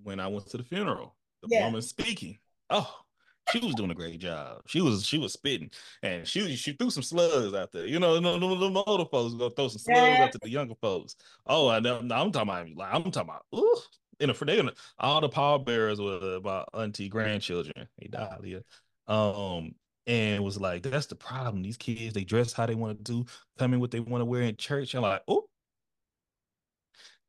[0.02, 1.64] when I went to the funeral, the yes.
[1.66, 2.38] woman speaking,
[2.70, 3.03] oh,
[3.52, 4.62] she was doing a great job.
[4.68, 5.70] She was she was spitting,
[6.02, 7.86] and she she threw some slugs out there.
[7.86, 10.24] You know, the, the, older folks gonna throw some slugs yeah.
[10.24, 11.16] out to the younger folks.
[11.46, 12.00] Oh, I know.
[12.00, 13.46] I'm talking about like I'm talking about.
[13.56, 13.78] Ooh,
[14.20, 14.62] in a they
[15.00, 17.88] all the pallbearers were about auntie grandchildren.
[17.98, 18.62] Hey, Dahlia,
[19.08, 19.76] um,
[20.08, 21.64] and was like, that's the problem.
[21.64, 23.26] These kids they dress how they want to do,
[23.58, 24.94] come in what they want to wear in church.
[24.94, 25.46] I'm like, oh,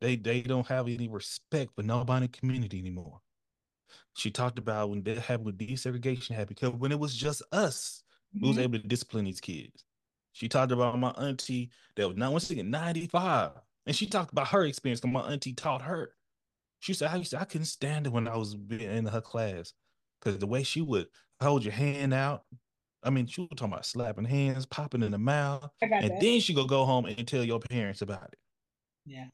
[0.01, 3.21] they they don't have any respect for nobody in the community anymore.
[4.15, 8.03] She talked about when that happened with desegregation happened because when it was just us,
[8.35, 8.45] mm-hmm.
[8.45, 9.85] we was able to discipline these kids.
[10.33, 13.53] She talked about my auntie that was not once again 95.
[13.87, 16.15] And she talked about her experience because my auntie taught her.
[16.81, 19.73] She said, I used to, I couldn't stand it when I was in her class.
[20.21, 21.07] Because the way she would
[21.41, 22.45] hold your hand out.
[23.03, 25.69] I mean, she was talking about slapping hands, popping in the mouth.
[25.83, 26.21] And that.
[26.21, 28.39] then she go go home and tell your parents about it.
[29.05, 29.27] Yeah.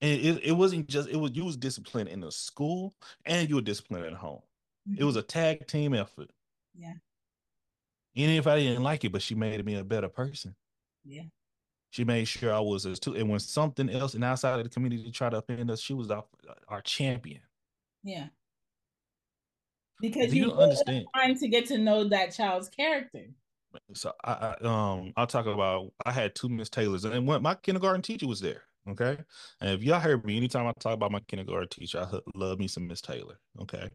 [0.00, 2.94] And it, it wasn't just it was you was disciplined in the school
[3.24, 4.42] and you were disciplined at home.
[4.88, 5.00] Mm-hmm.
[5.00, 6.30] It was a tag team effort.
[6.78, 6.94] Yeah.
[8.14, 10.54] Even if I didn't like it, but she made me a better person.
[11.04, 11.22] Yeah.
[11.90, 13.14] She made sure I was as too.
[13.14, 16.10] And when something else and outside of the community tried to offend us, she was
[16.10, 16.24] our,
[16.68, 17.40] our champion.
[18.02, 18.26] Yeah.
[20.00, 23.26] Because you, you understand trying to get to know that child's character.
[23.94, 27.54] So I, I um I'll talk about I had two Miss Taylors and when my
[27.54, 28.62] kindergarten teacher was there.
[28.88, 29.18] Okay.
[29.60, 32.68] And if y'all heard me anytime I talk about my kindergarten teacher, I love me
[32.68, 33.38] some Miss Taylor.
[33.60, 33.90] Okay.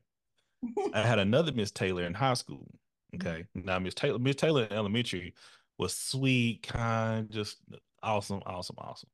[0.94, 2.68] I had another Miss Taylor in high school.
[3.16, 3.46] Okay.
[3.56, 5.34] Now Miss Taylor, Miss Taylor in elementary
[5.78, 7.58] was sweet, kind, just
[8.04, 9.10] awesome, awesome, awesome.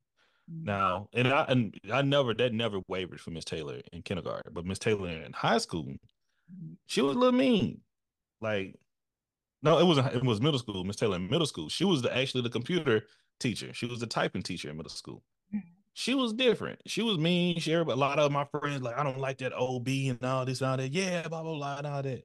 [0.51, 0.65] Mm.
[0.65, 4.65] Now, and I and I never that never wavered for Miss Taylor in kindergarten, but
[4.65, 6.73] Miss Taylor in high school, mm-hmm.
[6.85, 7.81] she was a little mean.
[8.41, 8.75] Like,
[9.61, 10.13] no, it wasn't.
[10.13, 10.83] It was middle school.
[10.83, 11.69] Miss Taylor in middle school.
[11.69, 13.03] She was the actually the computer
[13.39, 13.73] teacher.
[13.73, 15.23] She was the typing teacher in middle school
[15.97, 16.79] she was different.
[16.85, 17.59] She was mean.
[17.59, 20.61] She a lot of my friends like I don't like that OB and all this
[20.61, 20.91] and all that.
[20.91, 22.23] Yeah, blah blah blah and all that.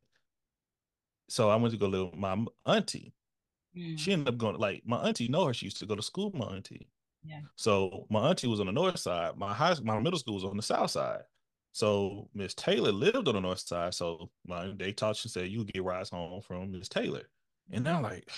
[1.30, 3.14] So I went to go live with my auntie.
[3.74, 3.98] Mm.
[3.98, 5.54] She ended up going like my auntie know her.
[5.54, 6.30] She used to go to school.
[6.34, 6.90] My auntie.
[7.24, 7.40] Yeah.
[7.56, 9.38] So my auntie was on the north side.
[9.38, 11.22] My high my middle school was on the south side.
[11.72, 13.94] So Miss Taylor lived on the north side.
[13.94, 17.22] So my they taught she said you get rides home from Miss Taylor.
[17.70, 18.28] And I'm like,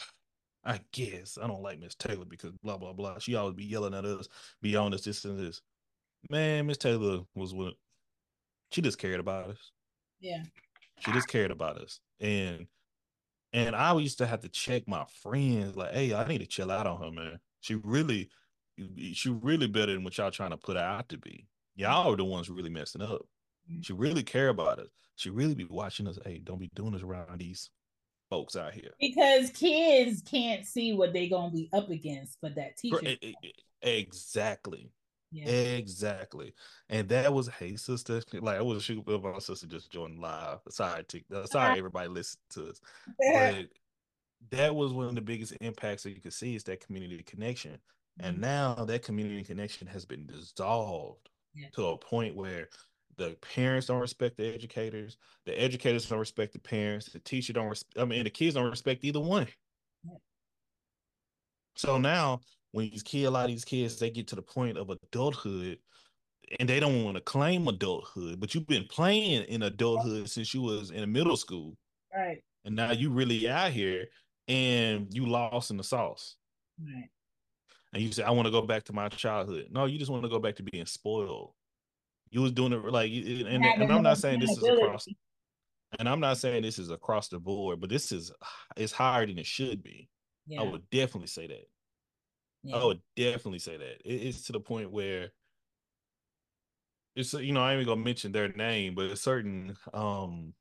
[0.64, 3.18] I guess I don't like Miss Taylor because blah blah blah.
[3.18, 4.28] She always be yelling at us,
[4.62, 5.60] be on this, this and this.
[6.30, 7.74] Man, Miss Taylor was what
[8.70, 9.70] she just cared about us.
[10.20, 10.42] Yeah.
[11.00, 12.00] She just cared about us.
[12.20, 12.66] And
[13.52, 16.72] and I used to have to check my friends, like, hey, I need to chill
[16.72, 17.38] out on her, man.
[17.60, 18.28] She really,
[19.12, 21.46] she really better than what y'all trying to put out to be.
[21.76, 23.22] Y'all are the ones really messing up.
[23.70, 23.82] Mm-hmm.
[23.82, 24.88] She really care about us.
[25.14, 26.18] She really be watching us.
[26.24, 27.70] Hey, don't be doing this around these
[28.34, 32.76] folks out here because kids can't see what they're gonna be up against for that
[32.76, 33.16] teacher.
[33.82, 34.90] Exactly.
[35.30, 35.46] Yeah.
[35.46, 36.52] Exactly.
[36.88, 40.58] And that was hey sister, like I was shooting with my sister just joined live.
[40.68, 42.80] Sorry, to, uh, sorry everybody listen to us.
[43.32, 43.66] But
[44.50, 47.72] that was one of the biggest impacts that you could see is that community connection.
[47.72, 48.26] Mm-hmm.
[48.26, 51.68] And now that community connection has been dissolved yeah.
[51.74, 52.68] to a point where
[53.16, 57.68] the parents don't respect the educators, the educators don't respect the parents, the teacher don't
[57.68, 59.46] respect, I mean, the kids don't respect either one.
[60.04, 60.16] Yeah.
[61.76, 62.40] So now,
[62.72, 65.78] when these kids, a lot of these kids, they get to the point of adulthood
[66.58, 70.62] and they don't want to claim adulthood, but you've been playing in adulthood since you
[70.62, 71.76] was in middle school.
[72.14, 72.42] Right.
[72.64, 74.06] And now you really out here
[74.48, 76.36] and you lost in the sauce.
[76.80, 77.08] Right.
[77.92, 79.68] And you say, I want to go back to my childhood.
[79.70, 81.52] No, you just want to go back to being spoiled.
[82.30, 85.06] You was doing it like, and, and I'm not saying this is across,
[85.98, 88.32] and I'm not saying this is across the board, but this is
[88.76, 90.08] it's higher than it should be.
[90.46, 90.62] Yeah.
[90.62, 91.66] I would definitely say that.
[92.62, 92.76] Yeah.
[92.76, 94.00] I would definitely say that.
[94.04, 95.30] It, it's to the point where
[97.14, 100.54] it's you know I ain't even gonna mention their name, but a certain um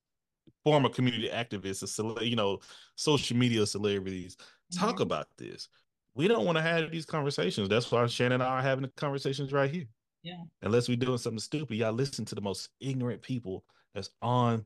[0.63, 2.59] former community activists, you know,
[2.95, 4.85] social media celebrities mm-hmm.
[4.85, 5.67] talk about this.
[6.15, 7.69] We don't want to have these conversations.
[7.69, 9.85] That's why Shannon and I are having the conversations right here.
[10.23, 10.41] Yeah.
[10.61, 14.65] Unless we're doing something stupid, y'all listen to the most ignorant people that's on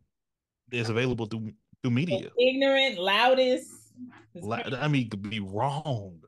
[0.69, 2.29] that's available through through media.
[2.39, 3.71] Ignorant, loudest.
[4.51, 6.19] I mean, could be wrong.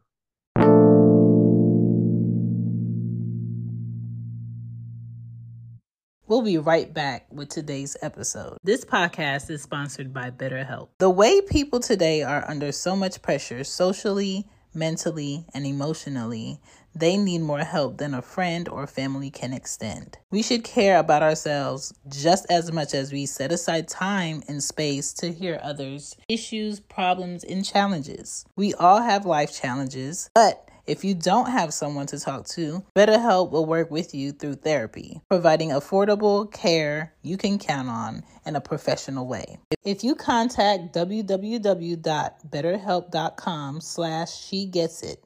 [6.25, 8.57] We'll be right back with today's episode.
[8.63, 10.89] This podcast is sponsored by BetterHelp.
[10.99, 16.59] The way people today are under so much pressure socially, mentally, and emotionally
[16.95, 20.17] they need more help than a friend or family can extend.
[20.31, 25.13] We should care about ourselves just as much as we set aside time and space
[25.13, 28.45] to hear others' issues, problems, and challenges.
[28.55, 33.51] We all have life challenges, but If you don't have someone to talk to, BetterHelp
[33.51, 38.61] will work with you through therapy, providing affordable care you can count on in a
[38.61, 39.59] professional way.
[39.83, 45.23] If you contact www.betterhelp.com slash she gets it,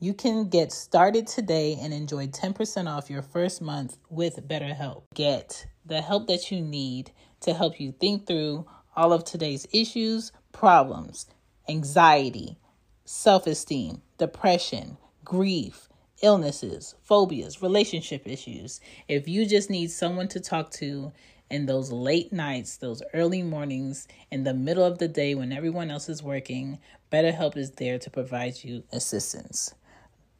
[0.00, 5.02] you can get started today and enjoy 10% off your first month with BetterHelp.
[5.12, 10.30] Get the help that you need to help you think through all of today's issues,
[10.52, 11.26] problems,
[11.68, 12.56] anxiety,
[13.04, 15.88] self esteem, depression, grief,
[16.22, 18.80] illnesses, phobias, relationship issues.
[19.08, 21.10] If you just need someone to talk to
[21.50, 25.90] in those late nights, those early mornings, in the middle of the day when everyone
[25.90, 26.78] else is working,
[27.10, 29.74] BetterHelp is there to provide you assistance.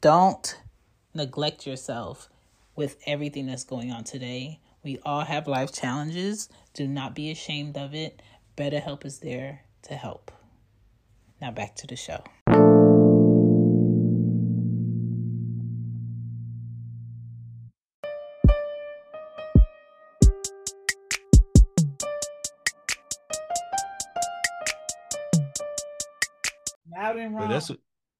[0.01, 0.57] Don't
[1.13, 2.29] neglect yourself
[2.73, 4.61] with everything that's going on today.
[4.81, 6.47] We all have life challenges.
[6.73, 8.21] Do not be ashamed of it.
[8.55, 10.31] BetterHelp is there to help.
[11.41, 12.23] Now back to the show.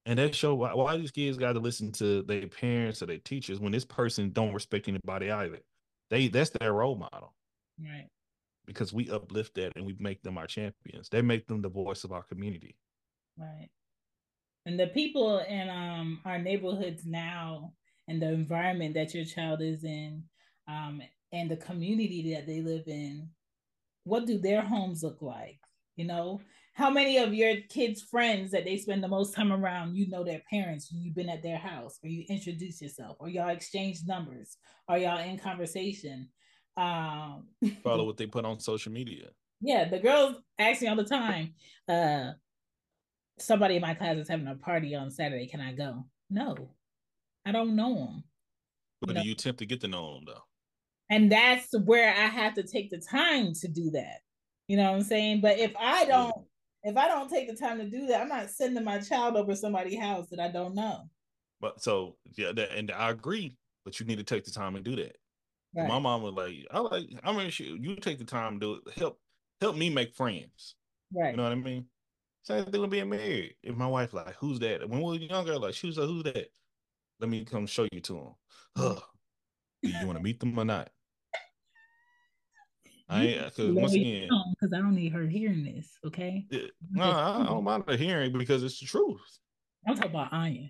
[0.10, 3.20] And that show why, why these kids got to listen to their parents or their
[3.20, 5.60] teachers when this person don't respect anybody either.
[6.10, 7.36] They that's their role model.
[7.80, 8.08] right.
[8.66, 11.10] Because we uplift that and we make them our champions.
[11.10, 12.76] They make them the voice of our community.
[13.38, 13.70] Right.
[14.66, 17.74] And the people in um our neighborhoods now
[18.08, 20.24] and the environment that your child is in,
[20.68, 23.30] um, and the community that they live in,
[24.06, 25.60] what do their homes look like?
[25.98, 26.42] You know,
[26.74, 30.24] how many of your kids' friends that they spend the most time around, you know
[30.24, 34.58] their parents, you've been at their house, or you introduce yourself, or y'all exchange numbers,
[34.88, 36.30] or y'all in conversation.
[36.78, 37.48] Um
[37.84, 39.28] Follow what they put on social media.
[39.62, 41.54] yeah, the girls ask me all the time,
[41.90, 42.32] uh,
[43.40, 45.48] somebody in my class is having a party on Saturday.
[45.48, 46.06] Can I go?
[46.30, 46.56] No,
[47.46, 48.24] I don't know them.
[49.02, 49.22] But No.
[49.22, 50.44] do you attempt to get to know them though?
[51.10, 54.20] And that's where I have to take the time to do that.
[54.68, 55.42] You know what I'm saying?
[55.42, 56.36] But if I don't,
[56.84, 59.56] if I don't take the time to do that, I'm not sending my child over
[59.56, 61.10] somebody's house that I don't know.
[61.62, 63.58] But so yeah, that, and I agree.
[63.86, 65.16] But you need to take the time and do that.
[65.76, 65.88] Right.
[65.88, 68.74] My mom was like, I like, I mean, she, you take the time to do
[68.86, 68.98] it.
[68.98, 69.20] Help,
[69.62, 70.76] help me make friends.
[71.14, 71.32] right.
[71.32, 71.86] You know what I mean?
[72.44, 73.56] Same thing with being married.
[73.64, 74.88] If my wife like, who's that?
[74.88, 76.48] When we were younger, like she was like, who's that?
[77.20, 78.34] Let me come show you to him.
[78.78, 78.96] Huh.
[79.86, 79.92] Mm.
[79.92, 80.90] Do you want to meet them or not?
[83.10, 85.98] I uh, because once again, because I don't need her hearing this.
[86.06, 89.20] Okay, it- no, I, don't mind her hearing because it's the truth.
[89.88, 90.70] I'm talking about Iron.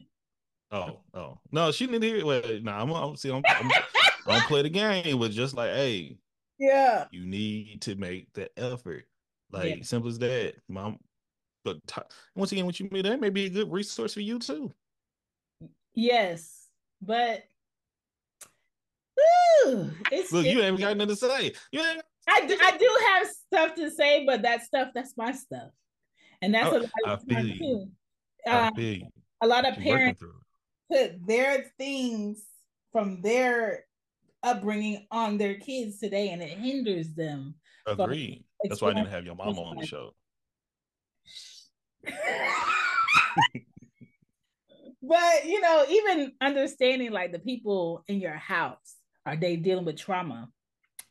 [0.72, 2.26] Oh, oh, no, she didn't hear it.
[2.26, 3.82] Well, no, I'm, I'm see, I'm, I'm, I
[4.28, 6.18] don't play the game, but just like, hey,
[6.60, 7.06] Yeah.
[7.12, 9.06] you need to make the effort.
[9.52, 9.84] Like Yeah.
[9.84, 11.00] simple as that, mom.
[11.66, 12.02] But t-
[12.36, 14.72] once again, what you mean that may be a good resource for you too.
[15.96, 16.68] Yes,
[17.02, 17.44] but
[20.12, 21.54] it's Look, you ain't got nothing to say.
[21.72, 22.02] You ain't.
[22.30, 25.72] I do, I do have stuff to say, but that stuff that's my stuff,
[26.42, 27.86] and that's Oh, a lot I of too.
[28.48, 29.08] I uh, you.
[29.42, 30.24] a lot of working parents
[30.92, 32.44] put their things
[32.92, 33.86] from their
[34.44, 37.56] upbringing on their kids today, and it hinders them.
[37.86, 38.44] from Agreed.
[38.64, 40.14] That's why I didn't have your mama on the show.
[45.02, 49.98] but you know, even understanding like the people in your house, are they dealing with
[49.98, 50.50] trauma?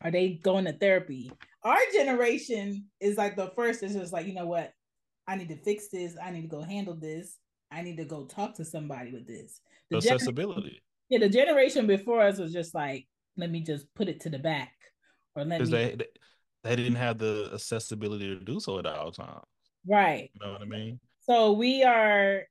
[0.03, 1.31] Are they going to therapy?
[1.65, 4.73] Our generation is like the first is just like, you know what?
[5.27, 6.17] I need to fix this.
[6.23, 7.37] I need to go handle this.
[7.71, 9.61] I need to go talk to somebody with this.
[9.91, 10.81] The gener- Accessibility.
[11.09, 14.39] yeah, the generation before us was just like, let me just put it to the
[14.39, 14.73] back.
[15.35, 16.07] Or let me they, they
[16.65, 19.45] they didn't have the accessibility to do so at all times.
[19.87, 20.31] right.
[20.35, 20.99] You know what I mean?
[21.21, 22.43] So we are,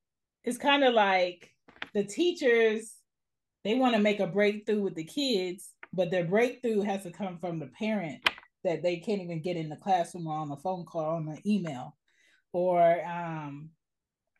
[0.44, 1.50] it's kind of like
[1.94, 2.94] the teachers,
[3.64, 7.40] they want to make a breakthrough with the kids, but their breakthrough has to come
[7.40, 8.22] from the parent
[8.64, 11.28] that they can't even get in the classroom or on a phone call or on
[11.28, 11.98] an email
[12.54, 13.70] or um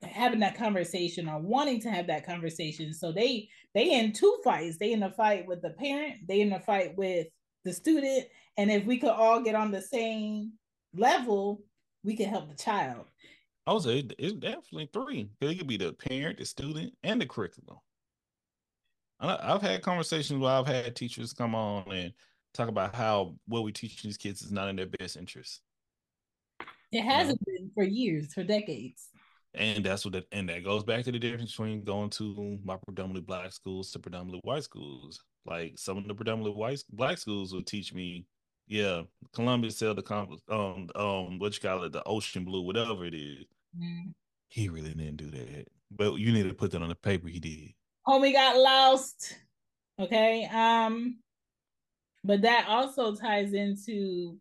[0.04, 4.78] having that conversation or wanting to have that conversation so they they in two fights
[4.78, 7.26] they in a fight with the parent they in a fight with
[7.66, 8.26] the student
[8.58, 10.54] and if we could all get on the same
[10.96, 11.64] level
[12.04, 13.06] we can help the child
[13.82, 15.30] say it- it's definitely three.
[15.42, 17.80] 'Cause It could be the parent, the student, and the curriculum.
[19.20, 22.14] I- I've had conversations where I've had teachers come on and
[22.54, 25.62] talk about how what we teach these kids is not in their best interest.
[26.92, 29.10] It hasn't been for years, for decades.
[29.54, 32.78] And that's what that and that goes back to the difference between going to my
[32.78, 35.24] predominantly black schools to predominantly white schools.
[35.46, 38.26] Like some of the predominantly white black schools will teach me,
[38.68, 39.04] yeah,
[39.34, 40.14] Columbus sailed the
[40.50, 43.46] um um what you call it, the ocean blue, whatever it is.
[43.78, 44.14] Mm,
[44.50, 45.68] He really didn't do that.
[45.90, 47.28] But you need to put that on the paper.
[47.28, 47.74] He did.
[48.08, 49.36] Homie got lost.
[50.00, 50.46] Okay.
[50.46, 51.20] Um,
[52.24, 54.38] but that also ties into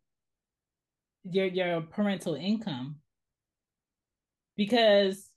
[1.30, 2.96] your your parental income
[4.56, 5.28] because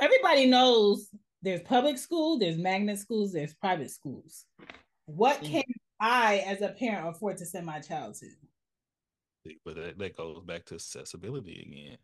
[0.00, 1.08] everybody knows
[1.42, 4.44] there's public school, there's magnet schools, there's private schools.
[5.06, 5.62] What can
[6.00, 9.54] I, as a parent, afford to send my child to?
[9.64, 11.98] But that, that goes back to accessibility again.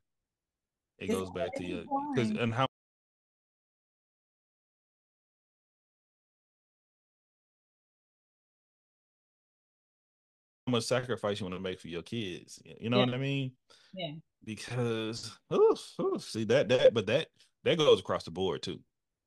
[0.98, 1.82] It it's goes back to your
[2.14, 2.66] because and how
[10.72, 12.60] much sacrifice you want to make for your kids.
[12.64, 13.04] You know yeah.
[13.04, 13.52] what I mean?
[13.94, 14.12] Yeah.
[14.44, 15.38] Because
[16.18, 17.28] see that that but that
[17.64, 18.80] that goes across the board too.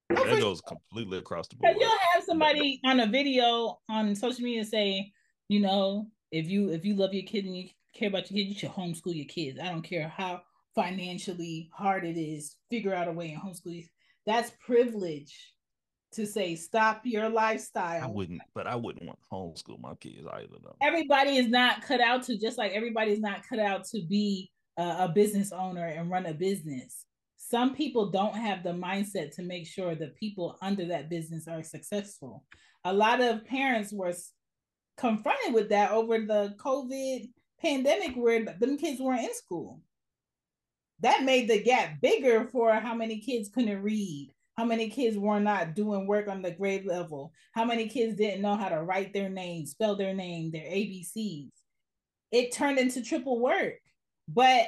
[0.10, 1.76] That goes completely across the board.
[1.80, 5.12] You'll have somebody on a video on social media say,
[5.48, 8.50] you know, if you if you love your kid and you care about your kid,
[8.50, 9.60] you should homeschool your kids.
[9.60, 10.42] I don't care how
[10.76, 12.58] financially hard it is.
[12.70, 13.88] Figure out a way and homeschool.
[14.26, 15.55] That's privilege
[16.16, 18.04] to say stop your lifestyle.
[18.04, 20.58] I wouldn't, but I wouldn't want homeschool my kids either.
[20.64, 24.02] Though everybody is not cut out to just like everybody is not cut out to
[24.02, 27.06] be a, a business owner and run a business.
[27.38, 31.64] Some people don't have the mindset to make sure the people under that business are
[31.64, 32.44] successful.
[32.84, 34.14] A lot of parents were
[34.98, 37.30] confronted with that over the COVID
[37.62, 39.82] pandemic, where them kids weren't in school.
[41.02, 45.40] That made the gap bigger for how many kids couldn't read how many kids were
[45.40, 49.14] not doing work on the grade level, how many kids didn't know how to write
[49.14, 51.50] their name, spell their name, their ABCs.
[52.32, 53.76] It turned into triple work.
[54.28, 54.68] But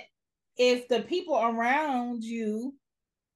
[0.57, 2.75] if the people around you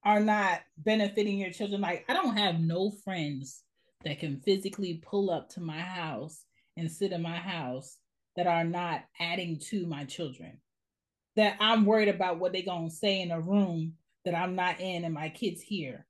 [0.04, 3.64] are not benefiting your children, like I don't have no friends
[4.04, 6.44] that can physically pull up to my house
[6.76, 7.98] and sit in my house
[8.36, 10.60] that are not adding to my children.
[11.38, 13.94] That I'm worried about what they're gonna say in a room
[14.26, 16.06] that I'm not in and my kids here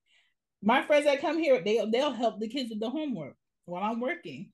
[0.62, 3.36] my friends that come here, they they'll help the kids with the homework
[3.66, 4.52] while I'm working.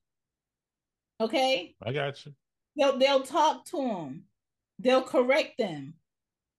[1.20, 1.74] Okay.
[1.82, 2.32] I got you.
[2.76, 4.24] They'll they'll talk to them.
[4.78, 5.94] They'll correct them.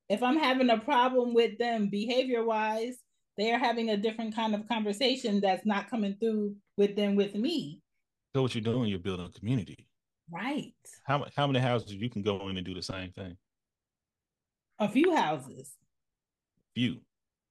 [0.09, 2.97] If I'm having a problem with them behavior wise,
[3.37, 7.35] they are having a different kind of conversation that's not coming through with them with
[7.35, 7.81] me.
[8.35, 9.87] So what you're doing, you're building a community.
[10.31, 10.73] Right.
[11.05, 13.37] How how many houses you can go in and do the same thing?
[14.79, 15.73] A few houses.
[16.75, 16.99] Few.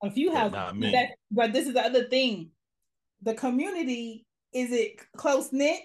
[0.02, 0.52] A few houses.
[0.52, 2.50] But, that, but this is the other thing.
[3.22, 5.80] The community, is it close knit?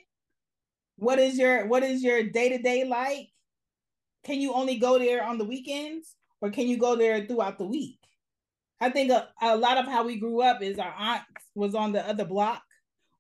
[0.98, 3.30] What is your what is your day-to-day like?
[4.24, 7.66] Can you only go there on the weekends or can you go there throughout the
[7.66, 7.98] week?
[8.80, 11.24] I think a, a lot of how we grew up is our aunt
[11.56, 12.62] was on the other block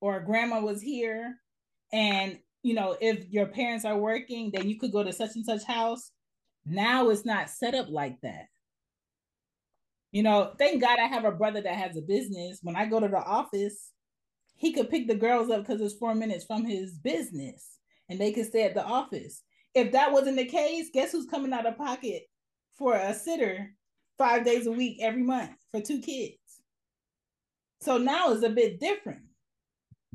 [0.02, 1.36] or grandma was here.
[1.92, 5.46] And you know, if your parents are working, then you could go to such and
[5.46, 6.12] such house.
[6.66, 8.46] Now it's not set up like that.
[10.14, 12.60] You know, thank God I have a brother that has a business.
[12.62, 13.90] When I go to the office,
[14.56, 18.32] he could pick the girls up because it's four minutes from his business and they
[18.32, 19.42] could stay at the office.
[19.74, 22.28] If that wasn't the case, guess who's coming out of pocket
[22.78, 23.72] for a sitter
[24.20, 26.38] five days a week every month for two kids?
[27.82, 29.22] So now it's a bit different.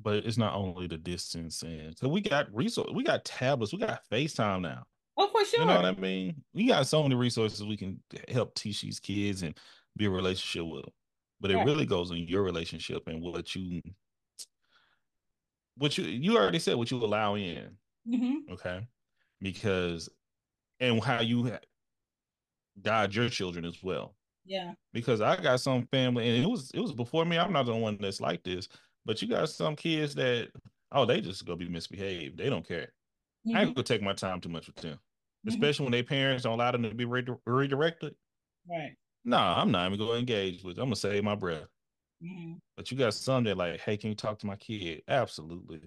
[0.00, 3.80] But it's not only the distance and so we got resource, we got tablets, we
[3.80, 4.84] got FaceTime now.
[5.16, 5.60] Oh, for sure.
[5.60, 6.36] You know what I mean?
[6.54, 9.58] We got so many resources we can help teach these kids and
[9.98, 10.92] be a relationship with them.
[11.40, 13.80] But it really goes on your relationship and what you
[15.76, 17.76] what you you already said what you allow in.
[18.08, 18.52] Mm-hmm.
[18.52, 18.86] Okay.
[19.40, 20.08] Because
[20.80, 21.52] and how you
[22.82, 24.16] guide your children as well.
[24.44, 24.72] Yeah.
[24.92, 27.38] Because I got some family and it was it was before me.
[27.38, 28.68] I'm not the one that's like this,
[29.04, 30.48] but you got some kids that
[30.90, 32.36] oh they just gonna be misbehaved.
[32.36, 32.92] They don't care.
[33.46, 33.56] Mm-hmm.
[33.56, 34.94] I ain't gonna take my time too much with them.
[34.94, 35.50] Mm-hmm.
[35.50, 38.16] Especially when their parents don't allow them to be redirected.
[38.68, 38.96] Right.
[39.24, 40.78] No, nah, I'm not even going to engage with.
[40.78, 41.68] I'm gonna save my breath.
[42.22, 42.54] Mm-hmm.
[42.76, 45.02] But you got some that like, hey, can you talk to my kid?
[45.08, 45.80] Absolutely.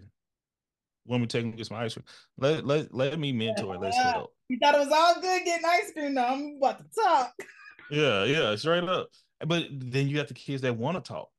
[1.07, 2.05] Me to take to get some ice cream?
[2.37, 3.77] Let let let me mentor.
[3.77, 4.33] Let's help.
[4.49, 6.13] You thought it was all good getting ice cream.
[6.13, 7.33] Now I'm about to talk.
[7.89, 9.09] Yeah, yeah, straight up.
[9.45, 11.29] But then you got the kids that want to talk.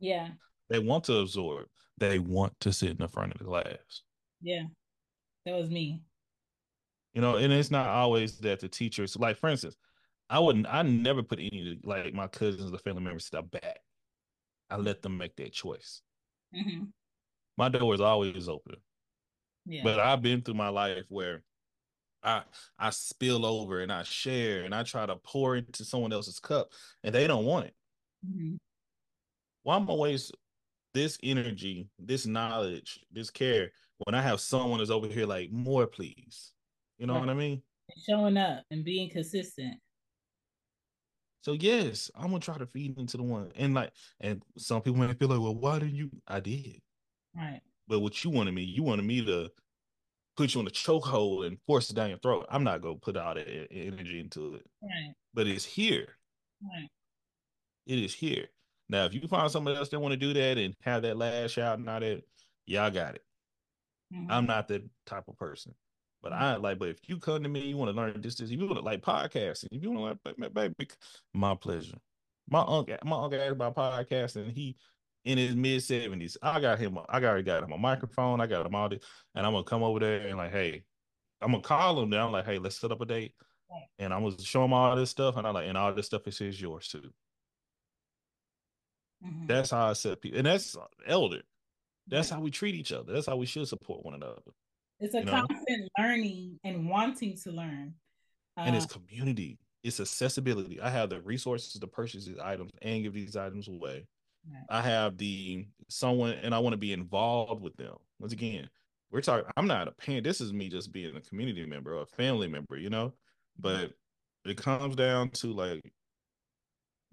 [0.00, 0.28] Yeah.
[0.68, 1.66] They want to absorb.
[1.96, 4.02] They want to sit in the front of the class.
[4.42, 4.64] Yeah.
[5.46, 6.02] That was me.
[7.14, 9.76] You know, and it's not always that the teachers, like for instance,
[10.30, 10.66] I wouldn't.
[10.68, 13.80] I never put any like my cousins or family members step back.
[14.70, 16.02] I let them make their choice.
[16.54, 16.84] Mm-hmm.
[17.56, 18.76] My door is always open.
[19.66, 19.82] Yeah.
[19.84, 21.42] But I've been through my life where
[22.22, 22.42] I
[22.78, 26.72] I spill over and I share and I try to pour into someone else's cup
[27.02, 27.74] and they don't want it.
[28.26, 28.56] Mm-hmm.
[29.62, 30.32] Why am I waste
[30.94, 35.86] this energy, this knowledge, this care when I have someone that's over here like more,
[35.86, 36.52] please?
[36.98, 37.20] You know right.
[37.20, 37.62] what I mean?
[38.08, 39.78] Showing up and being consistent.
[41.42, 43.50] So yes, I'm gonna try to feed into the one.
[43.56, 46.10] And like, and some people may feel like, well, why didn't you?
[46.26, 46.80] I did.
[47.36, 47.60] Right.
[47.86, 49.50] But what you wanted me, you wanted me to
[50.36, 52.46] put you in a chokehold and force it down your throat.
[52.50, 54.66] I'm not gonna put all that energy into it.
[54.82, 55.14] Right.
[55.34, 56.08] But it's here.
[56.62, 56.88] Right.
[57.86, 58.46] It is here.
[58.88, 61.58] Now, if you find somebody else that want to do that and have that last
[61.58, 62.22] out and all that,
[62.66, 63.22] y'all got it.
[64.14, 64.30] Mm-hmm.
[64.30, 65.74] I'm not that type of person.
[66.22, 66.32] But.
[66.32, 68.58] I like, but if you come to me, you want to learn this, this, if
[68.58, 70.88] you want to like podcasting, if you want to like, baby,
[71.32, 71.98] my pleasure.
[72.50, 74.52] My uncle, my uncle asked about podcasting.
[74.52, 74.76] He
[75.24, 76.36] in his mid seventies.
[76.42, 76.98] I got him.
[77.08, 78.40] I already got him a microphone.
[78.40, 79.04] I got him all this,
[79.34, 80.84] and I'm gonna come over there and like, hey,
[81.42, 82.32] I'm gonna call him down.
[82.32, 83.34] Like, hey, let's set up a date,
[83.98, 86.26] and I'm gonna show him all this stuff, and I like, and all this stuff
[86.26, 87.10] is his yours too.
[89.24, 89.46] Mm-hmm.
[89.46, 91.42] That's how I set people, and that's elder.
[92.06, 93.12] That's how we treat each other.
[93.12, 94.40] That's how we should support one another.
[95.00, 97.94] It's a you constant learning and wanting to learn.
[98.56, 99.58] Uh, and it's community.
[99.84, 100.80] It's accessibility.
[100.80, 104.06] I have the resources to purchase these items and give these items away.
[104.50, 104.64] Right.
[104.68, 107.94] I have the someone, and I want to be involved with them.
[108.18, 108.68] Once again,
[109.10, 109.50] we're talking.
[109.56, 110.24] I'm not a parent.
[110.24, 113.12] This is me just being a community member or a family member, you know.
[113.58, 113.92] But
[114.44, 115.92] it comes down to like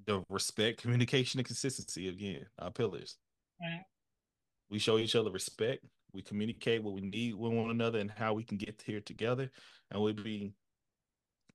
[0.05, 2.07] the respect, communication, and consistency.
[2.07, 3.17] Again, our pillars.
[3.61, 3.83] Right.
[4.69, 5.85] We show each other respect.
[6.15, 9.51] We communicate what we need with one another and how we can get here together,
[9.91, 10.53] and we be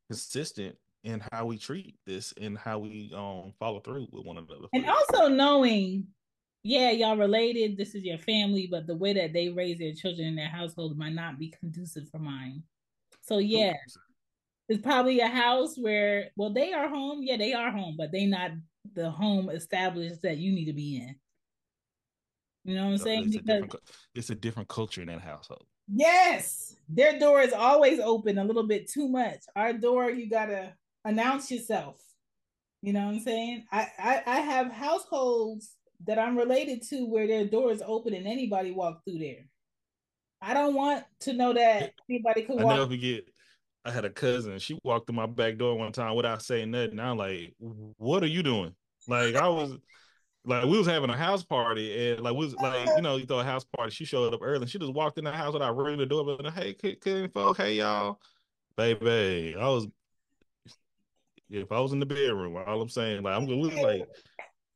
[0.09, 4.67] consistent in how we treat this and how we um follow through with one another.
[4.75, 6.09] And also knowing,
[6.63, 7.79] yeah, y'all related.
[7.79, 10.99] This is your family, but the way that they raise their children in their household
[10.99, 12.63] might not be conducive for mine.
[13.23, 13.73] So yeah,
[14.69, 17.21] it's probably a house where well they are home.
[17.23, 18.51] Yeah, they are home, but they not
[18.95, 21.17] the home established that you need to be in.
[22.65, 23.25] You know what I'm so saying?
[23.27, 23.79] It's, because, a
[24.15, 25.65] it's a different culture in that household.
[25.93, 29.39] Yes, their door is always open a little bit too much.
[29.57, 31.97] Our door, you gotta announce yourself.
[32.83, 33.65] You know what I'm saying?
[33.73, 38.27] I, I, I have households that I'm related to where their door is open and
[38.27, 39.47] anybody walk through there.
[40.41, 42.77] I don't want to know that anybody could I walk.
[42.77, 43.25] never forget.
[43.85, 44.59] I had a cousin.
[44.59, 47.01] She walked through my back door one time without saying nothing.
[47.01, 48.75] I'm like, "What are you doing?"
[49.09, 49.77] Like I was,
[50.45, 53.27] like we was having a house party and like we was like you know you
[53.27, 53.93] throw a house party.
[53.93, 54.63] She showed up early.
[54.63, 56.25] and She just walked in the house without ringing the door.
[56.25, 58.21] But hey, couldn't folk, hey y'all,
[58.77, 59.55] baby.
[59.59, 59.87] I was
[61.51, 64.07] if I was in the bedroom, all I'm saying, like I'm gonna look like.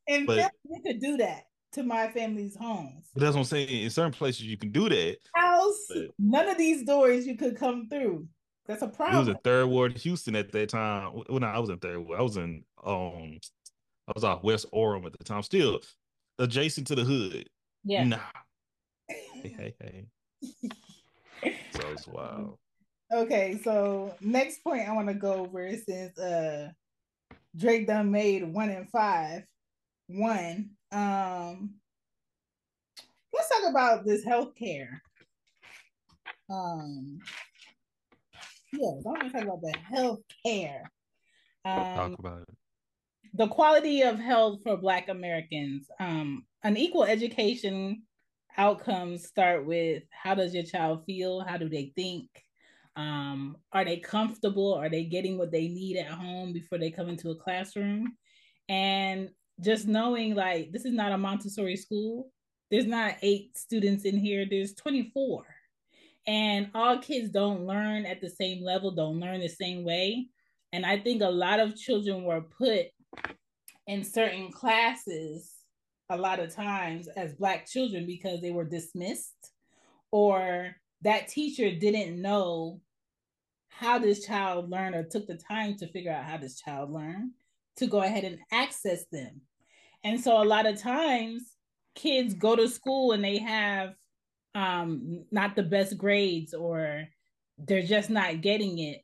[0.06, 3.08] And but, you could do that to my family's homes.
[3.14, 3.68] But that's what I'm saying.
[3.68, 5.16] In certain places, you can do that.
[5.34, 5.88] House,
[6.18, 8.26] none of these doors you could come through.
[8.66, 9.16] That's a problem.
[9.16, 11.12] It was in Third Ward, Houston at that time.
[11.12, 13.38] When well, I was in Third Ward, I was in um,
[14.08, 15.80] I was off West Orem at the time, still
[16.38, 17.48] adjacent to the hood.
[17.84, 18.04] Yeah.
[18.04, 18.18] Nah.
[19.08, 20.06] hey, hey, hey.
[21.70, 22.58] so it's wild.
[23.12, 26.70] Okay, so next point I want to go over since uh
[27.56, 29.44] Drake done made one in five.
[30.08, 30.70] One.
[30.92, 31.74] Um
[33.32, 35.00] let's talk about this healthcare.
[36.50, 37.20] Um
[38.72, 40.82] yeah, I want to talk about the healthcare.
[41.64, 42.54] Um, talk about it.
[43.36, 45.88] The quality of health for Black Americans.
[45.98, 48.04] Um, an equal education
[48.56, 51.40] outcomes start with how does your child feel?
[51.40, 52.28] How do they think?
[52.94, 54.74] Um, are they comfortable?
[54.74, 58.16] Are they getting what they need at home before they come into a classroom?
[58.68, 59.30] And
[59.60, 62.30] just knowing like this is not a Montessori school.
[62.70, 65.44] There's not eight students in here, there's 24.
[66.28, 70.28] And all kids don't learn at the same level, don't learn the same way.
[70.72, 72.86] And I think a lot of children were put
[73.86, 75.52] in certain classes
[76.10, 79.52] a lot of times as Black children because they were dismissed
[80.10, 82.80] or that teacher didn't know
[83.68, 87.32] how this child learned or took the time to figure out how this child learned
[87.76, 89.40] to go ahead and access them.
[90.04, 91.42] And so a lot of times
[91.94, 93.94] kids go to school and they have
[94.54, 97.04] um not the best grades or
[97.58, 99.00] they're just not getting it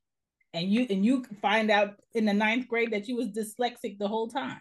[0.54, 4.08] and you and you find out in the ninth grade that you was dyslexic the
[4.08, 4.60] whole time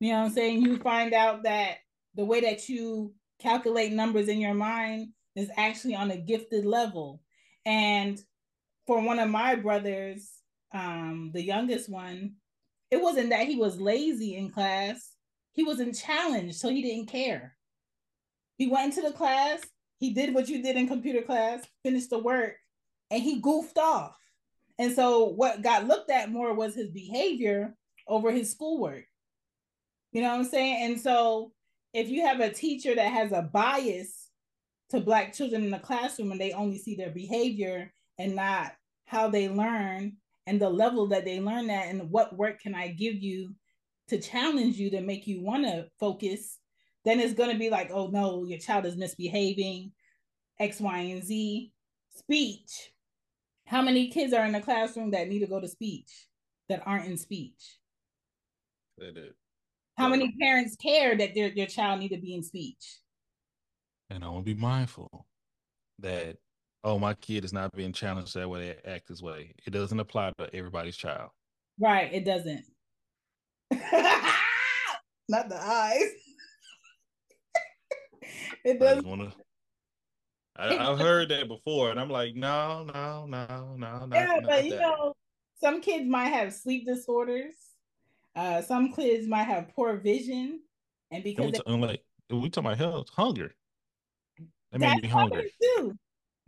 [0.00, 1.76] you know what i'm saying you find out that
[2.16, 7.22] the way that you calculate numbers in your mind is actually on a gifted level
[7.66, 8.20] and
[8.86, 10.28] for one of my brothers,
[10.72, 12.34] um, the youngest one,
[12.90, 15.14] it wasn't that he was lazy in class.
[15.52, 17.56] He wasn't challenged, so he didn't care.
[18.56, 19.60] He went into the class,
[19.98, 22.56] he did what you did in computer class, finished the work,
[23.10, 24.16] and he goofed off.
[24.78, 27.76] And so what got looked at more was his behavior
[28.08, 29.04] over his schoolwork.
[30.12, 30.90] You know what I'm saying?
[30.90, 31.52] And so
[31.92, 34.28] if you have a teacher that has a bias
[34.90, 38.72] to black children in the classroom and they only see their behavior and not
[39.06, 40.16] how they learn
[40.46, 43.54] and the level that they learn that and what work can I give you
[44.08, 46.58] to challenge you to make you want to focus,
[47.04, 49.92] then it's going to be like, oh no, your child is misbehaving,
[50.58, 51.72] X, Y, and Z.
[52.16, 52.90] Speech.
[53.66, 56.10] How many kids are in the classroom that need to go to speech
[56.68, 57.78] that aren't in speech?
[58.98, 59.34] They did.
[60.00, 62.98] How many parents care that their, their child need to be in speech?
[64.08, 65.26] And I want to be mindful
[65.98, 66.36] that
[66.84, 69.54] oh, my kid is not being challenged that way, they act this way.
[69.66, 71.30] It doesn't apply to everybody's child.
[71.78, 72.64] Right, it doesn't.
[75.28, 76.10] not the eyes.
[78.64, 79.06] it doesn't.
[79.06, 79.32] Wanna,
[80.56, 84.16] I, have heard that before, and I'm like, no, no, no, no, no.
[84.16, 84.80] Yeah, but you that.
[84.80, 85.14] know,
[85.60, 87.54] some kids might have sleep disorders.
[88.36, 90.60] Uh, some kids might have poor vision,
[91.10, 93.52] and because and we, they, like we talking about health, hunger.
[94.72, 95.98] That may be hungry too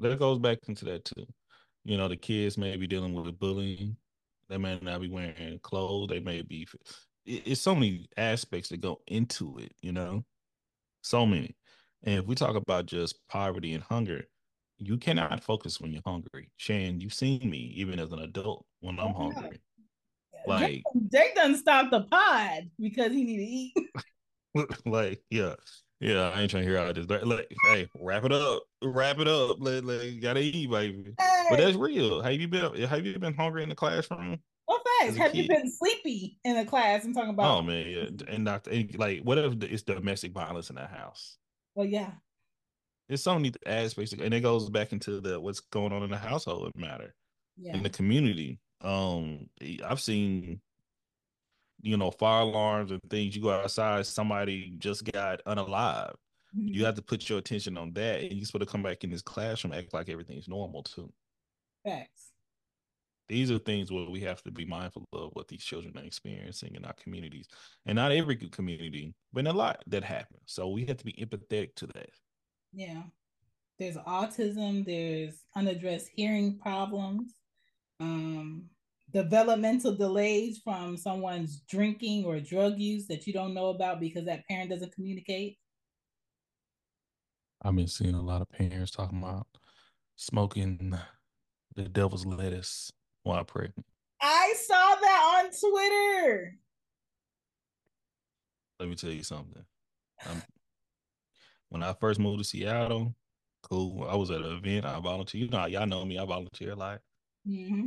[0.02, 1.26] that goes back into that too.
[1.84, 3.96] You know, the kids may be dealing with bullying.
[4.48, 6.08] They may not be wearing clothes.
[6.08, 6.66] They may be.
[7.24, 9.72] It's so many aspects that go into it.
[9.80, 10.24] You know,
[11.02, 11.56] so many.
[12.04, 14.24] And if we talk about just poverty and hunger,
[14.78, 16.50] you cannot focus when you're hungry.
[16.58, 19.60] Chan, you've seen me even as an adult when I'm oh, hungry.
[20.46, 23.74] Like Drake doesn't stop the pod because he need to eat.
[24.86, 25.54] like, yeah.
[26.00, 27.08] Yeah, I ain't trying to hear all this.
[27.08, 29.58] Like, hey, wrap it up, wrap it up.
[29.60, 31.14] Like, like gotta eat, baby.
[31.16, 31.46] Hey.
[31.48, 32.20] But that's real.
[32.20, 32.74] Have you been?
[32.82, 34.40] Have you been hungry in the classroom?
[34.66, 35.16] What facts?
[35.16, 35.42] Have kid?
[35.42, 37.58] you been sleepy in the class I'm talking about?
[37.58, 41.36] Oh man, yeah, and not and like whatever it's domestic violence in that house.
[41.76, 42.10] Well, yeah.
[43.08, 46.16] It's so many aspects, and it goes back into the what's going on in the
[46.16, 47.14] household matter,
[47.56, 47.76] yeah.
[47.76, 48.58] in the community.
[48.82, 49.48] Um,
[49.84, 50.60] I've seen
[51.82, 53.36] you know, fire alarms and things.
[53.36, 56.14] You go outside, somebody just got unalive.
[56.56, 56.68] Mm-hmm.
[56.68, 59.10] You have to put your attention on that, and you're supposed to come back in
[59.10, 61.12] this classroom, act like everything's normal too.
[61.84, 62.28] Facts.
[63.28, 66.74] These are things where we have to be mindful of what these children are experiencing
[66.74, 67.48] in our communities,
[67.86, 70.42] and not every community, but a lot that happens.
[70.46, 72.10] So we have to be empathetic to that.
[72.72, 73.02] Yeah,
[73.78, 74.84] there's autism.
[74.84, 77.34] There's unaddressed hearing problems.
[78.02, 78.64] Um,
[79.12, 84.46] developmental delays from someone's drinking or drug use that you don't know about because that
[84.48, 85.58] parent doesn't communicate?
[87.62, 89.46] I've been seeing a lot of parents talking about
[90.16, 90.98] smoking
[91.76, 92.90] the devil's lettuce
[93.22, 93.86] while pregnant.
[94.20, 96.58] I saw that on Twitter.
[98.80, 99.64] Let me tell you something.
[100.28, 100.42] I'm,
[101.68, 103.14] when I first moved to Seattle,
[103.62, 104.08] cool.
[104.08, 104.86] I was at an event.
[104.86, 105.44] I volunteered.
[105.44, 106.18] You know, y'all know me.
[106.18, 107.00] I volunteer a lot.
[107.48, 107.86] Mm-hmm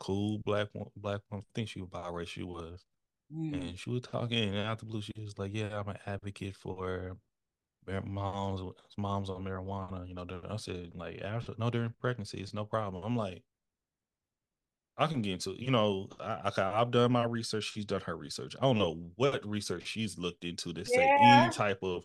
[0.00, 1.42] cool black one, black one.
[1.42, 2.26] I think she was biracial.
[2.26, 2.84] She was,
[3.32, 3.54] mm.
[3.54, 4.48] and she was talking.
[4.48, 7.16] And out the blue, she was like, "Yeah, I'm an advocate for
[8.04, 8.60] moms,
[8.98, 13.04] moms on marijuana." You know, I said like, after no during pregnancy, it's no problem.
[13.04, 13.44] I'm like,
[14.96, 17.70] I can get into, you know, I, I have done my research.
[17.72, 18.56] She's done her research.
[18.58, 20.96] I don't know what research she's looked into to yeah.
[20.96, 22.04] say any type of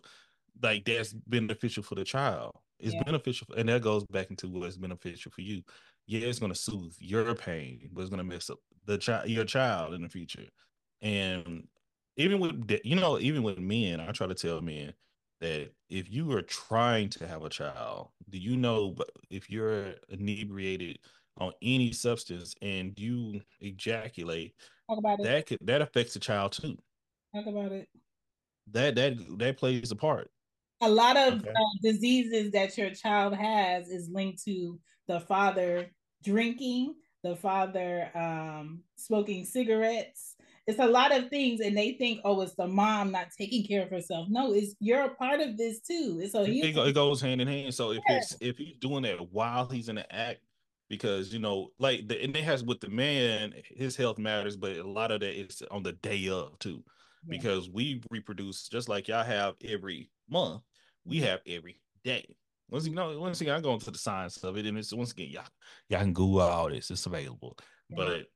[0.62, 2.56] like that's beneficial for the child.
[2.78, 3.02] It's yeah.
[3.04, 5.62] beneficial, and that goes back into what's beneficial for you
[6.06, 9.28] yeah, it's going to soothe your pain, but it's going to mess up the child,
[9.28, 10.46] your child in the future.
[11.02, 11.68] And
[12.16, 14.94] even with you know, even with men, I try to tell men
[15.40, 18.94] that if you are trying to have a child, do you know
[19.30, 20.98] if you're inebriated
[21.38, 24.54] on any substance and you ejaculate,
[24.88, 25.46] Talk about that it.
[25.46, 26.78] could that affects the child too.
[27.34, 27.88] Talk about it.
[28.68, 30.30] That that that plays a part.
[30.82, 31.50] A lot of okay.
[31.50, 34.78] uh, diseases that your child has is linked to
[35.08, 35.90] the father
[36.22, 40.34] drinking, the father um, smoking cigarettes.
[40.66, 43.84] It's a lot of things, and they think, oh, it's the mom not taking care
[43.84, 44.26] of herself.
[44.28, 46.26] No, it's you're a part of this too.
[46.28, 47.72] So it, it goes hand in hand.
[47.72, 48.16] So if yeah.
[48.16, 50.40] it's if he's doing that while he's in the act,
[50.88, 54.76] because you know, like the and it has with the man, his health matters, but
[54.76, 56.82] a lot of that is on the day of too,
[57.26, 57.38] yeah.
[57.38, 60.62] because we reproduce just like y'all have every month,
[61.04, 62.36] we have every day.
[62.68, 65.12] Once you know, once again, I go into the science of it, and it's once
[65.12, 65.44] again, y'all,
[65.88, 66.90] y'all can Google all this.
[66.90, 67.56] It's available.
[67.88, 67.96] Yeah.
[67.96, 68.26] But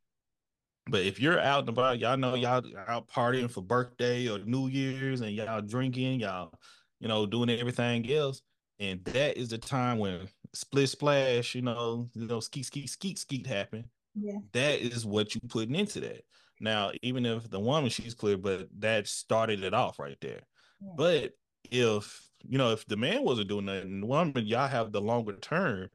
[0.88, 4.68] but if you're out and about, y'all know y'all out partying for birthday or New
[4.68, 6.52] Year's, and y'all drinking, y'all,
[7.00, 8.42] you know, doing everything else,
[8.78, 13.18] and that is the time when split splash, you know, you know, skeet skeet skeet
[13.18, 13.84] skeet happen.
[14.14, 16.22] Yeah, that is what you putting into that.
[16.60, 20.42] Now, even if the woman she's clear, but that started it off right there.
[20.80, 20.92] Yeah.
[20.96, 21.32] But
[21.70, 25.34] if you know, if the man wasn't doing that, and woman, y'all have the longer
[25.34, 25.90] term,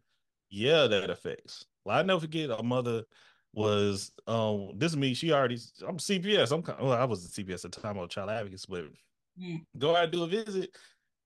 [0.49, 1.65] yeah, that affects.
[1.83, 3.03] Well, I never forget a mother
[3.53, 6.51] was um this is me, she already I'm CPS.
[6.51, 8.85] I'm well, I was a CPS at the time, was child advocates, but
[9.41, 9.63] mm.
[9.77, 10.75] go out do a visit.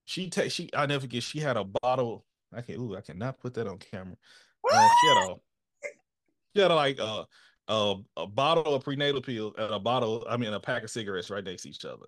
[0.04, 2.24] She take she I never forget, she had a bottle.
[2.52, 4.16] I can't ooh, I cannot put that on camera.
[4.72, 5.34] Uh, she had a
[6.54, 7.24] she had like uh,
[7.68, 11.30] a a bottle of prenatal pills and a bottle, I mean, a pack of cigarettes
[11.30, 12.06] right next to each other.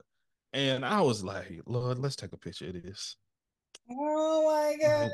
[0.52, 3.16] And I was like, Lord, let's take a picture of this.
[3.90, 5.10] Oh my god!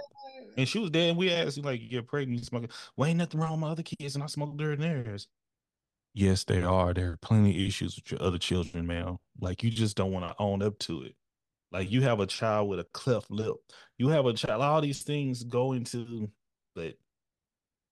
[0.56, 1.10] And she was dead.
[1.10, 2.70] And we asked, like, you get pregnant, you smoking.
[2.96, 5.28] Well, ain't nothing wrong with my other kids, and I smoke during theirs.
[6.14, 6.92] Yes, there are.
[6.92, 9.18] There are plenty of issues with your other children, man.
[9.40, 11.14] Like you just don't want to own up to it.
[11.70, 13.54] Like you have a child with a cleft lip.
[13.98, 14.62] You have a child.
[14.62, 16.28] All these things go into,
[16.74, 16.94] but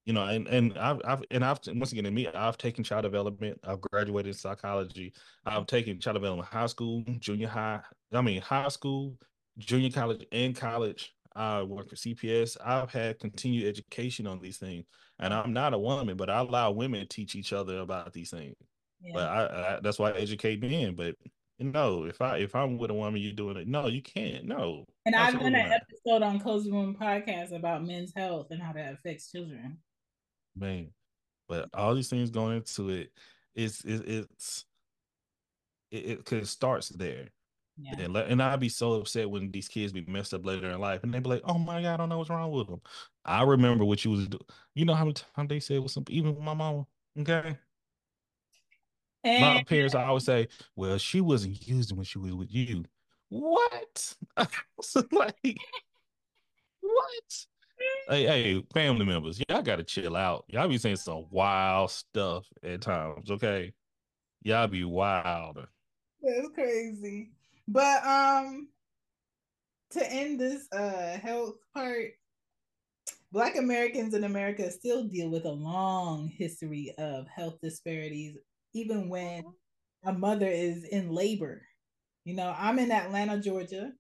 [0.07, 3.03] you know, and and I've, I've and I've once again in me, I've taken child
[3.03, 3.59] development.
[3.65, 5.13] I've graduated in psychology.
[5.45, 7.81] I've taken child development high school, junior high.
[8.13, 9.19] I mean high school,
[9.59, 11.13] junior college, and college.
[11.35, 12.57] I work for CPS.
[12.65, 14.85] I've had continued education on these things,
[15.19, 18.31] and I'm not a woman, but I allow women to teach each other about these
[18.31, 18.55] things.
[19.03, 19.13] Yeah.
[19.13, 20.95] But I, I, that's why I educate men.
[20.95, 21.17] But
[21.59, 23.67] no, if I if I'm with a woman, you're doing it.
[23.67, 24.45] No, you can't.
[24.45, 24.85] No.
[25.05, 28.95] And I've done an episode on Cozy Woman podcast about men's health and how that
[28.95, 29.79] affects children
[30.57, 30.89] man.
[31.49, 33.13] But all these things going into it,
[33.55, 34.65] it's it, it's
[35.91, 37.29] it, it cause it starts there.
[37.79, 38.01] Yeah.
[38.01, 41.03] And, and I'd be so upset when these kids be messed up later in life,
[41.03, 42.81] and they be like, "Oh my god, I don't know what's wrong with them."
[43.25, 44.45] I remember what you was doing.
[44.75, 46.87] You know how many times they said with some, even with my mama.
[47.19, 47.59] Okay.
[49.25, 49.63] And my eh.
[49.65, 52.85] parents, I always say, "Well, she wasn't using when she was with you."
[53.29, 54.17] What?
[55.13, 55.59] like,
[56.81, 57.47] what?
[58.09, 60.45] Hey, hey, family members, y'all gotta chill out.
[60.49, 63.73] Y'all be saying some wild stuff at times, okay?
[64.43, 65.59] Y'all be wild.
[66.23, 67.31] That's crazy.
[67.69, 68.69] But um
[69.91, 72.13] to end this uh health part,
[73.33, 78.39] Black Americans in America still deal with a long history of health disparities,
[78.73, 79.43] even when
[80.05, 81.63] a mother is in labor.
[82.25, 83.93] You know, I'm in Atlanta, Georgia,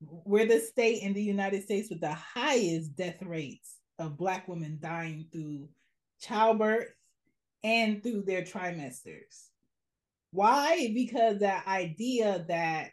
[0.00, 4.78] we're the state in the United States with the highest death rates of Black women
[4.80, 5.68] dying through
[6.20, 6.88] childbirth
[7.64, 9.48] and through their trimesters.
[10.32, 10.90] Why?
[10.94, 12.90] Because that idea that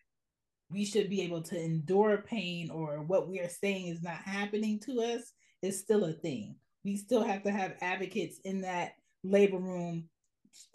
[0.72, 4.80] we should be able to endure pain or what we are saying is not happening
[4.80, 6.56] to us is still a thing.
[6.84, 8.94] We still have to have advocates in that
[9.24, 10.10] labor room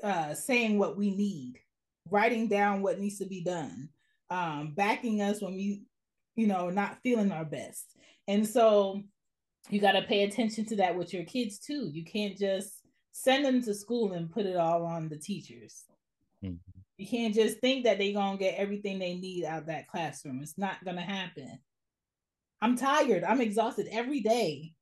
[0.02, 1.54] uh, saying what we need,
[2.10, 3.88] writing down what needs to be done,
[4.30, 5.82] um, backing us when we
[6.38, 7.96] you know, not feeling our best.
[8.28, 9.02] And so
[9.70, 11.90] you got to pay attention to that with your kids too.
[11.92, 15.82] You can't just send them to school and put it all on the teachers.
[16.44, 16.54] Mm-hmm.
[16.96, 19.88] You can't just think that they're going to get everything they need out of that
[19.88, 20.38] classroom.
[20.40, 21.58] It's not going to happen.
[22.62, 23.24] I'm tired.
[23.24, 24.74] I'm exhausted every day.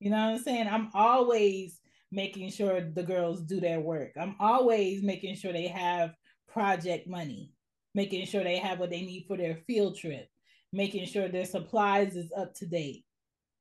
[0.00, 0.68] You know what I'm saying?
[0.68, 1.80] I'm always
[2.12, 4.12] making sure the girls do their work.
[4.20, 6.14] I'm always making sure they have
[6.48, 7.54] project money,
[7.94, 10.28] making sure they have what they need for their field trip,
[10.72, 13.04] making sure their supplies is up to date.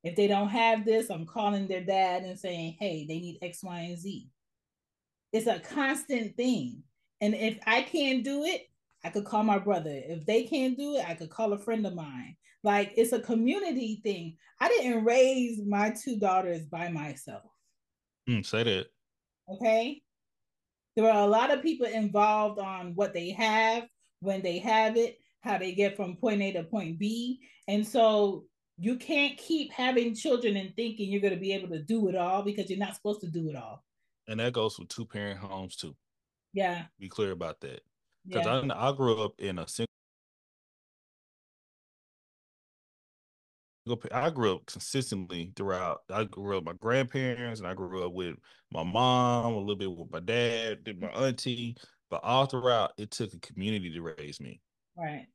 [0.04, 3.64] If they don't have this, I'm calling their dad and saying, hey, they need X,
[3.64, 4.30] Y, and Z.
[5.34, 6.84] It's a constant thing.
[7.20, 8.70] And if I can't do it,
[9.04, 9.92] I could call my brother.
[9.94, 12.36] If they can't do it, I could call a friend of mine.
[12.64, 14.38] Like it's a community thing.
[14.60, 17.44] I didn't raise my two daughters by myself.
[18.30, 18.88] Mm, say that.
[19.50, 20.02] Okay.
[20.96, 23.88] There are a lot of people involved on what they have
[24.20, 27.40] when they have it how they get from point A to point B.
[27.68, 28.46] And so
[28.78, 32.16] you can't keep having children and thinking you're going to be able to do it
[32.16, 33.84] all because you're not supposed to do it all.
[34.28, 35.96] And that goes for two parent homes too.
[36.54, 36.84] Yeah.
[37.00, 37.82] Be clear about that.
[38.28, 38.74] Because yeah.
[38.74, 39.88] I, I grew up in a single.
[44.12, 46.02] I grew up consistently throughout.
[46.12, 48.36] I grew up with my grandparents, and I grew up with
[48.70, 51.78] my mom, a little bit with my dad, did my auntie,
[52.10, 54.60] but all throughout, it took a community to raise me.
[54.98, 55.28] Right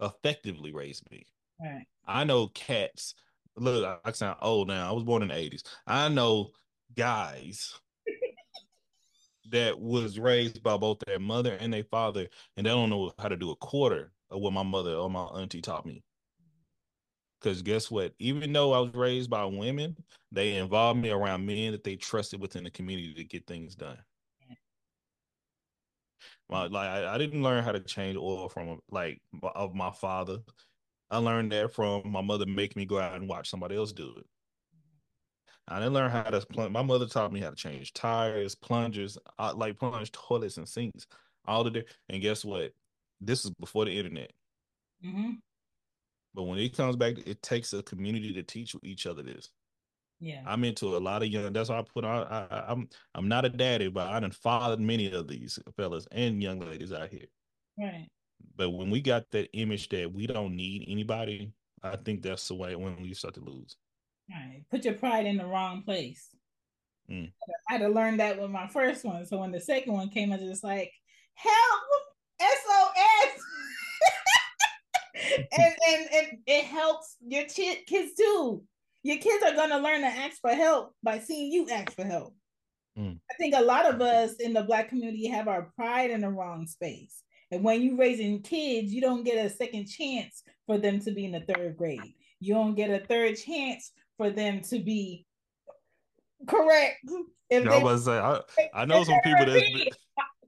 [0.00, 1.26] effectively raised me.
[1.60, 1.86] Right.
[2.06, 3.14] I know cats.
[3.56, 4.88] Look, I sound old now.
[4.88, 5.62] I was born in the 80s.
[5.86, 6.50] I know
[6.94, 7.74] guys
[9.50, 13.28] that was raised by both their mother and their father, and they don't know how
[13.28, 16.02] to do a quarter of what my mother or my auntie taught me.
[17.40, 18.12] Because guess what?
[18.18, 19.96] Even though I was raised by women,
[20.32, 23.98] they involved me around men that they trusted within the community to get things done.
[26.48, 30.38] My like I, I didn't learn how to change oil from like of my father.
[31.10, 34.14] I learned that from my mother making me go out and watch somebody else do
[34.18, 34.26] it.
[35.68, 36.72] I didn't learn how to plunge.
[36.72, 41.06] My mother taught me how to change tires, plungers, uh, like plunge toilets and sinks,
[41.44, 41.84] all the day.
[42.08, 42.72] And guess what?
[43.20, 44.30] This is before the internet.
[45.04, 45.32] Mm-hmm.
[46.34, 49.50] But when it comes back, it takes a community to teach each other this.
[50.18, 51.52] Yeah, I'm into a lot of young.
[51.52, 52.26] That's why I put on.
[52.26, 56.06] I, I, I'm I'm not a daddy, but I done fathered many of these fellas
[56.10, 57.26] and young ladies out here.
[57.78, 58.08] Right.
[58.56, 61.52] But when we got that image that we don't need anybody,
[61.82, 63.76] I think that's the way when we start to lose.
[64.30, 64.64] Right.
[64.70, 66.28] Put your pride in the wrong place.
[67.10, 67.30] Mm.
[67.68, 69.24] I had to learn that with my first one.
[69.26, 70.92] So when the second one came, I was just like,
[71.34, 71.82] help,
[72.40, 73.42] SOS.
[75.58, 78.62] and, and, and it helps your ch- kids too.
[79.06, 82.04] Your kids are going to learn to ask for help by seeing you ask for
[82.04, 82.34] help.
[82.98, 83.20] Mm.
[83.30, 86.28] I think a lot of us in the Black community have our pride in the
[86.28, 87.22] wrong space.
[87.52, 91.24] And when you're raising kids, you don't get a second chance for them to be
[91.24, 92.14] in the third grade.
[92.40, 95.24] You don't get a third chance for them to be
[96.48, 96.98] correct.
[97.48, 98.40] If no, they, I, say, I,
[98.74, 99.62] I know some people that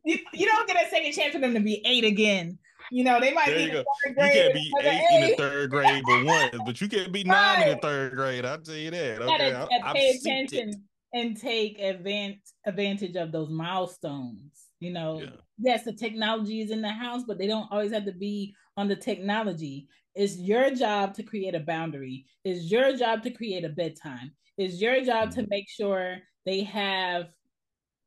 [0.05, 2.59] you, you don't get a second chance for them to be eight again.
[2.90, 6.02] You know, they might there be you, you can't be eight in the third grade
[6.06, 7.69] but one, but you can't be nine right.
[7.69, 8.44] in the third grade.
[8.44, 9.20] I'll tell you that.
[9.20, 10.73] Okay, I, pay attention
[11.12, 14.69] and take advantage advantage of those milestones.
[14.81, 15.31] You know, yeah.
[15.59, 18.89] yes, the technology is in the house, but they don't always have to be on
[18.89, 19.89] the technology.
[20.15, 22.27] It's your job to create a boundary.
[22.44, 24.32] It's your job to create a bedtime.
[24.56, 25.40] It's your job mm-hmm.
[25.40, 27.27] to make sure they have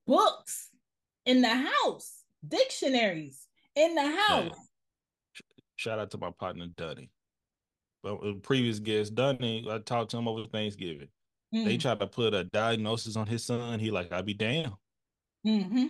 [0.08, 0.70] books
[1.26, 4.58] in the house, dictionaries in the house.
[5.82, 7.10] Shout out to my partner Dunny.
[8.04, 11.08] But previous guest Dunny, I talked to him over Thanksgiving.
[11.56, 11.66] Mm-hmm.
[11.66, 13.80] They tried to put a diagnosis on his son.
[13.80, 14.74] He like, I'd be damned.
[15.46, 15.86] Mm-hmm.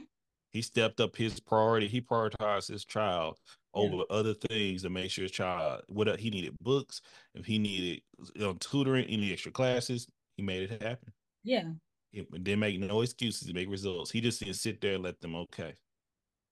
[0.53, 1.89] He stepped up his priority.
[1.89, 3.37] He prioritized his child
[3.73, 4.03] over yeah.
[4.09, 7.01] other things to make sure his child what he needed books,
[7.35, 8.01] if he needed
[8.33, 10.07] you know, tutoring, any extra classes,
[10.37, 11.11] he made it happen.
[11.43, 11.65] Yeah.
[12.13, 14.09] He didn't make no excuses to make results.
[14.09, 15.73] He just didn't sit there and let them okay.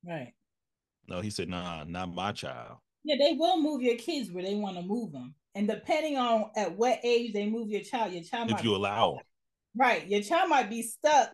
[0.06, 0.34] Right.
[1.08, 2.80] No, he said, nah, not my child.
[3.04, 5.34] Yeah, they will move your kids where they want to move them.
[5.56, 9.16] And depending on at what age they move your child, your child if you allow
[9.16, 9.24] them.
[9.76, 10.08] Right.
[10.08, 11.32] Your child might be stuck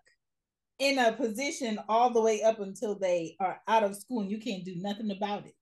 [0.79, 4.39] in a position all the way up until they are out of school and you
[4.39, 5.55] can't do nothing about it.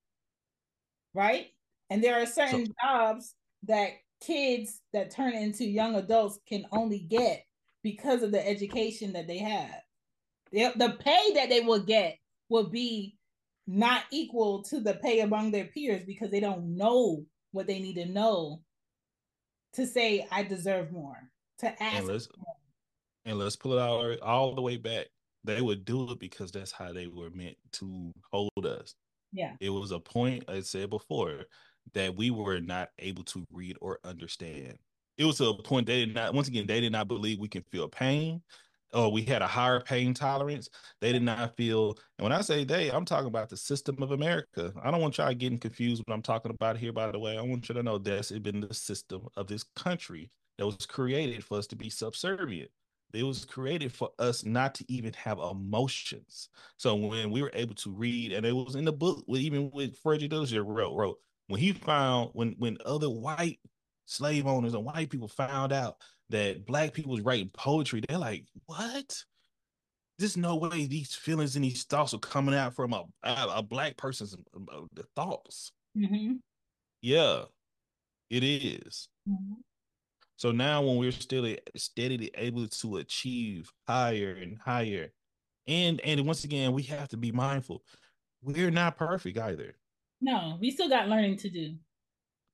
[1.13, 1.47] Right?
[1.89, 3.91] And there are certain so, jobs that
[4.25, 7.45] kids that turn into young adults can only get
[7.83, 9.81] because of the education that they have.
[10.51, 12.17] The, the pay that they will get
[12.49, 13.17] will be
[13.67, 17.95] not equal to the pay among their peers because they don't know what they need
[17.95, 18.61] to know
[19.73, 21.17] to say I deserve more.
[21.59, 22.27] To ask and let's,
[23.25, 25.07] and let's pull it all, all the way back.
[25.45, 28.95] They would do it because that's how they were meant to hold us.
[29.31, 29.53] Yeah.
[29.59, 31.45] It was a point I said before
[31.93, 34.77] that we were not able to read or understand.
[35.17, 37.63] It was a point they did not once again they did not believe we can
[37.71, 38.41] feel pain
[38.93, 40.69] or we had a higher pain tolerance.
[41.01, 44.11] They did not feel, and when I say they, I'm talking about the system of
[44.11, 44.73] America.
[44.81, 47.37] I don't want y'all getting confused what I'm talking about here, by the way.
[47.37, 51.43] I want you to know that's been the system of this country that was created
[51.43, 52.69] for us to be subservient.
[53.13, 56.49] It was created for us not to even have emotions.
[56.77, 59.97] So when we were able to read, and it was in the book, even with
[59.99, 63.59] Frederick Douglass wrote, wrote when he found when when other white
[64.05, 65.97] slave owners and white people found out
[66.29, 69.23] that black people was writing poetry, they're like, what?
[70.19, 73.63] There's no way these feelings and these thoughts are coming out from a, a, a
[73.63, 74.81] black person's uh,
[75.15, 75.71] thoughts.
[75.97, 76.35] Mm-hmm.
[77.01, 77.43] Yeah,
[78.29, 79.09] it is.
[79.29, 79.53] Mm-hmm.
[80.37, 85.11] So now when we're still steadily able to achieve higher and higher,
[85.67, 87.83] and and once again, we have to be mindful.
[88.41, 89.75] We're not perfect either.
[90.19, 91.75] No, we still got learning to do.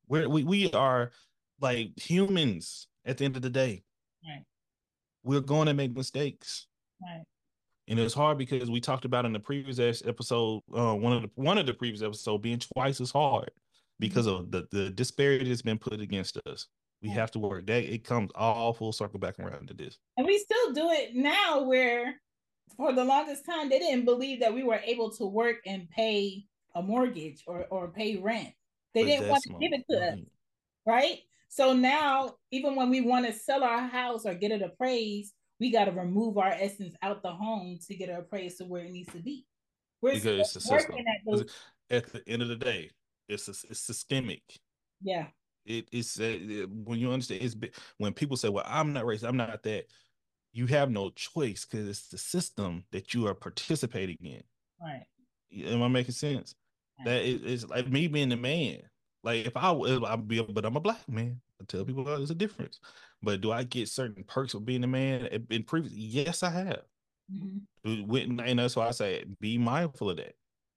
[0.07, 1.11] We're, we we are
[1.61, 3.83] like humans at the end of the day.
[4.25, 4.43] Right.
[5.23, 6.67] We're going to make mistakes.
[7.01, 7.23] Right.
[7.87, 11.29] And it's hard because we talked about in the previous episode, uh, one of the
[11.35, 13.49] one of the previous episode being twice as hard
[13.99, 14.43] because mm-hmm.
[14.43, 16.67] of the the disparity that's been put against us.
[17.01, 19.97] We have to work that it comes all full circle back around to this.
[20.17, 22.15] And we still do it now where
[22.75, 26.43] for the longest time they didn't believe that we were able to work and pay
[26.75, 28.49] a mortgage or, or pay rent.
[28.93, 30.19] They but didn't want to give it to us.
[30.85, 31.19] Right?
[31.49, 35.71] So now, even when we want to sell our house or get it appraised, we
[35.71, 38.91] got to remove our essence out the home to get it appraised to where it
[38.91, 39.45] needs to be.
[40.01, 40.95] We're because it's system.
[40.99, 41.45] At, those...
[41.89, 42.91] at, the end of the day,
[43.27, 44.43] it's a, it's systemic.
[45.01, 45.25] Yeah.
[45.65, 47.55] It is uh, when you understand it's
[47.97, 49.27] when people say, "Well, I'm not racist.
[49.27, 49.85] I'm not that."
[50.51, 54.41] You have no choice because it's the system that you are participating in.
[54.81, 55.05] Right.
[55.67, 56.55] Am I making sense?
[56.97, 57.05] Right.
[57.05, 58.81] That is like me being the man.
[59.23, 61.41] Like if I would, I'd be, but I'm a black man.
[61.61, 62.79] I tell people oh, there's a difference.
[63.21, 65.93] But do I get certain perks of being a man in previous?
[65.93, 66.81] Yes, I have.
[67.31, 68.39] Mm-hmm.
[68.39, 70.35] And that's why I say be mindful of that.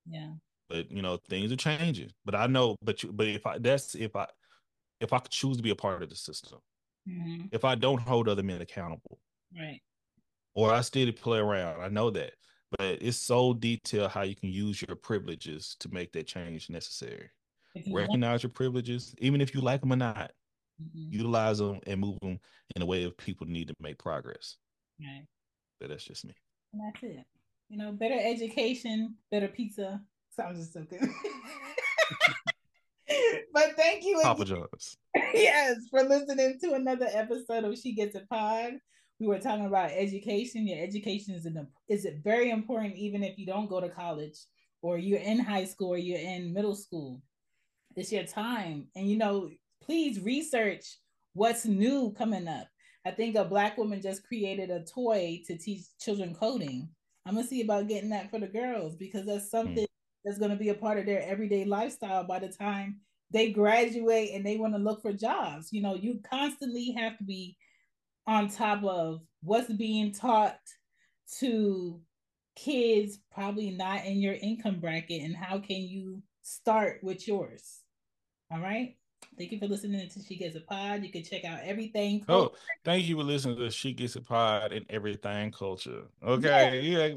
[0.09, 0.33] Yeah.
[0.69, 2.11] But you know things are changing.
[2.25, 2.77] But I know.
[2.83, 4.27] But you, but if I that's if I
[5.01, 6.59] if I could choose to be a part of the system,
[7.09, 7.47] mm-hmm.
[7.53, 9.19] if I don't hold other men accountable,
[9.57, 9.81] right?
[10.55, 11.81] Or I still play around.
[11.81, 12.33] I know that,
[12.77, 17.31] but it's so detailed how you can use your privileges to make that change necessary
[17.91, 20.33] recognize your privileges, even if you like them or not.
[20.83, 21.13] Mm-hmm.
[21.13, 22.41] Utilize them and move them
[22.75, 24.57] in a way of people need to make progress.
[25.01, 25.27] Right.
[25.81, 26.35] But that's just me.
[26.73, 27.25] And that's it.
[27.69, 30.01] You know, better education, better pizza.
[30.31, 31.01] Sounds just so good.
[33.53, 34.97] but thank you, Papa John's.
[35.35, 38.75] yes, for listening to another episode of She Gets a Pod.
[39.21, 40.67] We were talking about education.
[40.67, 44.39] Your education is an, is it very important, even if you don't go to college
[44.81, 47.23] or you're in high school or you're in middle school.
[47.97, 49.51] It's your time, and you know,
[49.83, 50.99] please research
[51.35, 52.69] what's new coming up.
[53.05, 56.89] I think a black woman just created a toy to teach children coding.
[57.27, 60.23] I'm gonna see about getting that for the girls because that's something mm.
[60.25, 63.01] that's gonna be a part of their everyday lifestyle by the time
[63.33, 65.73] they graduate and they want to look for jobs.
[65.73, 67.57] You know, you constantly have to be
[68.27, 70.59] on top of what's being taught
[71.39, 72.01] to
[72.55, 77.82] kids probably not in your income bracket and how can you start with yours
[78.53, 78.97] all right
[79.39, 82.55] thank you for listening to she gets a pod you can check out everythang culture.
[82.55, 87.13] oh thank you for listening to she gets a pod and everythang culture okay yeah,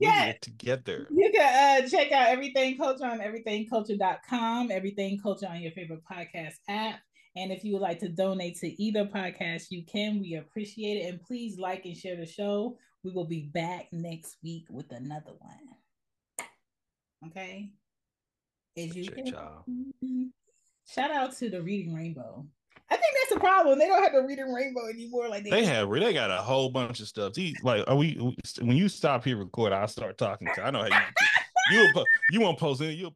[0.00, 0.26] yeah.
[0.26, 0.32] yeah.
[0.40, 1.06] together.
[1.10, 6.54] You can uh, check out Everythang Culture on everythangculture.com, Everythang Culture on your favorite podcast
[6.68, 7.00] app.
[7.36, 10.20] And if you would like to donate to either podcast, you can.
[10.20, 11.08] We appreciate it.
[11.08, 12.76] And please like and share the show.
[13.04, 16.48] We will be back next week with another one.
[17.26, 17.70] Okay.
[18.76, 20.32] As you can.
[20.92, 22.44] Shout out to the Reading Rainbow.
[22.90, 23.78] I think that's the problem.
[23.78, 25.28] They don't have the Reading Rainbow anymore.
[25.28, 27.34] Like they, they have, they got a whole bunch of stuff.
[27.62, 28.14] Like, are we?
[28.60, 30.48] When you stop here, record, I'll start talking.
[30.60, 30.86] I know how
[31.70, 31.86] you.
[31.94, 32.94] you you won't post it.
[32.94, 33.14] You